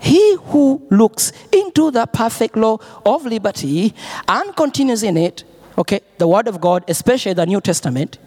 he 0.00 0.34
who 0.46 0.84
looks 0.90 1.32
into 1.52 1.92
the 1.92 2.06
perfect 2.06 2.56
law 2.56 2.78
of 3.06 3.24
liberty 3.24 3.94
and 4.26 4.56
continues 4.56 5.04
in 5.04 5.16
it, 5.16 5.44
okay, 5.78 6.00
the 6.18 6.26
word 6.26 6.48
of 6.48 6.60
God, 6.60 6.84
especially 6.88 7.34
the 7.34 7.46
New 7.46 7.60
Testament, 7.60 8.18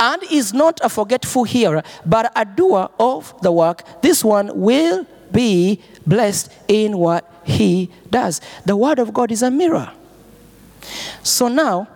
and 0.00 0.20
is 0.32 0.52
not 0.52 0.80
a 0.82 0.88
forgetful 0.88 1.44
hearer, 1.44 1.84
but 2.04 2.32
a 2.34 2.44
doer 2.44 2.88
of 2.98 3.32
the 3.42 3.52
work, 3.52 3.84
this 4.02 4.24
one 4.24 4.50
will 4.60 5.06
be 5.30 5.80
blessed 6.04 6.52
in 6.66 6.98
what 6.98 7.32
he 7.44 7.90
does. 8.10 8.40
The 8.64 8.76
word 8.76 8.98
of 8.98 9.14
God 9.14 9.30
is 9.30 9.42
a 9.42 9.52
mirror. 9.52 9.92
So 11.22 11.48
now, 11.48 11.88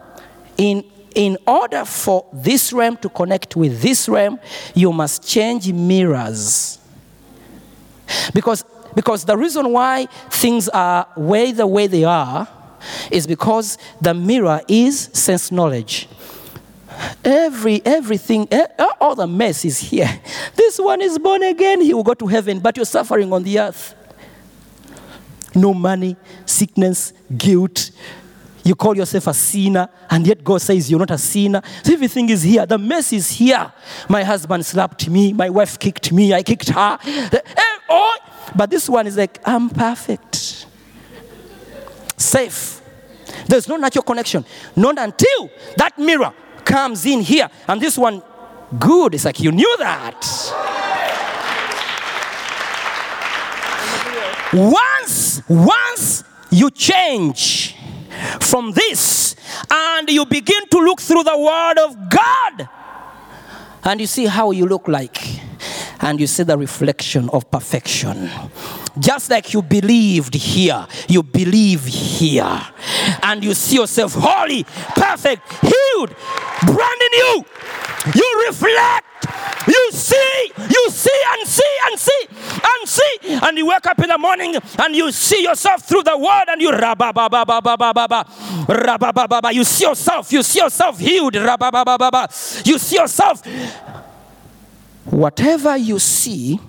in, 0.56 0.84
in 1.14 1.38
order 1.46 1.84
for 1.84 2.26
this 2.32 2.72
realm 2.72 2.96
to 2.98 3.08
connect 3.08 3.56
with 3.56 3.80
this 3.80 4.08
realm, 4.08 4.38
you 4.74 4.92
must 4.92 5.26
change 5.26 5.72
mirrors. 5.72 6.78
Because, 8.34 8.64
because 8.94 9.24
the 9.24 9.36
reason 9.36 9.70
why 9.72 10.06
things 10.30 10.68
are 10.68 11.06
way 11.16 11.52
the 11.52 11.66
way 11.66 11.86
they 11.86 12.04
are 12.04 12.48
is 13.10 13.26
because 13.26 13.78
the 14.00 14.14
mirror 14.14 14.60
is 14.68 15.10
sense 15.12 15.52
knowledge. 15.52 16.08
Every 17.24 17.80
everything, 17.84 18.48
all 19.00 19.14
the 19.14 19.26
mess 19.26 19.64
is 19.64 19.78
here. 19.78 20.20
This 20.54 20.78
one 20.78 21.00
is 21.00 21.18
born 21.18 21.42
again, 21.42 21.80
he 21.80 21.94
will 21.94 22.02
go 22.02 22.14
to 22.14 22.26
heaven, 22.26 22.60
but 22.60 22.76
you're 22.76 22.86
suffering 22.86 23.32
on 23.32 23.42
the 23.42 23.58
earth. 23.58 23.94
No 25.54 25.74
money, 25.74 26.16
sickness, 26.46 27.12
guilt. 27.36 27.90
You 28.70 28.76
call 28.76 28.96
yourself 28.96 29.26
a 29.26 29.34
sinner, 29.34 29.88
and 30.08 30.24
yet 30.24 30.44
God 30.44 30.62
says 30.62 30.88
you're 30.88 31.00
not 31.00 31.10
a 31.10 31.18
sinner. 31.18 31.60
So 31.82 31.92
everything 31.92 32.28
is 32.28 32.44
here. 32.44 32.64
The 32.66 32.78
mess 32.78 33.12
is 33.12 33.28
here. 33.28 33.72
My 34.08 34.22
husband 34.22 34.64
slapped 34.64 35.08
me. 35.08 35.32
My 35.32 35.50
wife 35.50 35.76
kicked 35.76 36.12
me. 36.12 36.32
I 36.32 36.44
kicked 36.44 36.68
her. 36.68 36.98
Eh, 37.04 37.40
oh, 37.88 38.16
but 38.54 38.70
this 38.70 38.88
one 38.88 39.08
is 39.08 39.16
like, 39.16 39.40
I'm 39.44 39.70
perfect. 39.70 40.66
Safe. 42.16 42.80
There's 43.48 43.66
no 43.66 43.74
natural 43.74 44.04
connection. 44.04 44.44
Not 44.76 45.00
until 45.00 45.50
that 45.76 45.98
mirror 45.98 46.32
comes 46.64 47.04
in 47.06 47.22
here. 47.22 47.50
And 47.66 47.80
this 47.80 47.98
one, 47.98 48.22
good. 48.78 49.16
It's 49.16 49.24
like 49.24 49.40
you 49.40 49.50
knew 49.50 49.76
that. 49.80 50.14
Once, 54.52 55.42
once 55.48 56.22
you 56.52 56.70
change 56.70 57.74
from 58.40 58.72
this 58.72 59.36
and 59.70 60.08
you 60.08 60.26
begin 60.26 60.66
to 60.68 60.78
look 60.78 61.00
through 61.00 61.24
the 61.24 61.38
Word 61.38 61.78
of 61.78 62.10
God 62.10 62.68
and 63.84 64.00
you 64.00 64.06
see 64.06 64.26
how 64.26 64.50
you 64.50 64.66
look 64.66 64.88
like 64.88 65.40
and 66.00 66.20
you 66.20 66.26
see 66.26 66.42
the 66.42 66.56
reflection 66.56 67.28
of 67.30 67.50
perfection. 67.50 68.30
Just 68.98 69.30
like 69.30 69.52
you 69.54 69.62
believed 69.62 70.34
here, 70.34 70.86
you 71.08 71.22
believe 71.22 71.84
here, 71.84 72.60
and 73.22 73.42
you 73.44 73.54
see 73.54 73.76
yourself 73.76 74.14
holy, 74.14 74.64
perfect, 74.64 75.42
healed, 75.60 76.14
brand 76.66 77.00
new. 77.12 77.44
You 78.14 78.44
reflect, 78.48 79.06
you 79.68 79.90
see, 79.92 80.52
you 80.56 80.90
see, 80.90 81.20
and 81.32 81.48
see, 81.48 81.78
and 81.86 81.98
see, 82.00 82.26
and 82.64 82.88
see, 82.88 83.46
and 83.46 83.58
you 83.58 83.66
wake 83.66 83.86
up 83.86 83.98
in 84.00 84.08
the 84.08 84.18
morning 84.18 84.56
and 84.56 84.96
you 84.96 85.12
see 85.12 85.42
yourself 85.42 85.82
through 85.82 86.02
the 86.02 86.16
word, 86.18 86.44
and 86.48 86.60
you 86.60 86.70
rabababababababa, 86.70 88.24
rababababa. 88.66 89.52
You 89.52 89.64
see 89.64 89.84
yourself, 89.84 90.32
you 90.32 90.42
see 90.42 90.60
yourself 90.60 90.98
healed, 90.98 91.34
rabababababa. 91.34 92.66
You 92.66 92.78
see 92.78 92.96
yourself 92.96 93.46
whatever 95.04 95.76
you 95.76 95.98
see 95.98 96.60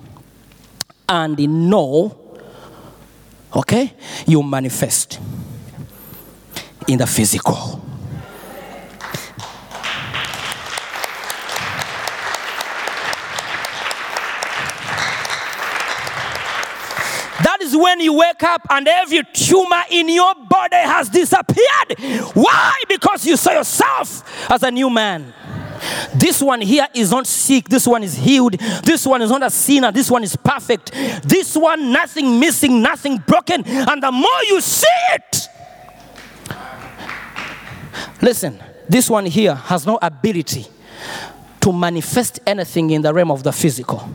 and 1.08 1.38
know, 1.68 2.16
okay, 3.54 3.92
you 4.26 4.42
manifest 4.42 5.20
in 6.88 6.98
the 6.98 7.06
physical. 7.06 7.80
That 17.42 17.58
is 17.60 17.76
when 17.76 18.00
you 18.00 18.14
wake 18.14 18.42
up 18.42 18.66
and 18.70 18.86
every 18.86 19.22
tumor 19.32 19.82
in 19.90 20.08
your 20.08 20.34
body 20.48 20.76
has 20.76 21.08
disappeared. 21.08 21.98
Why? 22.34 22.72
Because 22.88 23.26
you 23.26 23.36
saw 23.36 23.52
yourself 23.52 24.50
as 24.50 24.62
a 24.62 24.70
new 24.70 24.88
man. 24.88 25.34
This 26.14 26.42
one 26.42 26.60
here 26.60 26.86
is 26.94 27.10
not 27.10 27.26
sick. 27.26 27.68
This 27.68 27.86
one 27.86 28.02
is 28.02 28.14
healed. 28.14 28.54
This 28.84 29.06
one 29.06 29.22
is 29.22 29.30
not 29.30 29.42
a 29.42 29.50
sinner. 29.50 29.90
This 29.92 30.10
one 30.10 30.22
is 30.22 30.36
perfect. 30.36 30.92
This 31.24 31.56
one, 31.56 31.92
nothing 31.92 32.38
missing, 32.38 32.82
nothing 32.82 33.18
broken. 33.18 33.64
And 33.66 34.02
the 34.02 34.12
more 34.12 34.42
you 34.48 34.60
see 34.60 34.86
it, 35.14 35.48
listen, 38.20 38.62
this 38.88 39.08
one 39.08 39.26
here 39.26 39.54
has 39.54 39.86
no 39.86 39.98
ability 40.00 40.66
to 41.60 41.72
manifest 41.72 42.40
anything 42.46 42.90
in 42.90 43.02
the 43.02 43.12
realm 43.12 43.30
of 43.30 43.42
the 43.42 43.52
physical 43.52 44.08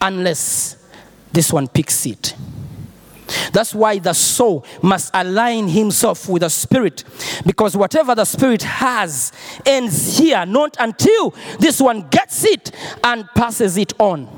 unless 0.00 0.76
this 1.32 1.52
one 1.52 1.68
picks 1.68 2.06
it. 2.06 2.34
That's 3.52 3.74
why 3.74 3.98
the 3.98 4.12
soul 4.12 4.64
must 4.82 5.10
align 5.14 5.68
himself 5.68 6.28
with 6.28 6.42
the 6.42 6.50
spirit. 6.50 7.04
Because 7.46 7.76
whatever 7.76 8.14
the 8.14 8.24
spirit 8.24 8.62
has 8.62 9.32
ends 9.66 10.18
here, 10.18 10.44
not 10.46 10.76
until 10.78 11.34
this 11.58 11.80
one 11.80 12.08
gets 12.08 12.44
it 12.44 12.70
and 13.04 13.28
passes 13.34 13.76
it 13.76 13.92
on. 13.98 14.28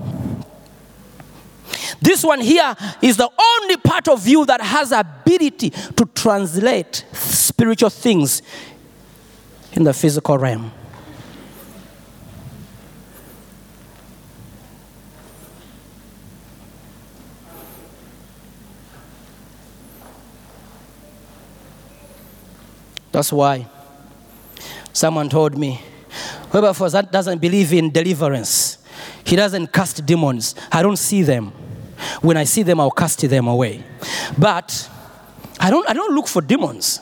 This 2.00 2.24
one 2.24 2.40
here 2.40 2.74
is 3.02 3.16
the 3.16 3.30
only 3.60 3.76
part 3.76 4.08
of 4.08 4.26
you 4.26 4.44
that 4.46 4.60
has 4.60 4.92
ability 4.92 5.70
to 5.70 6.08
translate 6.14 7.04
spiritual 7.12 7.90
things 7.90 8.42
in 9.72 9.84
the 9.84 9.92
physical 9.92 10.38
realm. 10.38 10.72
That's 23.12 23.32
why 23.32 23.66
someone 24.92 25.28
told 25.28 25.56
me, 25.56 25.80
whoever 26.50 26.72
for 26.74 26.90
that 26.90 27.10
doesn't 27.10 27.38
believe 27.40 27.72
in 27.72 27.90
deliverance, 27.90 28.78
he 29.24 29.36
doesn't 29.36 29.72
cast 29.72 30.04
demons. 30.06 30.54
I 30.70 30.82
don't 30.82 30.96
see 30.96 31.22
them. 31.22 31.52
When 32.22 32.36
I 32.36 32.44
see 32.44 32.62
them, 32.62 32.80
I'll 32.80 32.90
cast 32.90 33.20
them 33.20 33.48
away. 33.48 33.84
But 34.38 34.88
I 35.58 35.70
don't, 35.70 35.88
I 35.88 35.92
don't 35.92 36.14
look 36.14 36.26
for 36.26 36.40
demons. 36.40 37.00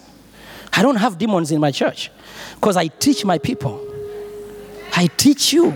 I 0.72 0.82
don't 0.82 0.96
have 0.96 1.18
demons 1.18 1.50
in 1.52 1.60
my 1.60 1.70
church 1.70 2.10
because 2.54 2.76
I 2.76 2.88
teach 2.88 3.24
my 3.24 3.38
people. 3.38 3.84
I 4.94 5.06
teach 5.06 5.52
you. 5.52 5.68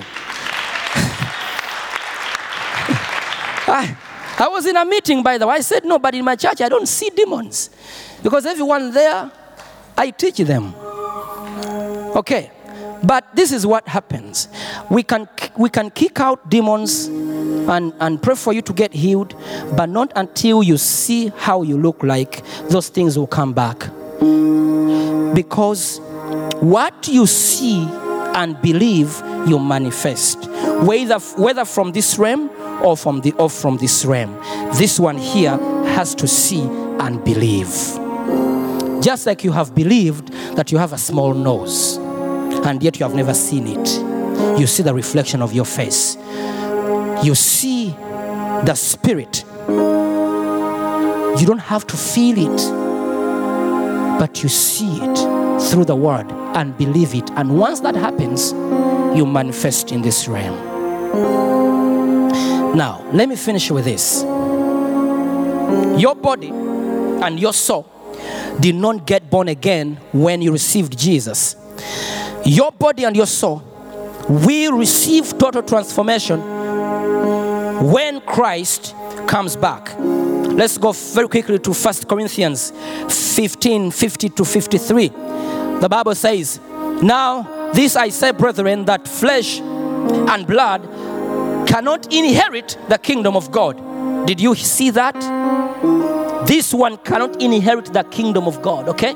I, 3.69 3.97
I 4.39 4.49
was 4.49 4.67
in 4.67 4.77
a 4.77 4.85
meeting, 4.85 5.23
by 5.23 5.39
the 5.39 5.47
way. 5.47 5.55
I 5.55 5.61
said, 5.61 5.85
no, 5.85 5.99
but 5.99 6.15
in 6.15 6.25
my 6.25 6.37
church, 6.37 6.61
I 6.61 6.69
don't 6.69 6.87
see 6.87 7.11
demons 7.11 7.71
because 8.23 8.45
everyone 8.47 8.93
there, 8.93 9.31
I 9.97 10.11
teach 10.11 10.39
them. 10.39 10.75
Okay. 12.17 12.51
But 13.05 13.35
this 13.35 13.51
is 13.51 13.67
what 13.67 13.87
happens. 13.89 14.49
We 14.89 15.03
can, 15.03 15.29
we 15.57 15.69
can 15.69 15.91
kick 15.91 16.21
out 16.21 16.49
demons 16.49 17.07
and, 17.07 17.93
and 17.99 18.23
pray 18.23 18.37
for 18.37 18.53
you 18.53 18.63
to 18.63 18.73
get 18.73 18.93
healed, 18.93 19.35
but 19.77 19.89
not 19.89 20.13
until 20.15 20.63
you 20.63 20.79
see 20.79 21.33
how 21.37 21.63
you 21.63 21.77
look 21.77 22.03
like, 22.05 22.45
those 22.69 22.89
things 22.91 23.19
will 23.19 23.27
come 23.27 23.53
back. 23.53 23.79
Because 25.35 25.99
what 26.61 27.09
you 27.09 27.27
see 27.27 27.89
and 28.35 28.61
believe, 28.63 29.21
you 29.49 29.59
manifest. 29.59 30.49
Whether, 30.85 31.19
whether 31.19 31.65
from 31.65 31.93
this 31.93 32.19
realm 32.19 32.51
or 32.83 32.97
from, 32.97 33.21
the, 33.21 33.33
or 33.33 33.51
from 33.51 33.79
this 33.79 34.05
realm. 34.05 34.35
This 34.75 35.01
one 35.01 35.19
here 35.19 35.57
has 35.87 36.15
to 36.17 36.29
see 36.29 36.63
and 36.63 37.23
believe. 37.25 38.02
Just 39.03 39.27
like 39.27 39.43
you 39.43 39.51
have 39.53 39.75
believed 39.75 40.33
that 40.57 40.71
you 40.71 40.79
have 40.79 40.93
a 40.93 40.99
small 40.99 41.35
nose, 41.35 41.97
and 42.65 42.83
yet 42.83 43.01
you 43.01 43.05
have 43.05 43.15
never 43.15 43.35
seen 43.35 43.67
it. 43.67 44.59
You 44.61 44.67
see 44.67 44.83
the 44.83 44.95
reflection 44.95 45.43
of 45.43 45.53
your 45.53 45.65
face. 45.65 46.17
You 47.25 47.35
see 47.35 47.91
the 47.91 48.75
spirit. 48.75 49.45
You 49.69 51.47
don't 51.47 51.59
have 51.59 51.87
to 51.89 51.97
feel 51.97 52.39
it, 52.39 54.19
but 54.21 54.43
you 54.43 54.49
see 54.49 55.01
it 55.03 55.61
through 55.63 55.87
the 55.87 55.97
word 55.97 56.31
and 56.55 56.77
believe 56.79 57.15
it. 57.15 57.29
And 57.33 57.59
once 57.59 57.81
that 57.81 57.97
happens, 57.97 58.53
you 59.17 59.27
manifest 59.27 59.91
in 59.91 60.03
this 60.03 60.29
realm. 60.29 60.71
Now, 62.77 63.05
let 63.13 63.29
me 63.29 63.35
finish 63.37 63.71
with 63.71 63.85
this. 63.85 64.23
Your 66.01 66.15
body 66.15 66.51
and 66.51 67.41
your 67.41 67.53
soul 67.53 67.87
did 68.61 68.75
not 68.75 69.07
get 69.07 69.31
born 69.31 69.49
again 69.49 69.97
when 70.13 70.43
you 70.43 70.53
received 70.53 70.99
Jesus. 70.99 71.57
Your 72.45 72.73
body 72.73 73.05
and 73.05 73.17
your 73.17 73.27
soul 73.27 73.63
will 74.29 74.77
receive 74.77 75.37
total 75.39 75.63
transformation 75.63 76.41
when 77.91 78.21
Christ 78.21 78.95
comes 79.27 79.57
back. 79.57 79.95
Let's 79.99 80.79
go 80.79 80.93
very 80.93 81.29
quickly 81.29 81.59
to 81.59 81.73
1 81.73 81.95
Corinthians 82.09 82.73
15 83.09 83.91
50 83.91 84.29
to 84.31 84.45
53. 84.45 85.09
The 85.09 85.89
Bible 85.91 86.15
says, 86.15 86.61
Now 87.03 87.71
this 87.73 87.97
I 87.97 88.11
say, 88.11 88.33
brethren, 88.33 88.85
that 88.85 89.09
flesh 89.09 89.61
and 89.61 90.47
blood 90.47 90.83
cannot 91.67 92.13
inherit 92.13 92.77
the 92.89 92.99
kingdom 92.99 93.35
of 93.35 93.51
God. 93.51 94.27
Did 94.27 94.41
you 94.41 94.55
see 94.55 94.91
that? 94.91 96.22
This 96.47 96.75
one 96.75 96.97
cannot 96.99 97.41
inherit 97.41 97.87
the 97.93 98.03
kingdom 98.05 98.47
of 98.47 98.61
God, 98.63 98.89
okay? 98.89 99.15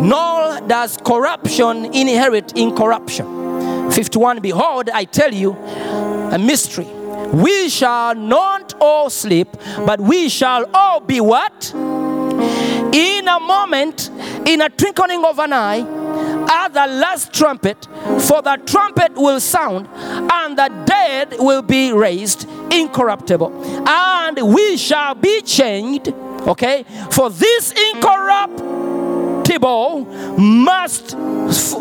Nor 0.00 0.60
does 0.66 0.96
corruption 0.98 1.86
inherit 1.94 2.56
incorruption. 2.56 3.90
51 3.90 4.40
Behold, 4.40 4.90
I 4.90 5.04
tell 5.04 5.32
you 5.32 5.52
a 5.52 6.38
mystery. 6.38 6.86
We 7.32 7.68
shall 7.68 8.14
not 8.14 8.74
all 8.80 9.10
sleep, 9.10 9.48
but 9.84 10.00
we 10.00 10.28
shall 10.28 10.64
all 10.72 11.00
be 11.00 11.20
what? 11.20 11.72
In 11.74 13.28
a 13.28 13.38
moment, 13.40 14.10
in 14.46 14.62
a 14.62 14.70
twinkling 14.70 15.24
of 15.24 15.38
an 15.38 15.52
eye, 15.52 15.84
at 16.48 16.68
the 16.68 16.86
last 16.86 17.32
trumpet, 17.32 17.86
for 18.20 18.42
the 18.42 18.60
trumpet 18.66 19.14
will 19.14 19.40
sound, 19.40 19.88
and 19.94 20.58
the 20.58 20.68
dead 20.86 21.34
will 21.38 21.62
be 21.62 21.92
raised 21.92 22.48
incorruptible, 22.72 23.52
and 23.88 24.54
we 24.54 24.76
shall 24.76 25.14
be 25.14 25.40
changed 25.42 26.12
Okay? 26.46 26.84
For 27.10 27.30
this 27.30 27.72
incorruptible 27.94 30.04
must, 30.38 31.16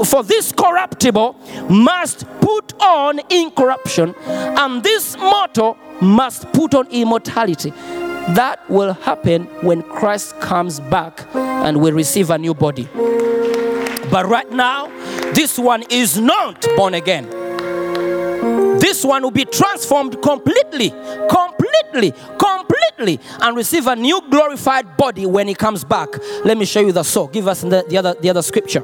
for 0.10 0.24
this 0.24 0.52
corruptible 0.52 1.36
must 1.70 2.26
put 2.42 2.74
on 2.82 3.20
incorruption, 3.30 4.16
and 4.26 4.82
this 4.84 5.16
mortal 5.18 5.78
must 6.02 6.52
put 6.54 6.74
on 6.74 6.88
immortality. 6.88 7.72
That 8.32 8.68
will 8.70 8.94
happen 8.94 9.46
when 9.62 9.84
Christ 9.84 10.40
comes 10.42 10.82
back 10.82 11.26
and 11.34 11.82
we 11.82 11.92
receive 11.92 12.30
a 12.30 12.38
new 12.38 12.54
body. 12.54 12.90
But 14.12 14.28
right 14.28 14.50
now, 14.52 14.88
this 15.34 15.60
one 15.60 15.84
is 15.90 16.18
not 16.18 16.66
born 16.76 16.94
again. 16.94 17.30
This 18.80 19.04
one 19.04 19.24
will 19.24 19.32
be 19.32 19.46
transformed 19.46 20.22
completely, 20.22 20.92
completely, 21.30 22.14
completely, 22.40 23.20
and 23.42 23.56
receive 23.56 23.88
a 23.88 23.96
new 23.96 24.22
glorified 24.30 24.96
body 24.98 25.26
when 25.26 25.48
he 25.48 25.56
comes 25.56 25.84
back. 25.84 26.10
Let 26.46 26.58
me 26.58 26.66
show 26.66 26.80
you 26.82 26.92
the 26.92 27.04
so. 27.04 27.28
Give 27.28 27.48
us 27.48 27.62
the, 27.62 27.84
the 27.90 27.98
other 27.98 28.14
the 28.14 28.30
other 28.30 28.42
scripture. 28.42 28.84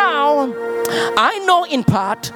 I 0.03 1.43
know 1.45 1.65
in 1.65 1.83
part, 1.83 2.31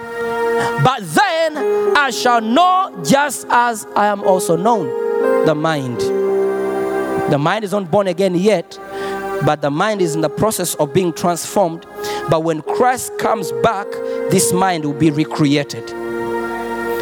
but 0.84 1.01
then 1.01 1.57
I 1.97 2.09
shall 2.11 2.41
know 2.41 3.03
just 3.03 3.45
as 3.49 3.86
I 3.95 4.07
am 4.07 4.22
also 4.24 4.55
known. 4.55 5.45
The 5.45 5.55
mind. 5.55 5.99
The 7.32 7.38
mind 7.39 7.66
is 7.66 7.72
not 7.72 7.89
born 7.89 8.07
again 8.07 8.36
yet, 8.36 8.78
but 9.45 9.61
the 9.61 9.72
mind 9.72 10.01
is 10.01 10.13
in 10.16 10.22
the 10.22 10.30
process 10.30 10.76
of 10.76 10.93
being 10.93 11.11
transformed. 11.13 11.86
But 12.30 12.43
when 12.43 12.61
Christ 12.61 13.18
comes 13.18 13.51
back, 13.63 13.88
this 14.30 14.53
mind 14.53 14.86
will 14.86 14.93
be 14.93 15.09
recreated. 15.11 16.05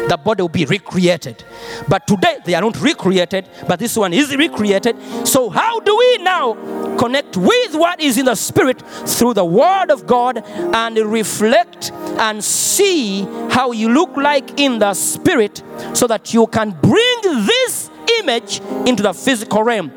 The 0.08 0.16
body 0.16 0.42
will 0.42 0.48
be 0.48 0.64
recreated. 0.64 1.44
But 1.88 2.06
today 2.06 2.38
they 2.44 2.54
are 2.54 2.60
not 2.60 2.80
recreated, 2.80 3.48
but 3.66 3.78
this 3.78 3.96
one 3.96 4.12
is 4.12 4.34
recreated. 4.36 4.96
So, 5.26 5.48
how 5.48 5.80
do 5.80 5.96
we 5.96 6.18
now 6.18 6.54
connect 6.98 7.36
with 7.36 7.74
what 7.74 8.00
is 8.00 8.18
in 8.18 8.26
the 8.26 8.34
spirit 8.34 8.82
through 9.06 9.34
the 9.34 9.44
word 9.44 9.90
of 9.90 10.06
God 10.06 10.44
and 10.44 10.96
reflect 10.98 11.90
and 11.92 12.42
see 12.44 13.22
how 13.50 13.72
you 13.72 13.88
look 13.88 14.16
like 14.16 14.60
in 14.60 14.78
the 14.78 14.94
spirit 14.94 15.62
so 15.94 16.06
that 16.06 16.34
you 16.34 16.46
can 16.48 16.70
bring 16.70 17.20
this 17.22 17.90
image 18.20 18.60
into 18.86 19.02
the 19.02 19.14
physical 19.14 19.62
realm? 19.62 19.90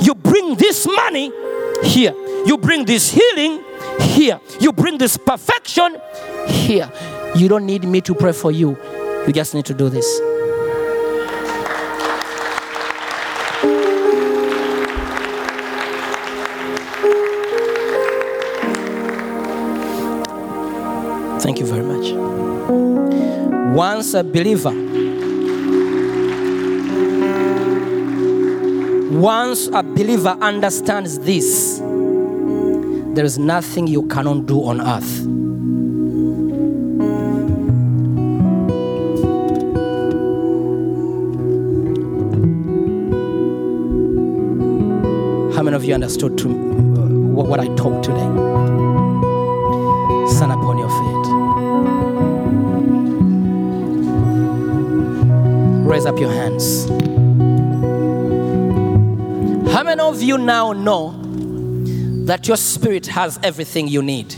You 0.00 0.14
bring 0.14 0.54
this 0.54 0.86
money 0.86 1.32
here. 1.82 2.12
You 2.46 2.58
bring 2.58 2.84
this 2.84 3.10
healing 3.10 3.62
here. 4.00 4.40
You 4.60 4.72
bring 4.72 4.98
this 4.98 5.16
perfection 5.16 5.96
here. 6.46 6.90
You 7.34 7.48
don't 7.48 7.66
need 7.66 7.84
me 7.84 8.00
to 8.02 8.14
pray 8.14 8.32
for 8.32 8.50
you. 8.50 8.76
You 9.26 9.32
just 9.32 9.54
need 9.54 9.66
to 9.66 9.74
do 9.74 9.88
this. 9.88 10.20
Thank 21.42 21.60
you 21.60 21.66
very 21.66 21.82
much. 21.82 22.12
Once 23.74 24.14
a 24.14 24.24
believer, 24.24 24.72
once 29.18 29.68
a 29.68 29.82
believer 29.82 30.36
understands 30.40 31.18
this, 31.20 31.78
there 33.14 33.24
is 33.24 33.38
nothing 33.38 33.86
you 33.86 34.06
cannot 34.08 34.46
do 34.46 34.64
on 34.64 34.80
earth. 34.80 35.37
You 45.88 45.94
understood 45.94 46.36
to, 46.36 46.48
uh, 46.48 46.52
what, 47.42 47.58
I 47.60 47.66
taught 47.74 48.04
today? 48.04 48.18
Stand 50.28 50.52
upon 50.52 50.76
your 50.76 50.90
feet. 50.90 51.26
Raise 55.90 56.04
up 56.04 56.18
your 56.18 56.30
hands. 56.30 56.86
How 59.72 59.82
many 59.82 60.02
of 60.02 60.20
you 60.20 60.36
now 60.36 60.72
know 60.74 61.14
that 62.26 62.46
your 62.46 62.58
spirit 62.58 63.06
has 63.06 63.40
everything 63.42 63.88
you 63.88 64.02
need? 64.02 64.37